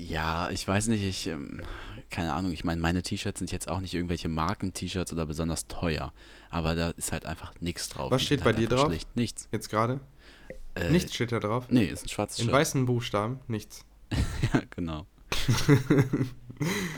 Ja, 0.06 0.48
ich 0.50 0.66
weiß 0.66 0.88
nicht, 0.88 1.02
ich, 1.02 1.26
ähm, 1.26 1.61
keine 2.11 2.32
Ahnung, 2.34 2.52
ich 2.52 2.62
meine, 2.64 2.80
meine 2.80 3.02
T-Shirts 3.02 3.38
sind 3.40 3.50
jetzt 3.50 3.68
auch 3.68 3.80
nicht 3.80 3.94
irgendwelche 3.94 4.28
Marken-T-Shirts 4.28 5.12
oder 5.12 5.26
besonders 5.26 5.66
teuer. 5.66 6.12
Aber 6.50 6.74
da 6.74 6.90
ist 6.90 7.12
halt 7.12 7.26
einfach 7.26 7.52
nichts 7.61 7.88
drauf. 7.88 8.11
Was 8.11 8.22
steht 8.22 8.40
bei 8.40 8.46
halt 8.46 8.58
dir 8.58 8.68
drauf? 8.68 8.92
Nichts. 9.14 9.48
Jetzt 9.50 9.68
gerade? 9.68 10.00
Äh, 10.74 10.90
Nichts 10.90 11.14
steht 11.14 11.32
da 11.32 11.40
drauf. 11.40 11.66
Nee, 11.68 11.87
ist 11.87 12.04
ein 12.04 12.08
schwarzes 12.08 12.38
In 12.38 12.44
Shirt. 12.46 12.54
weißen 12.54 12.87
Buchstaben, 12.87 13.40
nichts. 13.48 13.84
Ja, 14.52 14.62
genau. 14.74 15.06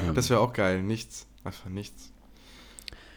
Ähm, 0.03 0.15
Das 0.15 0.31
wäre 0.31 0.41
auch 0.41 0.55
geil. 0.55 0.83
Nichts. 0.83 1.27
Einfach 1.45 1.69
nichts. 1.69 2.13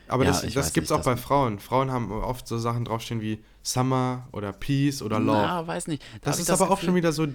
Aber 0.08 0.26
Ja, 0.26 0.32
das, 0.32 0.42
das 0.54 0.74
gibt's 0.74 0.90
nicht, 0.90 0.92
auch 0.92 1.04
das- 1.04 1.06
bei 1.06 1.18
Frauen. 1.18 1.60
Frauen 1.60 1.92
haben 1.92 2.12
oft 2.12 2.48
so 2.48 2.58
Sachen 2.58 2.86
draufstehen 2.86 3.22
wie 3.22 3.44
Summer 3.64 4.28
oder 4.34 4.52
Peace 4.52 5.02
oder 5.02 5.20
Love. 5.20 5.38
Na, 5.38 5.66
weiß 5.68 5.88
nicht. 5.88 6.04
Da 6.22 6.32
das 6.32 6.40
ist 6.40 6.50
aber 6.50 6.70
auch 6.70 6.80
schon 6.82 6.96
wieder 6.96 7.14
so 7.14 7.28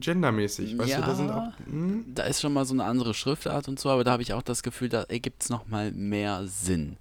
gendermäßig. 0.00 0.76
Weißt 0.76 0.96
du, 0.98 1.00
da 1.00 1.14
sind 1.14 1.30
auch. 1.30 1.36
Ja. 1.36 1.52
Hm? 1.66 2.04
da 2.14 2.24
ist 2.24 2.40
schon 2.40 2.52
mal 2.52 2.64
so 2.64 2.74
eine 2.74 2.84
andere 2.84 3.14
Schriftart 3.14 3.68
und 3.68 3.78
so, 3.78 3.88
aber 3.90 4.04
da 4.04 4.12
habe 4.12 4.22
ich 4.22 4.32
auch 4.32 4.42
das 4.42 4.62
Gefühl, 4.62 4.88
da 4.88 5.02
ergibt 5.04 5.42
es 5.44 5.50
nochmal 5.50 5.92
mehr 5.92 6.46
Sinn. 6.46 6.96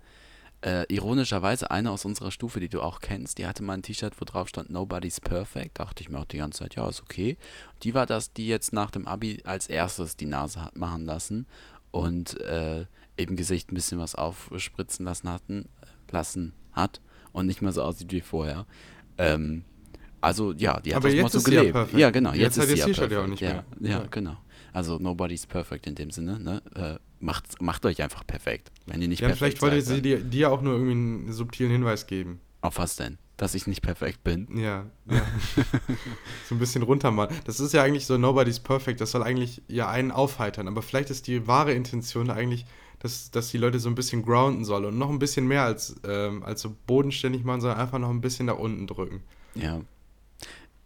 Äh, 0.61 0.91
ironischerweise, 0.91 1.69
eine 1.69 1.91
aus 1.91 2.03
unserer 2.03 2.31
Stufe, 2.31 2.59
die 2.59 2.67
du 2.67 2.81
auch 2.81 2.99
kennst, 2.99 3.37
die 3.37 3.45
hatte 3.45 3.61
mal 3.61 3.73
ein 3.73 3.83
T-Shirt, 3.83 4.13
wo 4.19 4.25
drauf 4.25 4.49
stand 4.49 4.71
Nobody's 4.71 5.21
Perfect. 5.21 5.79
Dachte 5.79 6.01
ich 6.01 6.09
mir 6.09 6.17
auch 6.19 6.25
die 6.25 6.39
ganze 6.39 6.59
Zeit, 6.59 6.75
ja, 6.75 6.89
ist 6.89 7.01
okay. 7.01 7.37
Die 7.83 7.93
war 7.93 8.07
das, 8.07 8.33
die 8.33 8.47
jetzt 8.47 8.73
nach 8.73 8.89
dem 8.89 9.07
Abi 9.07 9.41
als 9.45 9.67
erstes 9.67 10.15
die 10.15 10.25
Nase 10.25 10.63
hat 10.63 10.75
machen 10.75 11.05
lassen 11.05 11.45
und 11.91 12.39
äh, 12.41 12.85
im 13.15 13.35
Gesicht 13.35 13.71
ein 13.71 13.75
bisschen 13.75 13.99
was 13.99 14.15
aufspritzen 14.15 15.05
lassen 15.05 15.29
hatten, 15.29 15.69
lassen 16.11 16.53
hat 16.71 17.01
und 17.31 17.47
nicht 17.47 17.61
mehr 17.61 17.71
so 17.71 17.81
aussieht 17.83 18.11
wie 18.11 18.21
vorher. 18.21 18.65
Ähm, 19.17 19.63
also 20.21 20.51
ja, 20.53 20.79
die 20.79 20.91
hat 20.91 20.97
Aber 20.97 21.07
das 21.09 21.15
jetzt 21.15 21.23
Motto 21.23 21.37
ist 21.37 21.47
ja 21.47 21.59
gelebt. 21.59 21.73
perfekt. 21.73 21.97
Ja, 21.99 22.09
genau. 22.11 22.31
Jetzt 22.31 22.41
Jetzt, 22.41 22.57
hat 22.57 22.63
ist 22.65 22.69
sie 22.71 22.77
ja 22.79 22.85
ja 22.87 22.91
auch 22.93 23.07
perfekt. 23.07 23.29
nicht 23.29 23.41
ja, 23.41 23.53
mehr. 23.53 23.65
Ja, 23.79 23.89
Ja. 23.99 24.05
genau. 24.09 24.37
Also 24.73 24.97
nobody's 24.99 25.45
perfect 25.47 25.87
in 25.87 25.95
dem 25.95 26.11
Sinne. 26.11 26.39
Ne? 26.39 26.61
Äh, 26.75 26.95
macht, 27.19 27.61
macht 27.61 27.85
euch 27.85 28.01
einfach 28.03 28.25
perfekt. 28.27 28.71
Wenn 28.85 29.01
ihr 29.01 29.07
nicht 29.07 29.21
Ja, 29.21 29.27
perfekt 29.29 29.57
vielleicht 29.59 29.61
wollte 29.61 29.81
sie 29.81 30.01
dir, 30.01 30.19
dir 30.19 30.51
auch 30.51 30.61
nur 30.61 30.73
irgendwie 30.73 30.91
einen 30.91 31.31
subtilen 31.33 31.71
Hinweis 31.71 32.05
geben. 32.05 32.41
Auf 32.61 32.77
was 32.77 32.95
denn? 32.95 33.17
Dass 33.37 33.53
ich 33.53 33.67
nicht 33.67 33.81
perfekt 33.81 34.23
bin. 34.23 34.47
Ja, 34.57 34.87
ja. 35.09 35.21
so 36.49 36.55
ein 36.55 36.59
bisschen 36.59 36.81
runter 36.81 37.11
mal. 37.11 37.29
Das 37.45 37.59
ist 37.59 37.73
ja 37.73 37.83
eigentlich 37.83 38.07
so 38.07 38.17
Nobody's 38.17 38.59
Perfect. 38.59 38.99
Das 38.99 39.11
soll 39.11 39.23
eigentlich 39.23 39.61
ja 39.67 39.89
einen 39.89 40.11
aufheitern. 40.11 40.67
Aber 40.67 40.81
vielleicht 40.81 41.11
ist 41.11 41.27
die 41.27 41.47
wahre 41.47 41.73
Intention 41.73 42.31
eigentlich, 42.31 42.65
dass, 42.99 43.29
dass 43.29 43.49
die 43.49 43.57
Leute 43.57 43.79
so 43.79 43.89
ein 43.89 43.95
bisschen 43.95 44.23
grounden 44.23 44.65
soll 44.65 44.85
und 44.85 44.97
noch 44.97 45.09
ein 45.09 45.19
bisschen 45.19 45.47
mehr 45.47 45.63
als, 45.63 45.95
ähm, 46.03 46.43
als 46.43 46.61
so 46.61 46.75
bodenständig 46.87 47.43
machen, 47.43 47.61
sondern 47.61 47.79
einfach 47.79 47.99
noch 47.99 48.09
ein 48.09 48.21
bisschen 48.21 48.47
nach 48.47 48.57
unten 48.57 48.87
drücken. 48.87 49.21
Ja. 49.53 49.81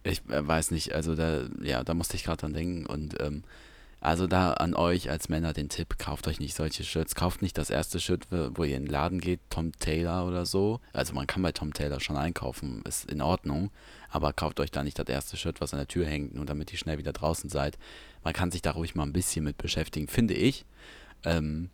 Ich 0.04 0.22
äh, 0.28 0.46
weiß 0.46 0.72
nicht, 0.72 0.94
also 0.94 1.14
da, 1.14 1.44
ja, 1.62 1.84
da 1.84 1.94
musste 1.94 2.16
ich 2.16 2.24
gerade 2.24 2.38
dran 2.38 2.52
denken 2.52 2.86
und 2.86 3.20
ähm, 3.22 3.44
also 4.02 4.26
da 4.26 4.54
an 4.54 4.74
euch 4.74 5.10
als 5.10 5.28
Männer 5.28 5.52
den 5.52 5.68
Tipp, 5.68 5.96
kauft 5.96 6.26
euch 6.26 6.40
nicht 6.40 6.56
solche 6.56 6.82
Shirts, 6.82 7.14
kauft 7.14 7.40
nicht 7.40 7.56
das 7.56 7.70
erste 7.70 8.00
Shirt, 8.00 8.26
wo 8.30 8.64
ihr 8.64 8.76
in 8.76 8.86
den 8.86 8.90
Laden 8.90 9.20
geht, 9.20 9.38
Tom 9.48 9.70
Taylor 9.78 10.26
oder 10.26 10.44
so. 10.44 10.80
Also 10.92 11.14
man 11.14 11.28
kann 11.28 11.40
bei 11.40 11.52
Tom 11.52 11.72
Taylor 11.72 12.00
schon 12.00 12.16
einkaufen, 12.16 12.82
ist 12.84 13.08
in 13.08 13.22
Ordnung, 13.22 13.70
aber 14.10 14.32
kauft 14.32 14.58
euch 14.58 14.72
da 14.72 14.82
nicht 14.82 14.98
das 14.98 15.06
erste 15.08 15.36
Shirt, 15.36 15.60
was 15.60 15.72
an 15.72 15.78
der 15.78 15.86
Tür 15.86 16.04
hängt, 16.04 16.34
nur 16.34 16.44
damit 16.44 16.72
ihr 16.72 16.78
schnell 16.78 16.98
wieder 16.98 17.12
draußen 17.12 17.48
seid. 17.48 17.78
Man 18.24 18.34
kann 18.34 18.50
sich 18.50 18.60
da 18.60 18.72
ruhig 18.72 18.96
mal 18.96 19.04
ein 19.04 19.12
bisschen 19.12 19.44
mit 19.44 19.56
beschäftigen, 19.56 20.08
finde 20.08 20.34
ich. 20.34 20.66
Ähm, 21.24 21.70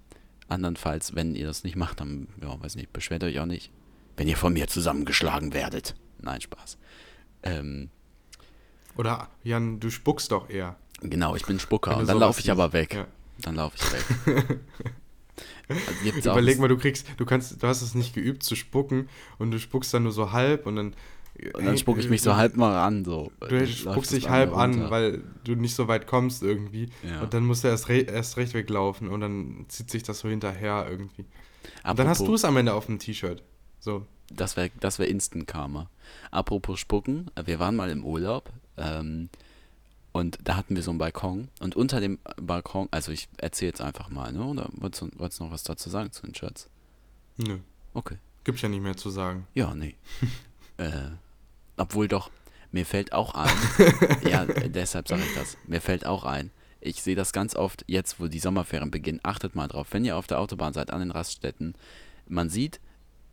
andernfalls, 0.49 1.14
wenn 1.14 1.35
ihr 1.35 1.47
das 1.47 1.64
nicht 1.64 1.77
macht, 1.77 2.01
dann, 2.01 2.29
ja, 2.43 2.61
weiß 2.61 2.77
nicht, 2.77 2.93
beschwert 2.93 3.25
euch 3.25 3.41
auch 3.41 3.47
nicht. 3.47 3.71
Wenn 4.19 4.29
ihr 4.29 4.37
von 4.37 4.53
mir 4.53 4.69
zusammengeschlagen 4.69 5.55
werdet. 5.55 5.95
Nein, 6.21 6.43
Spaß. 6.43 6.77
Ähm, 7.43 7.88
Oder 8.99 9.31
Jan, 9.45 9.81
du 9.81 9.88
spuckst 9.88 10.31
doch 10.31 10.51
eher. 10.51 10.77
Genau, 11.01 11.37
ich 11.37 11.45
bin 11.47 11.59
Spucker 11.61 11.97
und 11.97 12.09
dann 12.09 12.19
laufe 12.19 12.41
ich 12.41 12.51
aber 12.51 12.73
weg. 12.73 12.95
Ja. 12.95 13.07
Dann 13.43 13.55
laufe 13.55 13.77
ich 13.77 13.93
weg. 13.93 14.59
also 16.09 16.31
Überleg 16.31 16.59
mal, 16.59 16.69
du 16.69 16.77
kriegst, 16.77 17.07
du 17.17 17.25
kannst, 17.25 17.63
du 17.63 17.67
hast 17.67 17.83
es 17.83 17.95
nicht 17.95 18.15
geübt 18.15 18.43
zu 18.43 18.57
spucken 18.57 19.09
und 19.39 19.51
du 19.51 19.59
spuckst 19.59 19.93
dann 19.95 20.03
nur 20.05 20.13
so 20.13 20.33
halb 20.33 20.67
und 20.67 20.77
dann. 20.77 20.95
und 21.55 21.65
dann 21.65 21.79
spucke 21.79 22.01
ich 22.01 22.09
mich 22.09 22.23
so 22.23 22.37
halb 22.37 22.57
mal 22.57 22.85
an. 22.85 23.05
So. 23.05 23.31
Du 23.41 23.47
Dann 23.49 23.67
spuckst 23.67 24.13
dich 24.13 24.29
halb 24.29 24.57
an, 24.57 24.91
weil 24.91 25.23
du 25.45 25.55
nicht 25.55 25.75
so 25.75 25.87
weit 25.89 26.07
kommst 26.07 26.43
irgendwie. 26.43 26.89
Ja. 27.09 27.21
Und 27.23 27.33
dann 27.35 27.45
musst 27.45 27.65
du 27.65 27.69
erst, 27.69 27.89
re 27.89 27.99
erst 28.01 28.37
recht 28.37 28.55
weglaufen 28.55 29.09
und 29.09 29.21
dann 29.21 29.67
zieht 29.69 29.91
sich 29.91 30.03
das 30.03 30.21
so 30.21 30.29
hinterher 30.29 30.87
irgendwie. 30.91 31.25
Und 31.85 31.99
dann 31.99 32.09
hast 32.09 32.19
Apropos- 32.21 32.27
du 32.27 32.35
es 32.35 32.45
am 32.45 32.57
Ende 32.57 32.73
auf 32.75 32.87
dem 32.87 32.99
T-Shirt. 32.99 33.43
So. 33.79 34.07
Das 34.31 34.57
wäre 34.57 34.71
das 34.81 34.99
wär 34.99 35.09
Instant 35.09 35.47
Karma. 35.47 35.89
Apropos 36.31 36.81
Spucken, 36.81 37.31
äh, 37.35 37.47
wir 37.47 37.59
waren 37.59 37.77
mal 37.77 37.91
im 37.91 38.05
Urlaub 38.05 38.51
ähm, 38.77 39.29
und 40.19 40.39
da 40.43 40.57
hatten 40.57 40.75
wir 40.75 40.83
so 40.83 40.91
einen 40.91 40.99
Balkon 40.99 41.49
und 41.61 41.77
unter 41.77 42.01
dem 42.01 42.19
Balkon, 42.41 42.89
also 42.91 43.13
ich 43.13 43.29
erzähle 43.37 43.71
jetzt 43.71 43.81
einfach 43.81 44.11
mal, 44.11 44.33
ne? 44.33 44.45
Oder 44.45 44.69
wolltest 44.73 45.03
du, 45.03 45.11
wolltest 45.19 45.41
du 45.41 45.45
noch 45.45 45.53
was 45.53 45.63
dazu 45.63 45.89
sagen 45.91 46.11
zu 46.11 46.23
den 46.23 46.35
Shirts? 46.35 46.69
Nö. 47.37 47.59
Okay. 47.95 48.19
Gibt 48.45 48.61
ja 48.61 48.69
nicht 48.69 48.83
mehr 48.83 48.97
zu 48.97 49.11
sagen. 49.11 49.47
Ja, 49.55 49.75
nee. 49.75 49.95
äh, 50.77 51.11
obwohl 51.77 52.09
doch, 52.09 52.31
mir 52.73 52.85
fällt 52.85 53.13
auch 53.13 53.35
ein, 53.35 53.51
ja, 54.29 54.45
äh, 54.45 54.69
deshalb 54.69 55.09
sage 55.09 55.23
ich 55.23 55.35
das, 55.35 55.57
mir 55.67 55.81
fällt 55.81 56.05
auch 56.05 56.25
ein, 56.25 56.51
ich 56.81 57.03
sehe 57.03 57.17
das 57.17 57.33
ganz 57.33 57.55
oft 57.55 57.85
jetzt, 57.87 58.21
wo 58.21 58.27
die 58.27 58.41
Sommerferien 58.41 58.91
beginnen, 58.91 59.21
achtet 59.23 59.55
mal 59.55 59.69
drauf, 59.69 59.89
wenn 59.93 60.05
ihr 60.05 60.17
auf 60.17 60.27
der 60.27 60.41
Autobahn 60.41 60.73
seid, 60.73 60.91
an 60.91 61.01
den 61.01 61.11
Raststätten, 61.11 61.75
man 62.27 62.51
sieht, 62.51 62.81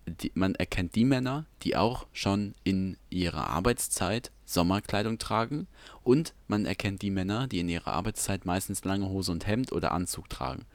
die, 0.05 0.31
man 0.35 0.55
erkennt 0.55 0.95
die 0.95 1.05
Männer, 1.05 1.45
die 1.63 1.75
auch 1.75 2.07
schon 2.13 2.55
in 2.63 2.97
ihrer 3.09 3.49
Arbeitszeit 3.49 4.31
Sommerkleidung 4.45 5.17
tragen 5.17 5.67
und 6.03 6.33
man 6.47 6.65
erkennt 6.65 7.01
die 7.01 7.09
Männer, 7.09 7.47
die 7.47 7.59
in 7.59 7.69
ihrer 7.69 7.93
Arbeitszeit 7.93 8.45
meistens 8.45 8.83
lange 8.83 9.09
Hose 9.09 9.31
und 9.31 9.47
Hemd 9.47 9.71
oder 9.71 9.91
Anzug 9.91 10.29
tragen 10.29 10.65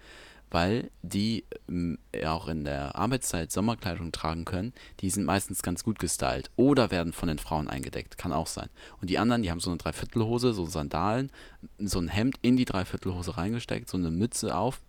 weil 0.51 0.91
die 1.03 1.45
ähm, 1.69 1.99
auch 2.25 2.49
in 2.49 2.65
der 2.65 2.97
Arbeitszeit 2.97 3.53
Sommerkleidung 3.53 4.13
tragen 4.13 4.45
können, 4.45 4.73
die 5.01 5.11
sind 5.11 5.25
meistens 5.25 5.63
ganz 5.63 5.85
gut 5.85 5.99
gestylt 5.99 6.51
oder 6.57 6.91
werden 6.91 7.13
von 7.13 7.29
den 7.29 7.39
Frauen 7.39 7.69
eingedeckt, 7.69 8.19
kann 8.19 8.33
auch 8.33 8.49
sein. 8.49 8.69
Und 9.01 9.11
die 9.11 9.19
anderen, 9.19 9.43
die 9.43 9.51
haben 9.51 9.61
so 9.61 9.71
eine 9.71 9.79
Dreiviertelhose, 9.79 10.53
so 10.53 10.67
Sandalen, 10.67 11.31
so 11.79 12.01
ein 12.01 12.09
Hemd 12.09 12.37
in 12.43 12.57
die 12.57 12.65
Dreiviertelhose 12.65 13.37
reingesteckt, 13.37 13.89
so 13.89 13.97
eine 13.97 14.11
Mütze 14.11 14.57
auf. 14.57 14.81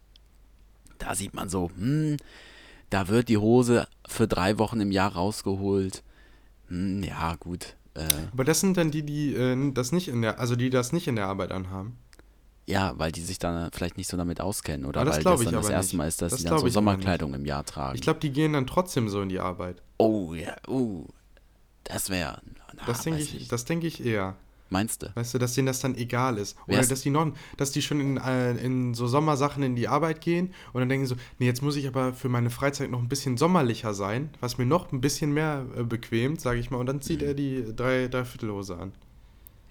Da 0.98 1.16
sieht 1.16 1.34
man 1.34 1.50
so, 1.50 1.70
hm, 1.78 2.18
da 2.90 3.08
wird 3.08 3.30
die 3.30 3.38
Hose 3.38 3.88
für 4.12 4.28
drei 4.28 4.58
Wochen 4.60 4.80
im 4.80 4.92
Jahr 4.92 5.14
rausgeholt. 5.14 6.04
Hm, 6.68 7.04
ja, 7.04 7.36
gut. 7.40 7.76
Äh, 7.96 8.02
Aber 8.32 8.44
das 8.44 8.60
sind 8.62 8.78
dann 8.78 8.92
die, 8.92 9.04
die 9.04 9.34
äh, 9.36 9.72
das 9.74 9.92
nicht 9.92 10.08
in 10.08 10.22
der, 10.22 10.40
also 10.40 10.56
die 10.56 10.70
das 10.70 10.94
nicht 10.94 11.08
in 11.08 11.16
der 11.16 11.28
Arbeit 11.28 11.52
anhaben. 11.52 11.98
ja, 12.68 12.94
weil 12.98 13.12
die 13.12 13.22
sich 13.22 13.38
dann 13.40 13.70
vielleicht 13.74 13.98
nicht 13.98 14.08
so 14.10 14.16
damit 14.16 14.40
auskennen 14.40 14.86
oder 14.86 15.04
das 15.04 15.18
weil 15.18 15.24
das 15.24 15.44
dann 15.44 15.54
das 15.54 15.70
erste 15.70 15.96
nicht. 15.96 15.98
Mal 15.98 16.08
ist, 16.08 16.22
dass 16.22 16.32
Das 16.32 16.42
sie 16.42 16.48
dann 16.48 16.60
so. 16.60 16.70
Sommerkleidung 16.70 17.34
im 17.34 17.46
Jahr 17.46 17.66
tragen. 17.66 17.96
Ich 17.96 18.02
glaube, 18.02 18.20
die 18.22 18.32
gehen 18.32 18.54
dann 18.54 18.66
trotzdem 18.68 19.10
so 19.10 19.22
in 19.22 19.28
die 19.30 19.40
Arbeit. 19.40 19.82
Oh 19.98 20.34
ja, 20.34 20.56
oh, 20.68 21.06
das 21.84 22.10
wäre. 22.10 22.42
Das 22.86 23.02
denke 23.04 23.20
ich, 23.22 23.48
das 23.50 23.66
denke 23.66 23.88
ich 23.88 24.06
eher. 24.06 24.36
Meinst 24.72 25.04
du? 25.04 25.12
Weißt 25.16 25.34
du, 25.34 25.38
dass 25.38 25.54
denen 25.54 25.68
das 25.68 25.82
dann 25.82 25.96
egal 25.96 26.38
ist. 26.38 26.58
Oder 26.66 26.78
Wär's- 26.78 26.88
dass 26.88 27.02
die 27.02 27.10
noch, 27.12 27.32
dass 27.58 27.72
die 27.72 27.82
schon 27.82 28.00
in, 28.00 28.18
äh, 28.18 28.54
in 28.54 28.94
so 28.94 29.06
Sommersachen 29.06 29.62
in 29.64 29.76
die 29.76 29.88
Arbeit 29.88 30.22
gehen 30.22 30.54
und 30.74 30.80
dann 30.80 30.90
denken 30.90 31.06
so, 31.06 31.16
nee, 31.40 31.46
jetzt 31.46 31.62
muss 31.62 31.76
ich 31.76 31.88
aber 31.88 32.14
für 32.14 32.30
meine 32.30 32.50
Freizeit 32.50 32.90
noch 32.90 33.00
ein 33.02 33.10
bisschen 33.10 33.38
sommerlicher 33.38 33.94
sein, 33.94 34.30
was 34.40 34.58
mir 34.58 34.66
noch 34.66 34.92
ein 34.94 35.02
bisschen 35.02 35.34
mehr 35.34 35.66
äh, 35.78 35.84
bequemt, 35.84 36.40
sage 36.42 36.60
ich 36.60 36.72
mal. 36.72 36.78
Und 36.78 36.86
dann 36.88 36.96
Mhm. 36.96 37.02
zieht 37.02 37.22
er 37.22 37.34
die 37.34 37.66
drei, 37.76 38.08
Dreiviertelhose 38.08 38.78
an. 38.78 38.94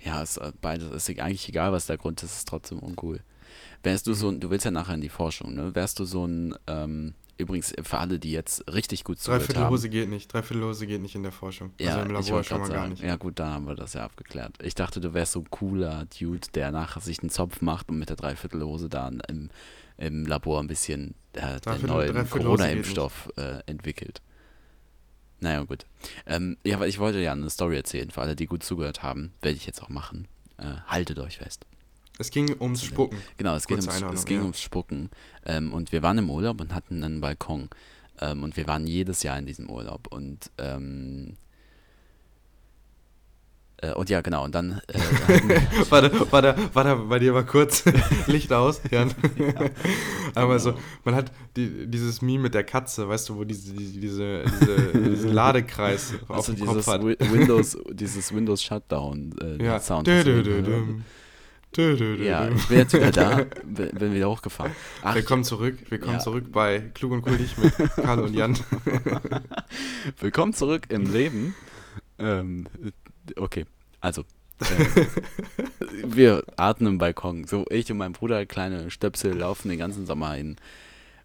Ja, 0.04 0.22
ist 0.22 0.36
äh, 0.36 0.52
beides 0.60 0.90
ist 0.92 1.08
eigentlich 1.18 1.48
egal, 1.48 1.72
was 1.72 1.86
der 1.86 1.96
Grund 1.98 2.22
ist, 2.22 2.32
ist 2.36 2.48
trotzdem 2.48 2.78
uncool. 2.78 3.20
Wärst 3.82 4.06
du 4.06 4.12
so 4.12 4.28
ein, 4.28 4.38
du 4.40 4.50
willst 4.50 4.64
ja 4.66 4.70
nachher 4.70 4.94
in 4.94 5.00
die 5.00 5.08
Forschung, 5.08 5.54
ne? 5.54 5.74
Wärst 5.74 5.98
du 5.98 6.04
so 6.04 6.26
ein, 6.26 6.54
ähm, 6.66 7.14
übrigens 7.40 7.74
für 7.82 7.98
alle, 7.98 8.18
die 8.18 8.32
jetzt 8.32 8.64
richtig 8.72 9.04
gut 9.04 9.18
zugehört 9.18 9.42
haben. 9.42 9.54
Dreiviertelhose 9.54 9.88
geht 9.88 10.08
nicht. 10.08 10.32
Dreiviertelhose 10.32 10.86
geht 10.86 11.02
nicht 11.02 11.14
in 11.14 11.22
der 11.22 11.32
Forschung. 11.32 11.72
Ja, 11.80 11.96
also 11.96 12.00
im 12.00 12.10
Labor 12.12 12.44
schon 12.44 12.60
mal 12.60 12.68
gar 12.68 12.76
sagen. 12.76 12.90
nicht. 12.90 13.02
Ja 13.02 13.16
gut, 13.16 13.38
dann 13.38 13.52
haben 13.52 13.66
wir 13.66 13.74
das 13.74 13.94
ja 13.94 14.04
abgeklärt. 14.04 14.54
Ich 14.62 14.74
dachte, 14.74 15.00
du 15.00 15.14
wärst 15.14 15.32
so 15.32 15.40
ein 15.40 15.50
cooler 15.50 16.06
Dude, 16.18 16.48
der 16.54 16.70
nachher 16.70 17.00
sich 17.00 17.20
einen 17.20 17.30
Zopf 17.30 17.60
macht 17.60 17.88
und 17.88 17.98
mit 17.98 18.08
der 18.08 18.16
Dreiviertelhose 18.16 18.88
da 18.88 19.10
im, 19.28 19.50
im 19.96 20.26
Labor 20.26 20.60
ein 20.60 20.66
bisschen 20.66 21.14
äh, 21.32 21.60
den 21.60 21.86
neuen 21.86 22.28
Corona-Impfstoff 22.28 23.30
äh, 23.36 23.60
entwickelt. 23.66 24.22
Naja, 25.40 25.62
gut. 25.62 25.86
Ähm, 26.26 26.58
ja, 26.64 26.76
aber 26.76 26.86
ich 26.86 26.98
wollte 26.98 27.18
ja 27.18 27.32
eine 27.32 27.48
Story 27.48 27.76
erzählen. 27.76 28.10
Für 28.10 28.20
alle, 28.20 28.36
die 28.36 28.46
gut 28.46 28.62
zugehört 28.62 29.02
haben, 29.02 29.32
werde 29.40 29.56
ich 29.56 29.66
jetzt 29.66 29.82
auch 29.82 29.88
machen. 29.88 30.28
Äh, 30.58 30.74
haltet 30.86 31.18
euch 31.18 31.38
fest. 31.38 31.66
Es 32.20 32.30
ging 32.30 32.54
ums 32.60 32.84
Spucken. 32.84 33.16
Genau, 33.38 33.54
es, 33.54 33.64
ums, 33.70 33.86
es 34.14 34.24
ging 34.26 34.36
ja. 34.36 34.42
ums 34.42 34.60
Spucken. 34.60 35.08
Ähm, 35.46 35.72
und 35.72 35.90
wir 35.90 36.02
waren 36.02 36.18
im 36.18 36.28
Urlaub 36.28 36.60
und 36.60 36.74
hatten 36.74 37.02
einen 37.02 37.20
Balkon. 37.22 37.70
Ähm, 38.20 38.42
und 38.42 38.56
wir 38.58 38.66
waren 38.66 38.86
jedes 38.86 39.22
Jahr 39.22 39.38
in 39.38 39.46
diesem 39.46 39.70
Urlaub. 39.70 40.06
Und, 40.12 40.50
ähm, 40.58 41.36
äh, 43.78 43.94
und 43.94 44.10
ja, 44.10 44.20
genau. 44.20 44.44
Und 44.44 44.54
dann 44.54 44.82
äh, 44.88 45.90
War 45.90 46.02
da, 46.02 46.30
war, 46.30 46.42
da, 46.42 46.56
war 46.74 46.84
da 46.84 46.94
bei 46.96 47.18
dir 47.18 47.32
mal 47.32 47.46
kurz 47.46 47.84
Licht 48.26 48.52
aus, 48.52 48.82
Jan? 48.90 49.14
Aber 50.34 50.58
so, 50.58 50.74
man 51.04 51.14
hat 51.14 51.32
die, 51.56 51.86
dieses 51.86 52.20
Meme 52.20 52.42
mit 52.44 52.54
der 52.54 52.64
Katze, 52.64 53.08
weißt 53.08 53.30
du, 53.30 53.36
wo 53.36 53.44
diese, 53.44 53.72
die- 53.72 53.98
diese, 53.98 54.44
diese, 54.44 54.76
diesen 55.10 55.32
Ladekreis 55.32 56.12
auf 56.28 56.36
also 56.36 56.52
dem 56.52 56.66
Kopf 56.66 56.74
dieses 56.76 56.86
hat. 56.88 57.02
Wi- 57.02 57.16
Windows, 57.32 57.78
dieses 57.90 58.34
Windows 58.34 58.62
Shutdown 58.62 59.34
äh, 59.40 59.64
Ja. 59.64 59.80
Sound. 59.80 60.06
Dö, 60.06 60.22
dö. 60.22 60.84
Dö, 61.76 61.96
dö, 61.96 62.16
dö, 62.16 62.24
Ja, 62.24 62.48
ich 62.48 62.66
bin 62.66 62.78
jetzt 62.78 62.92
wieder 62.94 63.12
da, 63.12 63.44
bin 63.64 64.12
wieder 64.12 64.28
hochgefahren. 64.28 64.72
Ach, 65.02 65.14
Willkommen 65.14 65.44
zurück. 65.44 65.78
Willkommen 65.88 66.14
Ja. 66.14 66.18
zurück 66.18 66.46
bei 66.50 66.80
Klug 66.94 67.12
und 67.12 67.22
Kultig 67.22 67.56
mit 67.58 67.72
Karl 67.94 68.20
und 68.20 68.34
Jan. 68.34 68.58
Willkommen 70.18 70.52
zurück 70.52 70.86
im 70.88 71.12
Leben. 71.12 71.54
Ähm, 72.18 72.66
okay, 73.36 73.66
also. 74.00 74.22
Äh, 74.60 75.06
wir 76.04 76.42
atmen 76.56 76.94
im 76.94 76.98
Balkon. 76.98 77.44
So, 77.46 77.64
ich 77.70 77.90
und 77.92 77.98
mein 77.98 78.12
Bruder, 78.14 78.46
kleine 78.46 78.90
Stöpsel, 78.90 79.34
laufen 79.38 79.68
den 79.68 79.78
ganzen 79.78 80.06
Sommer 80.06 80.36
in, 80.36 80.56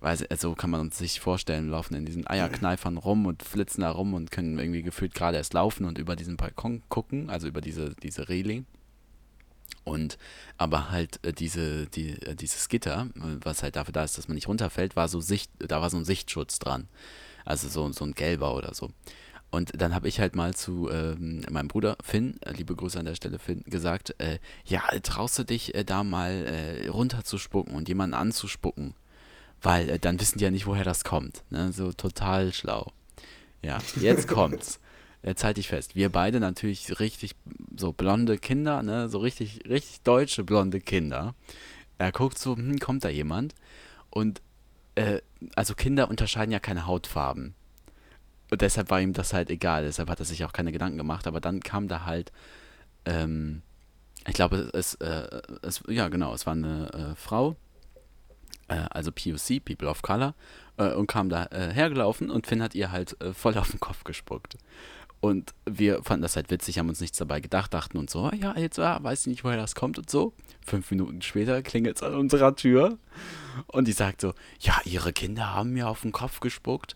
weiß, 0.01 0.27
also 0.29 0.53
kann 0.53 0.69
man 0.69 0.79
uns 0.81 0.99
sich 0.99 1.19
vorstellen, 1.21 1.69
laufen 1.71 1.95
in 1.95 2.05
diesen 2.05 2.27
Eierkneifern 2.27 2.97
rum 2.97 3.25
und 3.25 3.41
flitzen 3.41 3.81
da 3.81 3.89
rum 3.89 4.13
und 4.13 4.29
können 4.29 4.59
irgendwie 4.59 4.83
gefühlt 4.83 5.15
gerade 5.15 5.37
erst 5.37 5.55
laufen 5.55 5.85
und 5.85 5.97
über 5.97 6.15
diesen 6.15 6.37
Balkon 6.37 6.83
gucken, 6.87 7.31
also 7.31 7.47
über 7.47 7.61
diese, 7.61 7.95
diese 7.95 8.29
Reling. 8.29 8.67
Und 9.83 10.17
aber 10.57 10.89
halt 10.89 11.19
äh, 11.23 11.31
diese, 11.31 11.85
die, 11.85 12.19
äh, 12.21 12.35
dieses 12.35 12.69
Gitter, 12.69 13.07
äh, 13.15 13.37
was 13.43 13.63
halt 13.63 13.75
dafür 13.75 13.93
da 13.93 14.03
ist, 14.03 14.17
dass 14.17 14.27
man 14.27 14.35
nicht 14.35 14.47
runterfällt, 14.47 14.95
war 14.95 15.07
so 15.07 15.21
Sicht, 15.21 15.51
da 15.59 15.81
war 15.81 15.89
so 15.89 15.97
ein 15.97 16.05
Sichtschutz 16.05 16.59
dran. 16.59 16.87
Also 17.45 17.69
so, 17.69 17.91
so 17.91 18.03
ein 18.03 18.13
gelber 18.13 18.55
oder 18.55 18.73
so. 18.73 18.89
Und 19.51 19.79
dann 19.79 19.93
habe 19.93 20.07
ich 20.07 20.19
halt 20.19 20.35
mal 20.35 20.55
zu 20.55 20.89
ähm, 20.89 21.45
meinem 21.49 21.67
Bruder 21.67 21.97
Finn, 22.03 22.39
liebe 22.57 22.75
Grüße 22.75 22.99
an 22.99 23.05
der 23.05 23.15
Stelle 23.15 23.37
Finn, 23.37 23.63
gesagt, 23.67 24.15
äh, 24.17 24.39
ja, 24.65 24.81
traust 25.03 25.37
du 25.37 25.43
dich 25.43 25.71
da 25.85 26.03
mal 26.03 26.81
runterzuspucken 26.91 27.75
und 27.75 27.87
jemanden 27.87 28.15
anzuspucken? 28.15 28.95
Weil 29.61 29.99
dann 29.99 30.19
wissen 30.19 30.39
die 30.39 30.43
ja 30.43 30.51
nicht, 30.51 30.65
woher 30.65 30.83
das 30.83 31.03
kommt. 31.03 31.43
Ne? 31.51 31.71
So 31.71 31.93
total 31.93 32.51
schlau. 32.53 32.91
Ja, 33.61 33.77
jetzt 34.01 34.27
kommt's. 34.27 34.79
Jetzt 35.25 35.43
halte 35.43 35.59
ich 35.59 35.69
fest. 35.69 35.95
Wir 35.95 36.09
beide 36.09 36.39
natürlich 36.39 36.99
richtig 36.99 37.35
so 37.75 37.91
blonde 37.91 38.37
Kinder, 38.37 38.83
ne? 38.83 39.09
So 39.09 39.17
richtig, 39.17 39.61
richtig 39.67 40.01
deutsche 40.03 40.43
blonde 40.43 40.79
Kinder. 40.79 41.33
Er 41.97 42.11
guckt 42.11 42.37
so, 42.37 42.55
hm, 42.55 42.77
kommt 42.77 43.03
da 43.03 43.09
jemand? 43.09 43.55
Und 44.11 44.43
äh, 44.93 45.21
also 45.55 45.73
Kinder 45.73 46.09
unterscheiden 46.09 46.51
ja 46.51 46.59
keine 46.59 46.85
Hautfarben. 46.85 47.55
Und 48.51 48.61
deshalb 48.61 48.91
war 48.91 49.01
ihm 49.01 49.13
das 49.13 49.33
halt 49.33 49.49
egal. 49.49 49.83
Deshalb 49.83 50.11
hat 50.11 50.19
er 50.19 50.25
sich 50.25 50.45
auch 50.45 50.53
keine 50.53 50.71
Gedanken 50.71 50.99
gemacht. 50.99 51.25
Aber 51.25 51.41
dann 51.41 51.61
kam 51.61 51.87
da 51.87 52.05
halt, 52.05 52.31
ähm, 53.05 53.63
ich 54.27 54.35
glaube, 54.35 54.69
es, 54.73 54.93
äh, 54.95 55.41
es, 55.63 55.81
ja 55.87 56.07
genau, 56.09 56.35
es 56.35 56.45
war 56.45 56.53
eine 56.53 56.93
äh, 56.93 57.15
Frau, 57.15 57.55
äh, 58.67 58.85
also 58.91 59.11
POC, 59.11 59.65
People 59.65 59.89
of 59.89 60.03
Color, 60.03 60.35
äh, 60.77 60.93
und 60.93 61.07
kam 61.07 61.29
da 61.29 61.47
äh, 61.47 61.73
hergelaufen 61.73 62.29
und 62.29 62.45
Finn 62.45 62.61
hat 62.61 62.75
ihr 62.75 62.91
halt 62.91 63.19
äh, 63.21 63.33
voll 63.33 63.57
auf 63.57 63.71
den 63.71 63.79
Kopf 63.79 64.03
gespuckt. 64.03 64.57
Und 65.19 65.53
wir 65.65 66.03
fanden 66.03 66.21
das 66.21 66.35
halt 66.35 66.51
witzig, 66.51 66.77
haben 66.77 66.89
uns 66.89 67.01
nichts 67.01 67.17
dabei 67.17 67.39
gedacht, 67.39 67.73
dachten 67.73 67.97
uns 67.97 68.11
so, 68.11 68.29
ja, 68.31 68.55
jetzt 68.57 68.79
ah, 68.79 68.99
weiß 69.01 69.21
ich 69.21 69.27
nicht, 69.27 69.43
woher 69.43 69.57
das 69.57 69.73
kommt 69.73 69.97
und 69.97 70.09
so. 70.09 70.33
Fünf 70.65 70.91
Minuten 70.91 71.21
später 71.21 71.61
klingelt 71.63 71.97
es 71.97 72.03
an 72.03 72.13
unserer 72.13 72.55
Tür 72.55 72.99
und 73.67 73.87
die 73.87 73.93
sagt 73.93 74.21
so, 74.21 74.33
ja, 74.59 74.79
ihre 74.85 75.13
Kinder 75.13 75.53
haben 75.53 75.73
mir 75.73 75.87
auf 75.87 76.01
den 76.01 76.11
Kopf 76.11 76.41
gespuckt. 76.41 76.95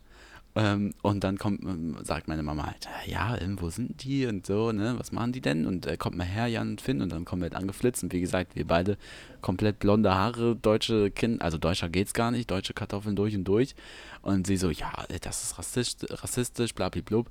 Ähm, 0.55 0.93
und 1.03 1.23
dann 1.23 1.37
kommt, 1.37 1.63
ähm, 1.63 1.95
sagt 2.03 2.27
meine 2.27 2.41
Mama 2.41 2.65
halt, 2.65 2.89
ja, 3.05 3.37
ähm, 3.37 3.61
wo 3.61 3.69
sind 3.69 4.03
die 4.03 4.25
und 4.25 4.47
so, 4.47 4.71
ne, 4.71 4.95
was 4.97 5.11
machen 5.11 5.31
die 5.31 5.41
denn? 5.41 5.67
Und 5.67 5.85
äh, 5.85 5.95
kommt 5.95 6.17
mal 6.17 6.25
her, 6.25 6.47
Jan 6.47 6.71
und 6.71 6.81
Finn, 6.81 7.01
und 7.01 7.11
dann 7.11 7.23
kommen 7.23 7.43
wir 7.43 7.45
halt 7.45 7.55
angeflitzt. 7.55 8.01
Und 8.03 8.13
wie 8.13 8.19
gesagt, 8.19 8.55
wir 8.55 8.65
beide 8.65 8.97
komplett 9.41 9.77
blonde 9.77 10.13
Haare, 10.13 10.55
deutsche 10.55 11.11
Kinder, 11.11 11.45
also 11.45 11.59
deutscher 11.59 11.87
geht's 11.87 12.13
gar 12.13 12.31
nicht, 12.31 12.49
deutsche 12.49 12.73
Kartoffeln 12.73 13.15
durch 13.15 13.35
und 13.35 13.43
durch. 13.43 13.75
Und 14.23 14.47
sie 14.47 14.57
so, 14.57 14.71
ja, 14.71 14.91
das 15.21 15.43
ist 15.43 15.59
rassistisch, 15.59 16.09
rassistisch, 16.23 16.73
blablablub. 16.73 17.29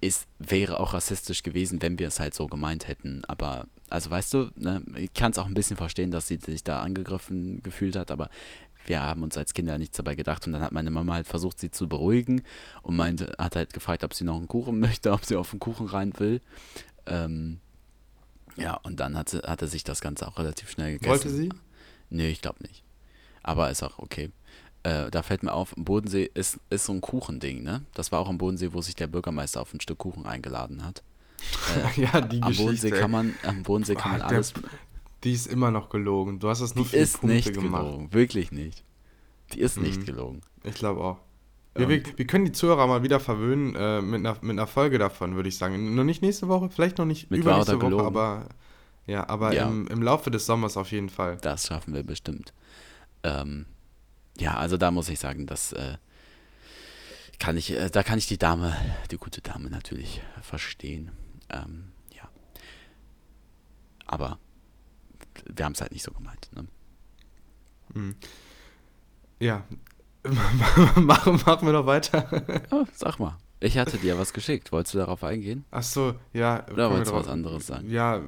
Es 0.00 0.26
wäre 0.38 0.80
auch 0.80 0.94
rassistisch 0.94 1.42
gewesen, 1.42 1.82
wenn 1.82 1.98
wir 1.98 2.08
es 2.08 2.20
halt 2.20 2.34
so 2.34 2.46
gemeint 2.46 2.88
hätten. 2.88 3.22
Aber, 3.26 3.66
also 3.90 4.10
weißt 4.10 4.34
du, 4.34 4.50
ne, 4.56 4.82
ich 4.96 5.12
kann 5.12 5.32
es 5.32 5.38
auch 5.38 5.46
ein 5.46 5.54
bisschen 5.54 5.76
verstehen, 5.76 6.10
dass 6.10 6.26
sie 6.26 6.38
sich 6.38 6.64
da 6.64 6.80
angegriffen 6.80 7.62
gefühlt 7.62 7.96
hat, 7.96 8.10
aber 8.10 8.30
wir 8.86 9.02
haben 9.02 9.22
uns 9.22 9.36
als 9.36 9.52
Kinder 9.52 9.76
nichts 9.78 9.96
dabei 9.96 10.14
gedacht 10.14 10.46
und 10.46 10.52
dann 10.52 10.62
hat 10.62 10.72
meine 10.72 10.90
Mama 10.90 11.14
halt 11.14 11.26
versucht, 11.26 11.58
sie 11.60 11.70
zu 11.70 11.88
beruhigen 11.88 12.42
und 12.82 12.96
meinte, 12.96 13.34
hat 13.38 13.56
halt 13.56 13.72
gefragt, 13.72 14.04
ob 14.04 14.14
sie 14.14 14.24
noch 14.24 14.36
einen 14.36 14.48
Kuchen 14.48 14.80
möchte, 14.80 15.12
ob 15.12 15.24
sie 15.24 15.36
auf 15.36 15.50
den 15.50 15.60
Kuchen 15.60 15.86
rein 15.86 16.12
will. 16.18 16.40
Ähm, 17.06 17.60
ja, 18.56 18.74
und 18.74 19.00
dann 19.00 19.16
hatte, 19.16 19.42
hatte 19.46 19.68
sich 19.68 19.84
das 19.84 20.00
Ganze 20.00 20.26
auch 20.26 20.38
relativ 20.38 20.70
schnell 20.70 20.94
gegessen. 20.94 21.10
Wollte 21.10 21.30
sie? 21.30 21.50
Nee, 22.10 22.30
ich 22.30 22.40
glaube 22.40 22.62
nicht. 22.62 22.82
Aber 23.42 23.70
ist 23.70 23.82
auch 23.82 23.98
okay. 23.98 24.30
Äh, 24.82 25.10
da 25.10 25.22
fällt 25.22 25.42
mir 25.42 25.52
auf, 25.52 25.76
am 25.76 25.84
Bodensee 25.84 26.30
ist, 26.32 26.58
ist 26.70 26.86
so 26.86 26.92
ein 26.92 27.00
Kuchending, 27.02 27.62
ne? 27.62 27.82
Das 27.94 28.12
war 28.12 28.20
auch 28.20 28.28
am 28.28 28.38
Bodensee, 28.38 28.72
wo 28.72 28.80
sich 28.80 28.94
der 28.96 29.08
Bürgermeister 29.08 29.60
auf 29.60 29.74
ein 29.74 29.80
Stück 29.80 29.98
Kuchen 29.98 30.26
eingeladen 30.26 30.84
hat. 30.84 31.02
Äh, 31.96 32.02
ja, 32.02 32.20
die 32.20 32.42
am 32.42 32.48
Geschichte. 32.48 32.62
Bodensee 32.64 32.90
kann 32.90 33.10
man, 33.10 33.34
am 33.44 33.62
Bodensee 33.62 33.94
kann 33.94 34.12
man 34.12 34.22
Ah, 34.22 34.26
alles. 34.26 34.52
Der, 34.52 34.62
die 35.24 35.32
ist 35.32 35.46
immer 35.46 35.70
noch 35.70 35.88
gelogen. 35.88 36.38
Du 36.38 36.48
hast 36.48 36.60
das 36.60 36.74
nur 36.74 36.84
Die 36.84 36.90
für 36.90 36.96
die 36.96 37.02
ist 37.02 37.12
Punkte 37.20 37.34
nicht 37.36 37.52
gemacht. 37.54 37.84
gelogen, 37.84 38.12
wirklich 38.12 38.52
nicht. 38.52 38.84
Die 39.54 39.60
ist 39.60 39.78
nicht 39.78 40.00
Mhm. 40.00 40.04
gelogen. 40.04 40.40
Ich 40.64 40.74
glaube 40.74 41.00
auch. 41.02 41.16
Wir, 41.74 41.88
wir, 41.88 42.02
wir 42.16 42.26
können 42.26 42.44
die 42.46 42.52
Zuhörer 42.52 42.86
mal 42.86 43.02
wieder 43.02 43.20
verwöhnen 43.20 43.74
äh, 43.74 44.02
mit, 44.02 44.20
einer, 44.20 44.36
mit 44.42 44.50
einer 44.50 44.66
Folge 44.66 44.98
davon, 44.98 45.34
würde 45.36 45.48
ich 45.48 45.56
sagen. 45.56 45.94
Nur 45.94 46.04
nicht 46.04 46.20
nächste 46.20 46.48
Woche, 46.48 46.68
vielleicht 46.68 46.98
noch 46.98 47.04
nicht 47.06 47.30
Mit 47.30 47.40
übernächste 47.40 47.80
Woche, 47.80 48.04
aber 48.04 48.46
ja, 49.06 49.26
aber 49.28 49.52
Ja. 49.54 49.68
Im, 49.68 49.86
im 49.86 50.02
Laufe 50.02 50.30
des 50.30 50.44
Sommers 50.46 50.76
auf 50.76 50.90
jeden 50.92 51.08
Fall. 51.08 51.38
Das 51.42 51.66
schaffen 51.68 51.94
wir 51.94 52.02
bestimmt. 52.02 52.52
Ähm, 53.22 53.66
ja, 54.40 54.56
also 54.56 54.76
da 54.76 54.90
muss 54.90 55.08
ich 55.08 55.18
sagen, 55.18 55.46
das 55.46 55.72
äh, 55.72 55.96
kann 57.38 57.56
ich, 57.56 57.72
äh, 57.72 57.90
da 57.90 58.02
kann 58.02 58.18
ich 58.18 58.26
die 58.26 58.38
Dame, 58.38 58.76
die 59.10 59.16
gute 59.16 59.40
Dame 59.40 59.70
natürlich 59.70 60.22
verstehen. 60.42 61.10
Ähm, 61.48 61.92
ja. 62.14 62.28
Aber 64.06 64.38
wir 65.46 65.64
haben 65.64 65.72
es 65.72 65.80
halt 65.80 65.92
nicht 65.92 66.02
so 66.02 66.12
gemeint. 66.12 66.50
Ne? 66.54 68.14
Ja. 69.40 69.64
machen, 70.96 71.40
machen 71.46 71.66
wir 71.66 71.72
noch 71.72 71.86
weiter. 71.86 72.62
Oh, 72.70 72.84
sag 72.92 73.18
mal, 73.18 73.36
ich 73.58 73.78
hatte 73.78 73.98
dir 73.98 74.18
was 74.18 74.32
geschickt. 74.32 74.70
Wolltest 74.70 74.94
du 74.94 74.98
darauf 74.98 75.24
eingehen? 75.24 75.64
Ach 75.70 75.82
so, 75.82 76.14
ja. 76.32 76.64
wir 76.72 76.90
wolltest 76.90 77.10
du 77.10 77.16
was 77.16 77.28
anderes 77.28 77.66
sagen? 77.66 77.90
Ja, 77.90 78.22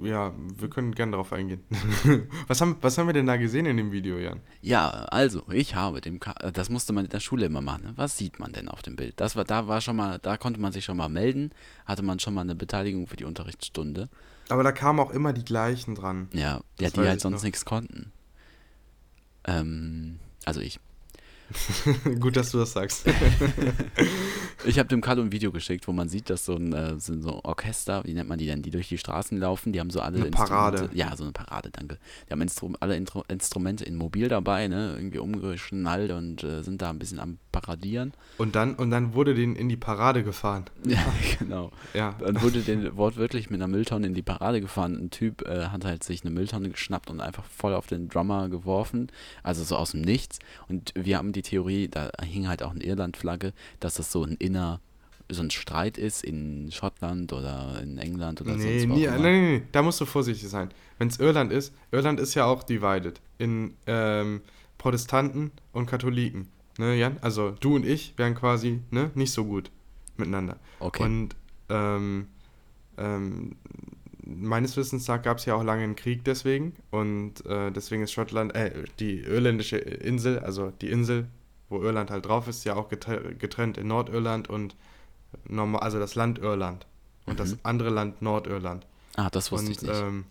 ja, 0.00 0.32
wir 0.58 0.70
können 0.70 0.94
gerne 0.94 1.12
darauf 1.12 1.32
eingehen. 1.32 1.62
was, 2.46 2.60
haben, 2.60 2.76
was 2.80 2.96
haben 2.98 3.06
wir 3.06 3.12
denn 3.12 3.26
da 3.26 3.36
gesehen 3.36 3.66
in 3.66 3.76
dem 3.76 3.92
Video, 3.92 4.18
Jan? 4.18 4.40
Ja, 4.60 4.88
also, 4.88 5.42
ich 5.50 5.74
habe 5.74 6.00
dem, 6.00 6.20
Ka 6.20 6.34
äh, 6.40 6.52
das 6.52 6.70
musste 6.70 6.92
man 6.92 7.04
in 7.04 7.10
der 7.10 7.20
Schule 7.20 7.46
immer 7.46 7.60
machen. 7.60 7.84
Ne? 7.84 7.92
Was 7.96 8.16
sieht 8.16 8.38
man 8.38 8.52
denn 8.52 8.68
auf 8.68 8.82
dem 8.82 8.96
Bild? 8.96 9.20
Das 9.20 9.36
war, 9.36 9.44
da 9.44 9.68
war 9.68 9.80
schon 9.80 9.96
mal, 9.96 10.18
da 10.18 10.36
konnte 10.36 10.60
man 10.60 10.72
sich 10.72 10.84
schon 10.84 10.96
mal 10.96 11.08
melden, 11.08 11.50
hatte 11.84 12.02
man 12.02 12.18
schon 12.18 12.34
mal 12.34 12.42
eine 12.42 12.54
Beteiligung 12.54 13.06
für 13.06 13.16
die 13.16 13.24
Unterrichtsstunde. 13.24 14.08
Aber 14.48 14.62
da 14.62 14.72
kamen 14.72 15.00
auch 15.00 15.10
immer 15.10 15.32
die 15.32 15.44
gleichen 15.44 15.94
dran. 15.94 16.28
Ja, 16.32 16.60
ja 16.80 16.90
die 16.90 17.00
halt 17.00 17.20
sonst 17.20 17.42
nichts 17.42 17.64
konnten. 17.64 18.12
Ähm, 19.44 20.18
also 20.44 20.60
ich. 20.60 20.78
Gut, 22.20 22.36
dass 22.36 22.50
du 22.50 22.58
das 22.58 22.72
sagst. 22.72 23.06
Ich 24.64 24.78
habe 24.78 24.88
dem 24.88 25.00
Carlo 25.00 25.22
ein 25.22 25.32
Video 25.32 25.50
geschickt, 25.50 25.88
wo 25.88 25.92
man 25.92 26.08
sieht, 26.08 26.30
dass 26.30 26.44
so 26.44 26.54
ein, 26.54 26.72
äh, 26.72 26.98
sind 26.98 27.22
so 27.22 27.40
Orchester, 27.42 28.04
wie 28.04 28.14
nennt 28.14 28.28
man 28.28 28.38
die 28.38 28.46
denn, 28.46 28.62
die 28.62 28.70
durch 28.70 28.88
die 28.88 28.98
Straßen 28.98 29.36
laufen, 29.38 29.72
die 29.72 29.80
haben 29.80 29.90
so 29.90 30.00
alle 30.00 30.18
Eine 30.18 30.30
Parade. 30.30 30.76
Instrumente. 30.76 30.98
Ja, 30.98 31.16
so 31.16 31.24
eine 31.24 31.32
Parade, 31.32 31.70
danke. 31.72 31.98
Die 32.28 32.32
haben 32.32 32.40
Instru 32.40 32.72
alle 32.78 32.96
Intro 32.96 33.24
Instrumente 33.28 33.84
in 33.84 33.96
mobil 33.96 34.28
dabei, 34.28 34.68
ne, 34.68 34.94
irgendwie 34.96 35.18
umgeschnallt 35.18 36.12
und 36.12 36.44
äh, 36.44 36.62
sind 36.62 36.80
da 36.80 36.90
ein 36.90 36.98
bisschen 36.98 37.18
am 37.18 37.38
Paradieren. 37.50 38.12
Und 38.38 38.54
dann, 38.54 38.74
und 38.76 38.90
dann 38.90 39.14
wurde 39.14 39.34
den 39.34 39.56
in 39.56 39.68
die 39.68 39.76
Parade 39.76 40.22
gefahren. 40.22 40.64
Ja, 40.92 41.04
genau. 41.38 41.70
Ja. 41.94 42.16
Dann 42.20 42.42
wurde 42.42 42.60
den 42.60 42.96
wortwörtlich 42.96 43.48
mit 43.48 43.60
einer 43.60 43.68
Mülltonne 43.68 44.06
in 44.06 44.14
die 44.14 44.22
Parade 44.22 44.60
gefahren. 44.60 44.96
Ein 44.96 45.10
Typ 45.10 45.42
äh, 45.42 45.66
hat 45.66 45.84
halt 45.84 46.04
sich 46.04 46.22
eine 46.22 46.30
Mülltonne 46.30 46.68
geschnappt 46.68 47.08
und 47.08 47.20
einfach 47.20 47.44
voll 47.44 47.72
auf 47.72 47.86
den 47.86 48.08
Drummer 48.08 48.48
geworfen, 48.48 49.10
also 49.42 49.64
so 49.64 49.76
aus 49.76 49.92
dem 49.92 50.02
Nichts. 50.02 50.38
Und 50.68 50.92
wir 50.94 51.16
haben 51.16 51.32
die 51.32 51.41
Theorie, 51.42 51.88
da 51.88 52.10
hing 52.22 52.48
halt 52.48 52.62
auch 52.62 52.70
eine 52.72 52.82
Irland-Flagge, 52.82 53.52
dass 53.80 53.94
das 53.94 54.12
so 54.12 54.24
ein 54.24 54.36
inner, 54.36 54.80
so 55.30 55.42
ein 55.42 55.50
Streit 55.50 55.98
ist 55.98 56.24
in 56.24 56.70
Schottland 56.72 57.32
oder 57.32 57.80
in 57.82 57.98
England 57.98 58.40
oder 58.40 58.56
Nee, 58.56 58.80
sonst 58.80 58.90
wo 58.90 58.94
nee, 58.94 59.08
nee, 59.18 59.58
nee, 59.58 59.62
da 59.72 59.82
musst 59.82 60.00
du 60.00 60.04
vorsichtig 60.04 60.48
sein. 60.48 60.70
Wenn 60.98 61.08
es 61.08 61.18
Irland 61.18 61.52
ist, 61.52 61.74
Irland 61.90 62.20
ist 62.20 62.34
ja 62.34 62.44
auch 62.44 62.62
divided 62.62 63.20
in 63.38 63.74
ähm, 63.86 64.40
Protestanten 64.78 65.52
und 65.72 65.86
Katholiken. 65.86 66.48
Ne, 66.78 66.96
Jan? 66.96 67.18
Also 67.20 67.54
du 67.60 67.76
und 67.76 67.86
ich 67.86 68.14
wären 68.16 68.34
quasi 68.34 68.80
ne, 68.90 69.10
nicht 69.14 69.32
so 69.32 69.44
gut 69.44 69.70
miteinander. 70.16 70.56
Okay. 70.80 71.02
Und 71.02 71.36
ähm, 71.68 72.28
ähm, 72.96 73.56
meines 74.24 74.76
Wissens 74.76 75.08
nach 75.08 75.22
gab 75.22 75.38
es 75.38 75.46
ja 75.46 75.54
auch 75.54 75.64
lange 75.64 75.82
einen 75.84 75.96
Krieg 75.96 76.24
deswegen. 76.24 76.76
Und 76.90 77.44
äh, 77.46 77.70
deswegen 77.70 78.02
ist 78.02 78.12
Schottland, 78.12 78.54
äh, 78.54 78.84
die 78.98 79.20
irländische 79.20 79.76
Insel, 79.76 80.38
also 80.38 80.70
die 80.80 80.90
Insel, 80.90 81.28
wo 81.68 81.82
Irland 81.82 82.10
halt 82.10 82.26
drauf 82.26 82.48
ist, 82.48 82.64
ja 82.64 82.74
auch 82.74 82.90
getr- 82.90 83.34
getrennt 83.34 83.78
in 83.78 83.88
Nordirland 83.88 84.48
und 84.48 84.76
normal, 85.48 85.82
also 85.82 85.98
das 85.98 86.14
Land 86.14 86.38
Irland. 86.38 86.86
Und 87.24 87.38
das 87.38 87.56
andere 87.62 87.90
Land 87.90 88.20
Nordirland. 88.20 88.84
Ah, 89.14 89.30
das 89.30 89.52
wusste 89.52 89.66
Und, 89.66 89.72
ich 89.72 89.82
nicht. 89.82 89.94
ähm, 89.94 90.24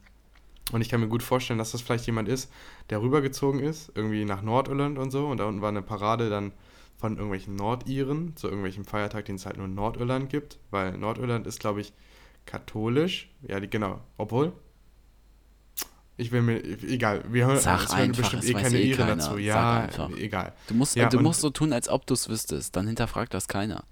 und 0.73 0.81
ich 0.81 0.89
kann 0.89 0.99
mir 0.99 1.07
gut 1.07 1.23
vorstellen, 1.23 1.57
dass 1.57 1.71
das 1.71 1.81
vielleicht 1.81 2.05
jemand 2.05 2.27
ist, 2.27 2.51
der 2.89 3.01
rübergezogen 3.01 3.61
ist, 3.61 3.93
irgendwie 3.95 4.25
nach 4.25 4.41
Nordirland 4.41 4.97
und 4.99 5.09
so. 5.09 5.27
Und 5.27 5.37
da 5.37 5.45
unten 5.45 5.61
war 5.61 5.69
eine 5.69 5.81
Parade 5.81 6.29
dann 6.29 6.51
von 6.97 7.13
irgendwelchen 7.13 7.55
Nordiren, 7.55 8.35
zu 8.35 8.47
irgendwelchem 8.47 8.83
Feiertag, 8.83 9.23
den 9.25 9.35
es 9.35 9.45
halt 9.45 9.55
nur 9.55 9.67
in 9.67 9.73
Nordirland 9.73 10.29
gibt. 10.29 10.59
Weil 10.69 10.97
Nordirland 10.97 11.47
ist, 11.47 11.61
glaube 11.61 11.79
ich, 11.79 11.93
katholisch. 12.45 13.29
Ja, 13.47 13.59
die, 13.59 13.69
genau. 13.69 14.01
Obwohl. 14.17 14.53
Ich 16.17 16.31
will 16.31 16.41
mir. 16.41 16.63
Egal. 16.63 17.23
Wir 17.29 17.47
hören 17.47 17.59
Sag 17.59 17.89
hören 17.89 17.91
einfach, 17.91 18.17
bestimmt 18.21 18.43
es 18.43 18.49
eh 18.49 18.53
keine 18.53 18.77
eh 18.77 18.89
Iren 18.89 18.97
keiner. 19.07 19.15
dazu. 19.15 19.37
Ja, 19.37 19.89
egal. 20.17 20.53
du 20.67 20.73
musst, 20.75 20.95
ja, 20.95 21.09
du 21.09 21.19
musst 21.19 21.41
so 21.41 21.49
tun, 21.49 21.73
als 21.73 21.89
ob 21.89 22.05
du 22.05 22.13
es 22.13 22.29
wüsstest. 22.29 22.75
Dann 22.75 22.85
hinterfragt 22.87 23.33
das 23.33 23.47
keiner. 23.47 23.85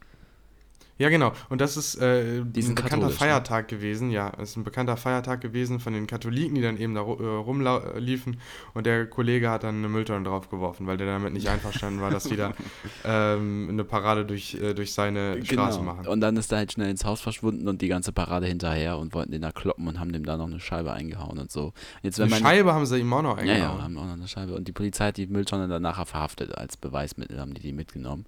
Ja, 0.99 1.07
genau. 1.07 1.31
Und 1.47 1.61
das 1.61 1.77
ist 1.77 1.95
äh, 1.95 2.39
ein 2.41 2.51
bekannter 2.51 3.07
ne? 3.07 3.09
Feiertag 3.09 3.69
gewesen. 3.69 4.11
Ja, 4.11 4.33
es 4.37 4.49
ist 4.51 4.57
ein 4.57 4.65
bekannter 4.65 4.97
Feiertag 4.97 5.39
gewesen 5.39 5.79
von 5.79 5.93
den 5.93 6.07
Katholiken, 6.07 6.55
die 6.55 6.61
dann 6.61 6.77
eben 6.77 6.93
da 6.93 7.01
äh, 7.01 7.03
rumliefen. 7.03 8.37
Und 8.73 8.85
der 8.85 9.05
Kollege 9.07 9.49
hat 9.49 9.63
dann 9.63 9.77
eine 9.77 9.87
Mülltonne 9.87 10.25
draufgeworfen, 10.25 10.87
weil 10.87 10.97
der 10.97 11.07
damit 11.07 11.31
nicht 11.31 11.47
einverstanden 11.47 12.01
war, 12.01 12.11
dass 12.11 12.25
die 12.25 12.35
da 12.35 12.53
ähm, 13.05 13.69
eine 13.69 13.85
Parade 13.85 14.25
durch, 14.25 14.55
äh, 14.55 14.73
durch 14.73 14.93
seine 14.93 15.43
Straße 15.45 15.81
machen. 15.81 16.01
Genau. 16.01 16.11
Und 16.11 16.19
dann 16.19 16.35
ist 16.35 16.51
er 16.51 16.57
halt 16.57 16.73
schnell 16.73 16.89
ins 16.89 17.05
Haus 17.05 17.21
verschwunden 17.21 17.69
und 17.69 17.81
die 17.81 17.87
ganze 17.87 18.11
Parade 18.11 18.47
hinterher 18.47 18.97
und 18.97 19.13
wollten 19.13 19.31
den 19.31 19.41
da 19.41 19.53
kloppen 19.53 19.87
und 19.87 20.01
haben 20.01 20.11
dem 20.11 20.25
da 20.25 20.35
noch 20.35 20.47
eine 20.47 20.59
Scheibe 20.59 20.91
eingehauen 20.91 21.39
und 21.39 21.49
so. 21.49 21.71
Jetzt, 22.03 22.19
eine 22.19 22.29
man, 22.29 22.39
Scheibe 22.41 22.73
haben 22.73 22.85
sie 22.85 22.99
ihm 22.99 23.13
auch 23.13 23.21
noch 23.21 23.37
Ja, 23.37 23.53
eingehauen. 23.53 23.77
ja, 23.77 23.83
haben 23.83 23.97
auch 23.97 24.05
noch 24.05 24.13
eine 24.13 24.27
Scheibe. 24.27 24.53
Und 24.53 24.67
die 24.67 24.73
Polizei 24.73 25.07
hat 25.07 25.17
die 25.17 25.27
Mülltonne 25.27 25.69
dann 25.69 25.81
nachher 25.81 26.05
verhaftet. 26.05 26.57
Als 26.57 26.75
Beweismittel 26.75 27.39
haben 27.39 27.53
die 27.53 27.61
die 27.61 27.71
mitgenommen. 27.71 28.25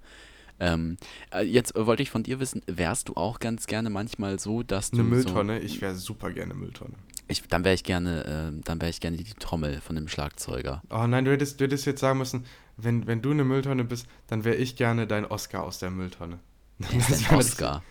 Ähm, 0.64 0.96
äh, 1.34 1.42
jetzt 1.42 1.74
wollte 1.74 2.02
ich 2.04 2.10
von 2.10 2.22
dir 2.22 2.38
wissen, 2.38 2.62
wärst 2.66 3.08
du 3.08 3.14
auch 3.14 3.40
ganz 3.40 3.66
gerne 3.66 3.90
manchmal 3.90 4.38
so, 4.38 4.62
dass 4.62 4.90
du 4.92 4.98
Eine 5.00 5.04
so, 5.08 5.10
Mülltonne, 5.10 5.58
ich 5.58 5.80
wäre 5.80 5.96
super 5.96 6.30
gerne 6.30 6.54
Mülltonne. 6.54 6.94
ich, 7.26 7.42
dann 7.48 7.64
wäre 7.64 7.74
ich 7.74 7.82
gerne, 7.82 8.52
äh, 8.56 8.62
dann 8.64 8.80
wäre 8.80 8.90
ich 8.90 9.00
gerne 9.00 9.16
die 9.16 9.24
Trommel 9.24 9.80
von 9.80 9.96
dem 9.96 10.06
Schlagzeuger. 10.06 10.80
Oh 10.90 11.06
nein, 11.08 11.24
du 11.24 11.32
hättest, 11.32 11.58
du 11.60 11.64
hättest 11.64 11.84
jetzt 11.86 12.00
sagen 12.00 12.18
müssen, 12.18 12.44
wenn, 12.76 13.06
wenn 13.08 13.20
du 13.22 13.32
eine 13.32 13.42
Mülltonne 13.44 13.82
bist, 13.84 14.06
dann 14.28 14.44
wäre 14.44 14.54
ich 14.56 14.76
gerne 14.76 15.06
dein 15.08 15.24
Oscar 15.26 15.64
aus 15.64 15.78
der 15.80 15.90
Mülltonne. 15.90 16.38
Wer 16.78 16.98
ist 16.98 17.10
Das 17.10 17.28
denn 17.28 17.38
Oscar? 17.38 17.82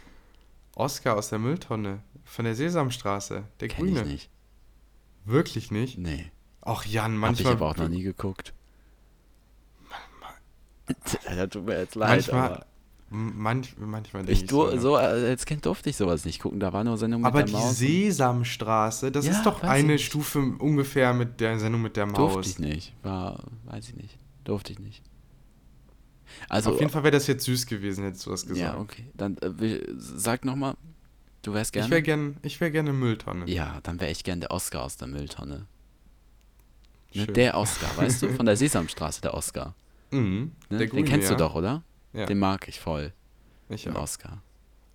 Oscar 0.75 1.17
aus 1.17 1.29
der 1.29 1.39
Mülltonne. 1.39 1.99
Von 2.23 2.45
der 2.45 2.55
Sesamstraße. 2.55 3.43
Der 3.59 3.67
Kenn 3.67 3.87
ich 3.89 3.95
Grüne. 3.95 4.07
nicht. 4.09 4.29
Wirklich 5.25 5.71
nicht? 5.71 5.97
Nee. 5.97 6.31
Ach 6.61 6.85
Jan, 6.85 7.11
Hab 7.21 7.33
ich 7.33 7.43
manchmal. 7.43 7.53
aber 7.53 7.67
auch 7.69 7.77
noch 7.77 7.89
nie 7.89 8.03
geguckt. 8.03 8.53
Das 11.35 11.49
tut 11.49 11.65
mir 11.65 11.79
jetzt 11.79 11.95
leid, 11.95 12.09
manchmal. 12.09 12.41
aber 12.53 12.65
Manch, 13.13 13.75
manchmal 13.77 14.23
denke 14.23 14.41
ich 14.41 14.49
so. 14.49 14.77
so, 14.77 14.95
äh, 14.95 14.99
als 15.01 15.45
Kind 15.45 15.65
durfte 15.65 15.89
ich 15.89 15.97
sowas 15.97 16.23
nicht 16.23 16.41
gucken. 16.41 16.61
Da 16.61 16.71
war 16.71 16.85
nur 16.85 16.97
Sendung 16.97 17.19
mit 17.21 17.27
Aber 17.27 17.39
der 17.39 17.47
die 17.47 17.51
Maus. 17.53 17.77
Sesamstraße, 17.77 19.11
das 19.11 19.25
Ja, 19.25 19.33
ist 19.33 19.43
doch 19.45 19.63
eine. 19.63 19.99
Stufe 19.99 20.39
ungefähr 20.39 21.13
mit 21.13 21.41
der 21.41 21.59
Sendung 21.59 21.81
mit 21.81 21.97
der 21.97 22.05
Durfte 22.05 22.21
Maus. 22.37 22.47
ich 22.47 22.59
nicht. 22.59 22.93
War, 23.03 23.43
weiß 23.65 23.89
ich 23.89 23.95
nicht. 23.95 24.17
Durfte 24.45 24.71
ich 24.71 24.79
nicht. 24.79 25.03
Also, 26.47 26.71
Auf 26.71 26.79
jeden 26.79 26.89
Fall 26.89 27.03
wäre 27.03 27.11
das 27.11 27.27
jetzt 27.27 27.43
süß 27.43 27.65
gewesen, 27.65 28.05
hättest 28.05 28.25
du 28.25 28.29
das 28.29 28.43
gesagt. 28.47 28.59
ja, 28.75 28.79
okay. 28.79 29.03
Dann 29.13 29.37
äh, 29.39 29.81
sag 29.97 30.45
nochmal, 30.45 30.75
du 31.41 31.53
wärst 31.53 31.73
gerne. 31.73 31.87
Ich 31.87 31.91
wäre 31.91 32.01
gern, 32.01 32.37
ich 32.43 32.61
wär 32.61 32.71
gerne 32.71 32.93
Mülltonne. 32.93 33.45
Ja, 33.49 33.79
dann 33.83 33.99
wäre 33.99 34.11
ich 34.11 34.23
gern 34.23 34.39
der 34.39 34.51
Oscar 34.51 34.83
aus 34.83 34.95
der 34.95 35.09
Mülltonne. 35.09 35.65
Ne? 37.13 37.27
Der 37.27 37.57
Oscar, 37.57 37.89
weißt 37.97 38.21
du? 38.21 38.29
Von 38.35 38.45
der 38.45 38.55
Sesamstraße, 38.55 39.19
der 39.19 39.33
Oscar. 39.33 39.75
Mhm, 40.11 40.51
Ne? 40.69 40.77
den 40.77 40.89
Grüne, 40.89 41.03
kennst 41.07 41.29
ja. 41.29 41.35
du 41.35 41.43
doch, 41.43 41.55
oder? 41.55 41.83
Ja, 42.13 42.25
Den 42.25 42.39
mag 42.39 42.67
ich 42.67 42.79
voll, 42.79 43.13
ich 43.69 43.83
den 43.83 43.95
auch. 43.95 44.03
Oscar. 44.03 44.41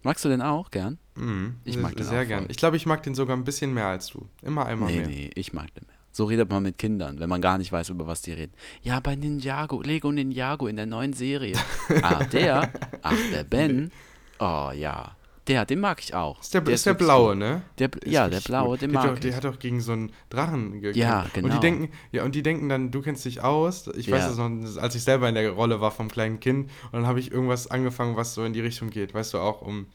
Magst 0.03 0.25
du 0.25 0.29
den 0.29 0.43
auch 0.43 0.71
gern? 0.71 0.99
Mhm, 1.17 1.57
Ich 1.65 1.75
sehr- 1.75 1.83
mag 1.83 1.97
den 1.97 2.05
sehr 2.07 2.23
auch 2.23 2.27
gern. 2.27 2.41
voll. 2.43 2.51
Ich 2.51 2.57
glaube, 2.59 2.77
ich 2.77 2.87
mag 2.87 3.03
den 3.03 3.15
sogar 3.15 3.37
ein 3.37 3.45
bisschen 3.45 3.73
mehr 3.75 3.87
als 3.89 4.09
du. 4.09 4.29
Immer 4.43 4.67
einmal 4.67 4.91
Nee, 4.93 4.99
mehr. 4.99 5.07
nee, 5.09 5.31
ich 5.35 5.53
mag 5.53 5.73
den 5.75 5.85
mehr. 5.87 5.97
So 6.13 6.25
redet 6.25 6.49
man 6.51 6.63
mit 6.63 6.79
Kindern, 6.79 7.19
wenn 7.21 7.29
man 7.29 7.41
gar 7.43 7.59
nicht 7.59 7.73
weiß, 7.73 7.91
über 7.91 8.07
was 8.07 8.23
die 8.23 8.33
reden. 8.33 8.53
Ja, 8.83 9.01
bei 9.01 9.17
Ninjago, 9.17 9.83
Lego 9.83 10.11
Ninjago 10.13 10.67
in 10.67 10.77
der 10.77 10.87
neuen 10.87 11.13
Serie. 11.13 11.57
ah, 12.03 12.25
der? 12.25 12.71
Ach, 13.03 13.15
der 13.33 13.45
Ben? 13.45 13.91
Oh 14.39 14.71
ja. 14.75 15.17
Der, 15.49 15.65
den 15.65 15.81
mag 15.81 16.01
ich 16.03 16.15
auch. 16.15 16.41
Ist 16.41 16.55
der, 16.55 16.67
ist 16.67 16.87
der 16.87 16.95
blaue, 16.95 17.31
gut. 17.31 17.39
ne? 17.39 17.63
Der, 17.79 17.91
ja, 18.05 18.29
der 18.29 18.41
blaue, 18.41 18.71
gut. 18.71 18.83
den 18.83 18.91
der, 18.91 19.01
mag 19.01 19.15
doch, 19.15 19.19
der 19.21 19.31
ich. 19.31 19.37
hat 19.37 19.45
doch 19.45 19.59
gegen 19.59 19.81
so 19.81 19.93
einen 19.93 20.13
Drachen 20.29 20.73
gekämpft. 20.81 20.97
Ja, 20.97 21.23
Und 21.23 21.33
genau. 21.35 21.55
die 21.55 21.61
denken, 21.61 21.93
ja, 22.13 22.25
und 22.25 22.35
die 22.35 22.43
denken 22.43 22.69
dann, 22.69 22.91
du 22.91 23.01
kennst 23.03 23.25
dich 23.25 23.43
aus. 23.43 23.87
Ich 23.97 24.11
weiß 24.11 24.25
Ja. 24.25 24.31
es 24.31 24.37
noch, 24.39 24.83
als 24.83 24.95
ich 24.95 25.03
selber 25.05 25.29
in 25.29 25.35
der 25.37 25.51
Rolle 25.51 25.81
war 25.81 25.91
vom 25.93 26.09
kleinen 26.11 26.41
Kind. 26.41 26.71
Und 26.87 26.93
dann 26.95 27.07
habe 27.07 27.21
ich 27.21 27.31
irgendwas 27.31 27.69
angefangen, 27.71 28.17
was 28.17 28.35
so 28.35 28.45
in 28.45 28.53
die 28.53 28.61
Richtung 28.61 28.91
geht. 28.91 29.15
Weißt 29.15 29.35
du, 29.35 29.39
auch 29.39 29.63
um 29.63 29.87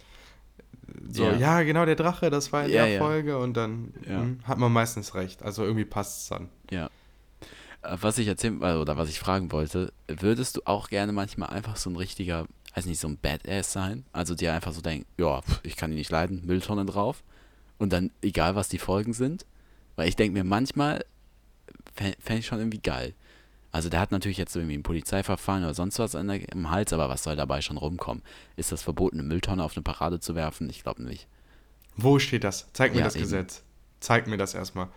so, 1.10 1.24
Ja. 1.26 1.34
ja, 1.36 1.62
genau, 1.64 1.86
der 1.86 1.95
Drache, 1.95 2.30
das 2.30 2.52
war 2.54 2.66
in 2.66 2.72
Ja, 2.72 2.86
der. 2.86 2.99
Folge. 2.99 3.38
Und 3.38 3.56
dann 3.56 3.93
Ja. 4.08 4.20
hm, 4.22 4.39
hat 4.45 4.58
man 4.58 4.72
meistens 4.72 5.16
recht. 5.16 5.43
Also 5.43 5.64
irgendwie 5.64 5.86
passt 5.86 6.22
es 6.24 6.28
dann. 6.30 6.49
Ja. 6.70 6.89
Äh, 7.82 7.97
Was 8.02 8.18
ich 8.18 8.28
erzählen, 8.28 8.62
äh, 8.62 8.76
oder 8.76 8.95
was 8.97 9.10
ich 9.10 9.20
fragen 9.20 9.52
wollte, 9.52 9.91
würdest 10.08 10.58
du 10.58 10.62
auch 10.66 10.89
gerne 10.89 11.12
manchmal 11.14 11.49
einfach 11.49 11.76
so 11.78 11.89
ein 11.89 11.95
richtiger, 11.95 12.45
weiß 12.76 12.86
nicht, 12.86 12.99
so 12.99 13.07
ein 13.07 13.17
Badass 13.17 13.72
sein? 13.74 14.05
Also 14.13 14.36
dir 14.36 14.53
einfach 14.53 14.74
so 14.74 14.82
denken, 14.82 15.05
ja, 15.17 15.41
ich 15.63 15.76
kann 15.76 15.91
ihn 15.91 15.97
nicht 15.97 16.11
leiden, 16.11 16.45
Mülltonne 16.45 16.86
drauf. 16.86 17.24
Und 17.78 17.91
dann, 17.93 18.11
egal 18.22 18.55
was 18.55 18.69
die 18.69 18.78
Folgen 18.78 19.13
sind. 19.13 19.45
Weil 19.95 20.07
ich 20.07 20.15
denke 20.15 20.34
mir, 20.34 20.43
manchmal 20.43 21.03
fände 21.95 22.39
ich 22.39 22.45
schon 22.45 22.59
irgendwie 22.59 22.80
geil. 22.80 23.13
Also 23.74 23.89
der 23.89 23.99
hat 23.99 24.11
natürlich 24.11 24.38
jetzt 24.38 24.53
so 24.53 24.59
irgendwie 24.59 24.78
ein 24.78 24.84
Polizeiverfahren 24.84 25.63
oder 25.63 25.74
sonst 25.74 25.97
was 25.99 26.15
an 26.15 26.28
der, 26.28 26.51
im 26.51 26.69
Hals, 26.72 26.91
aber 26.93 27.07
was 27.09 27.24
soll 27.24 27.36
dabei 27.36 27.61
schon 27.61 27.78
rumkommen? 27.78 28.22
Ist 28.57 28.72
das 28.72 28.82
verboten, 28.84 29.19
eine 29.19 29.28
Mülltonne 29.28 29.63
auf 29.63 29.76
eine 29.76 29.84
Parade 29.84 30.19
zu 30.19 30.36
werfen? 30.36 30.69
Ich 30.69 30.84
glaube 30.84 31.03
nicht. 31.03 31.28
Wo 31.95 32.19
steht 32.19 32.43
das? 32.43 32.67
Zeig 32.74 32.93
mir 32.93 32.99
Ja, 32.99 33.05
das 33.05 33.15
eben. 33.15 33.24
Gesetz. 33.24 33.63
Zeig 33.99 34.28
mir 34.28 34.38
das 34.38 34.53
erstmal. 34.53 34.88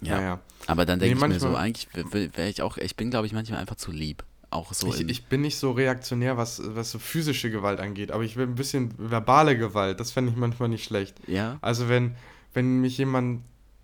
Ja. 0.00 0.16
Naja. 0.16 0.40
Aber 0.66 0.84
dann 0.86 0.98
Nee, 0.98 1.06
denke 1.08 1.24
ich 1.24 1.28
mir 1.28 1.40
so, 1.40 1.54
eigentlich 1.56 1.88
wäre 1.94 2.48
ich 2.48 2.62
auch, 2.62 2.76
ich 2.76 2.96
bin 2.96 3.10
glaube 3.10 3.26
ich 3.26 3.32
manchmal 3.32 3.60
einfach 3.60 3.76
zu 3.76 3.90
lieb. 3.92 4.24
Auch 4.50 4.72
so 4.72 4.88
Ich, 4.94 5.00
ich 5.08 5.26
bin 5.26 5.42
nicht 5.42 5.56
so 5.58 5.72
reaktionär, 5.72 6.36
was, 6.36 6.62
was 6.64 6.90
so 6.90 6.98
physische 6.98 7.50
Gewalt 7.50 7.80
angeht, 7.80 8.10
aber 8.12 8.22
ich 8.24 8.36
will 8.36 8.46
ein 8.46 8.54
bisschen 8.54 8.94
verbale 8.96 9.58
Gewalt. 9.58 10.00
Das 10.00 10.10
fände 10.12 10.30
ich 10.32 10.36
manchmal 10.38 10.68
nicht 10.70 10.84
schlecht. 10.84 11.16
ja, 11.26 11.58
Also 11.60 11.88
wenn, 11.88 12.14
wenn 12.54 12.80
mich 12.80 12.96
jemand 12.98 13.42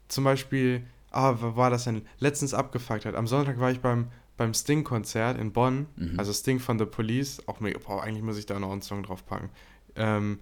zum 0.09 0.25
Beispiel, 0.25 0.83
ah, 1.11 1.35
wo 1.41 1.57
war 1.57 1.71
das 1.71 1.85
denn, 1.85 2.03
letztens 2.19 2.55
abgefuckt 2.55 3.05
hat. 3.05 3.15
Am 3.15 3.27
Sonntag 3.27 3.59
war 3.61 3.71
ich 3.71 3.81
beim, 3.81 4.09
beim 4.37 4.55
Sting-Konzert 4.55 5.39
in 5.39 5.53
Bonn, 5.53 5.87
Mhm. 5.97 6.19
also 6.19 6.33
Sting 6.33 6.59
von 6.61 6.79
The 6.79 6.87
Police, 6.87 7.43
auch 7.47 7.61
mega, 7.61 7.79
boah, 7.79 8.03
eigentlich 8.03 8.23
muss 8.25 8.39
ich 8.39 8.47
da 8.47 8.59
noch 8.59 8.73
einen 8.73 8.83
Song 8.83 9.03
drauf 9.03 9.25
packen. 9.27 9.51
Ähm, 9.97 10.41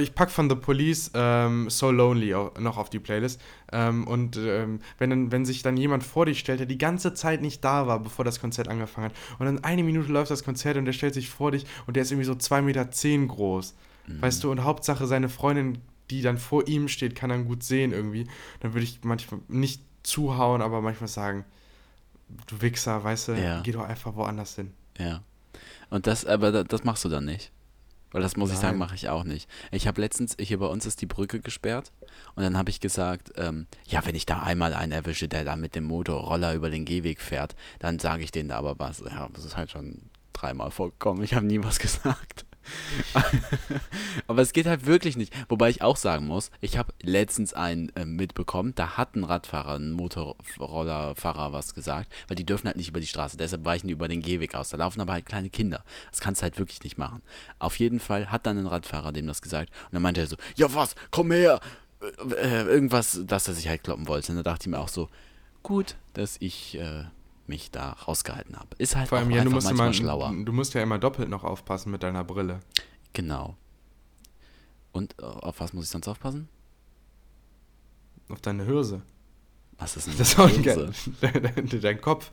ich 0.00 0.14
pack 0.14 0.30
von 0.30 0.50
The 0.50 0.56
Police 0.56 1.10
ähm, 1.14 1.70
So 1.70 1.90
Lonely 1.90 2.34
noch 2.58 2.76
auf 2.76 2.90
die 2.90 2.98
Playlist. 2.98 3.40
Ähm, 3.72 4.06
und 4.06 4.36
ähm, 4.36 4.80
wenn, 4.98 5.30
wenn 5.30 5.44
sich 5.44 5.62
dann 5.62 5.76
jemand 5.76 6.02
vor 6.02 6.26
dich 6.26 6.40
stellt, 6.40 6.58
der 6.60 6.66
die 6.66 6.78
ganze 6.78 7.14
Zeit 7.14 7.40
nicht 7.40 7.62
da 7.64 7.86
war, 7.86 8.00
bevor 8.00 8.24
das 8.24 8.40
Konzert 8.40 8.66
angefangen 8.68 9.06
hat, 9.06 9.12
und 9.38 9.46
dann 9.46 9.62
eine 9.62 9.82
Minute 9.84 10.10
läuft 10.10 10.30
das 10.30 10.42
Konzert 10.44 10.76
und 10.76 10.86
der 10.86 10.92
stellt 10.92 11.14
sich 11.14 11.30
vor 11.30 11.52
dich 11.52 11.66
und 11.86 11.94
der 11.94 12.02
ist 12.02 12.10
irgendwie 12.10 12.26
so 12.26 12.32
2,10 12.32 12.62
Meter 12.62 12.90
zehn 12.90 13.28
groß. 13.28 13.74
Weißt 14.20 14.42
du, 14.42 14.50
und 14.50 14.64
Hauptsache 14.64 15.06
seine 15.06 15.28
Freundin, 15.28 15.78
die 16.10 16.20
dann 16.20 16.36
vor 16.36 16.66
ihm 16.66 16.88
steht, 16.88 17.14
kann 17.14 17.30
dann 17.30 17.44
gut 17.46 17.62
sehen 17.62 17.92
irgendwie. 17.92 18.26
Dann 18.58 18.72
würde 18.74 18.82
ich 18.82 18.98
manchmal 19.04 19.40
nicht 19.46 19.82
zuhauen, 20.02 20.62
aber 20.62 20.80
manchmal 20.80 21.06
sagen, 21.06 21.44
du 22.48 22.60
Wichser, 22.60 23.04
weißt 23.04 23.28
du, 23.28 23.32
Ja. 23.34 23.60
geh 23.60 23.70
doch 23.70 23.84
einfach 23.84 24.16
woanders 24.16 24.56
hin. 24.56 24.72
ja. 24.98 25.22
Und 25.90 26.06
das, 26.08 26.24
aber 26.24 26.50
da- 26.52 26.64
das 26.64 26.82
machst 26.84 27.04
du 27.04 27.08
dann 27.08 27.24
nicht. 27.24 27.52
Weil 28.12 28.22
das 28.22 28.36
muss 28.36 28.50
ich 28.50 28.56
sagen, 28.58 28.78
Nein. 28.78 28.88
mache 28.88 28.94
ich 28.94 29.08
auch 29.08 29.24
nicht. 29.24 29.48
Ich 29.70 29.86
habe 29.86 30.00
letztens, 30.00 30.36
hier 30.40 30.58
bei 30.58 30.66
uns 30.66 30.86
ist 30.86 31.00
die 31.00 31.06
Brücke 31.06 31.40
gesperrt 31.40 31.92
und 32.34 32.42
dann 32.42 32.56
habe 32.56 32.70
ich 32.70 32.80
gesagt, 32.80 33.32
ähm, 33.36 33.66
ja, 33.86 34.04
wenn 34.04 34.14
ich 34.14 34.26
da 34.26 34.42
einmal 34.42 34.74
einen 34.74 34.92
erwische, 34.92 35.28
der 35.28 35.44
da 35.44 35.56
mit 35.56 35.74
dem 35.74 35.84
Motorroller 35.84 36.54
über 36.54 36.70
den 36.70 36.84
Gehweg 36.84 37.20
fährt, 37.20 37.54
dann 37.78 37.98
sage 37.98 38.22
ich 38.24 38.32
denen 38.32 38.48
da 38.48 38.58
aber 38.58 38.78
was. 38.78 39.00
Ja, 39.00 39.28
das 39.32 39.44
ist 39.44 39.56
halt 39.56 39.70
schon 39.70 40.10
dreimal 40.32 40.70
vorgekommen. 40.70 41.22
Ich 41.22 41.34
habe 41.34 41.46
nie 41.46 41.62
was 41.62 41.78
gesagt. 41.80 42.46
Aber 44.26 44.42
es 44.42 44.52
geht 44.52 44.66
halt 44.66 44.86
wirklich 44.86 45.16
nicht. 45.16 45.32
Wobei 45.48 45.70
ich 45.70 45.82
auch 45.82 45.96
sagen 45.96 46.26
muss, 46.26 46.50
ich 46.60 46.76
habe 46.76 46.92
letztens 47.02 47.54
einen 47.54 47.90
äh, 47.96 48.04
mitbekommen, 48.04 48.74
da 48.74 48.96
hat 48.96 49.14
ein 49.16 49.24
Radfahrer, 49.24 49.74
ein 49.74 49.92
Motorrollerfahrer 49.92 51.52
was 51.52 51.74
gesagt, 51.74 52.12
weil 52.28 52.36
die 52.36 52.46
dürfen 52.46 52.66
halt 52.66 52.76
nicht 52.76 52.88
über 52.88 53.00
die 53.00 53.06
Straße, 53.06 53.36
deshalb 53.36 53.64
weichen 53.64 53.88
die 53.88 53.94
über 53.94 54.08
den 54.08 54.22
Gehweg 54.22 54.54
aus. 54.54 54.70
Da 54.70 54.76
laufen 54.76 55.00
aber 55.00 55.12
halt 55.12 55.26
kleine 55.26 55.50
Kinder. 55.50 55.84
Das 56.10 56.20
kannst 56.20 56.40
du 56.40 56.44
halt 56.44 56.58
wirklich 56.58 56.82
nicht 56.82 56.98
machen. 56.98 57.22
Auf 57.58 57.78
jeden 57.78 58.00
Fall 58.00 58.30
hat 58.30 58.46
dann 58.46 58.58
ein 58.58 58.66
Radfahrer 58.66 59.12
dem 59.12 59.26
das 59.26 59.42
gesagt 59.42 59.70
und 59.86 59.94
dann 59.94 60.02
meinte 60.02 60.20
er 60.20 60.26
so, 60.26 60.36
ja 60.56 60.72
was, 60.74 60.94
komm 61.10 61.32
her! 61.32 61.60
Äh, 62.00 62.34
äh, 62.34 62.62
irgendwas, 62.64 63.20
dass 63.26 63.48
er 63.48 63.54
sich 63.54 63.68
halt 63.68 63.84
kloppen 63.84 64.08
wollte. 64.08 64.32
Und 64.32 64.36
da 64.36 64.42
dachte 64.42 64.64
ich 64.64 64.70
mir 64.70 64.78
auch 64.78 64.88
so, 64.88 65.08
gut, 65.62 65.96
dass 66.14 66.36
ich 66.40 66.78
äh, 66.78 67.04
mich 67.50 67.70
da 67.70 67.90
rausgehalten 67.92 68.56
habe. 68.56 68.68
Ist 68.78 68.96
halt 68.96 69.08
Vor 69.10 69.18
allem, 69.18 69.28
auch 69.30 69.36
ja, 69.36 69.44
du 69.44 69.50
musst, 69.50 69.66
manchmal 69.66 69.88
immer, 69.88 69.94
schlauer. 69.94 70.32
du 70.44 70.52
musst 70.52 70.72
ja 70.74 70.82
immer 70.82 70.98
doppelt 70.98 71.28
noch 71.28 71.44
aufpassen 71.44 71.90
mit 71.92 72.02
deiner 72.02 72.24
Brille. 72.24 72.60
Genau. 73.12 73.56
Und 74.92 75.14
äh, 75.20 75.24
auf 75.24 75.60
was 75.60 75.72
muss 75.74 75.84
ich 75.84 75.90
sonst 75.90 76.08
aufpassen? 76.08 76.48
Auf 78.30 78.40
deine 78.40 78.64
Hirse. 78.64 79.02
Was 79.78 79.96
ist 79.96 80.06
denn 80.08 80.16
Das 80.18 80.28
ist 80.32 80.38
auch 80.38 80.48
Hirse? 80.48 80.92
geil. 81.20 81.52
Dein, 81.54 81.80
dein 81.80 82.00
Kopf. 82.00 82.32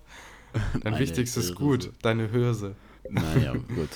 Dein 0.53 0.93
Meine 0.93 0.99
wichtigstes 0.99 1.47
Hirse. 1.47 1.55
Gut, 1.55 1.91
deine 2.01 2.29
Hirse. 2.29 2.75
Naja, 3.09 3.53
gut. 3.75 3.89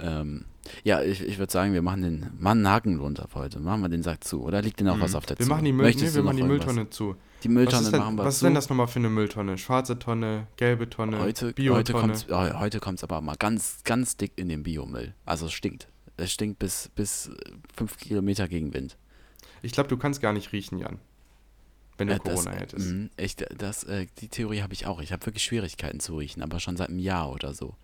Ähm, 0.00 0.46
ja, 0.84 1.02
ich, 1.02 1.20
ich 1.22 1.38
würde 1.38 1.52
sagen, 1.52 1.72
wir 1.72 1.82
machen 1.82 2.02
den 2.02 2.20
machen 2.38 2.58
einen 2.58 2.68
Haken 2.68 2.98
runter 3.00 3.26
für 3.28 3.40
heute. 3.40 3.60
Machen 3.60 3.82
wir 3.82 3.88
den 3.88 4.02
Sack 4.02 4.24
zu. 4.24 4.42
Oder 4.42 4.62
liegt 4.62 4.80
denn 4.80 4.86
noch 4.86 5.00
was 5.00 5.14
auf 5.14 5.26
der 5.26 5.36
Mhm. 5.36 5.38
Wir 5.38 5.44
Zunge? 5.46 5.54
machen 5.54 5.64
die, 5.64 5.72
Müll, 5.72 5.86
Möchtest 5.86 6.14
nee, 6.14 6.14
wir 6.18 6.22
machen 6.24 6.36
die? 6.38 6.42
Mülltonne 6.44 6.90
zu. 6.90 7.16
Die 7.44 7.48
Was 7.48 7.54
Mülltonne 7.54 7.90
denn, 7.90 8.00
machen 8.00 8.16
wir 8.16 8.24
was 8.24 8.34
ist 8.34 8.40
zu. 8.40 8.46
denn 8.46 8.54
das 8.54 8.68
nochmal 8.68 8.88
für 8.88 8.98
eine 8.98 9.10
Mülltonne? 9.10 9.58
Schwarze 9.58 9.98
Tonne, 9.98 10.46
gelbe 10.56 10.90
Tonne, 10.90 11.18
Heute, 11.20 11.46
heute 11.46 11.54
Biotonne. 11.54 12.00
kommt 12.00 12.14
es 12.16 12.28
heute 12.28 12.80
kommt's 12.80 13.04
aber 13.04 13.20
mal 13.20 13.36
ganz, 13.36 13.78
ganz 13.84 14.16
dick 14.16 14.32
in 14.36 14.48
den 14.48 14.62
Biomüll. 14.64 15.14
Also 15.24 15.46
es 15.46 15.52
stinkt. 15.52 15.88
Es 16.16 16.32
stinkt 16.32 16.58
bis, 16.58 16.90
bis 16.96 17.28
äh, 17.28 17.32
fünf 17.76 17.96
Kilometer 17.98 18.48
Gegenwind. 18.48 18.96
Ich 19.62 19.70
glaube, 19.72 19.88
du 19.88 19.96
kannst 19.96 20.20
gar 20.20 20.32
nicht 20.32 20.52
riechen, 20.52 20.78
Jan. 20.78 20.98
Wenn 21.96 22.08
du 22.08 22.14
Äh, 22.14 22.18
das, 22.24 22.34
Corona 22.44 22.56
äh, 22.56 22.60
hättest. 22.60 22.86
mh, 22.92 23.08
Ich, 23.16 23.36
das, 23.36 23.84
äh, 23.84 24.06
die 24.18 24.28
Theorie 24.28 24.62
habe 24.62 24.72
ich 24.72 24.86
auch. 24.86 25.00
Ich 25.00 25.12
habe 25.12 25.24
wirklich 25.26 25.44
Schwierigkeiten 25.44 26.00
zu 26.00 26.16
riechen, 26.16 26.42
aber 26.42 26.58
schon 26.60 26.76
seit 26.76 26.88
einem 26.88 26.98
Jahr 26.98 27.30
oder 27.30 27.54
so. 27.54 27.74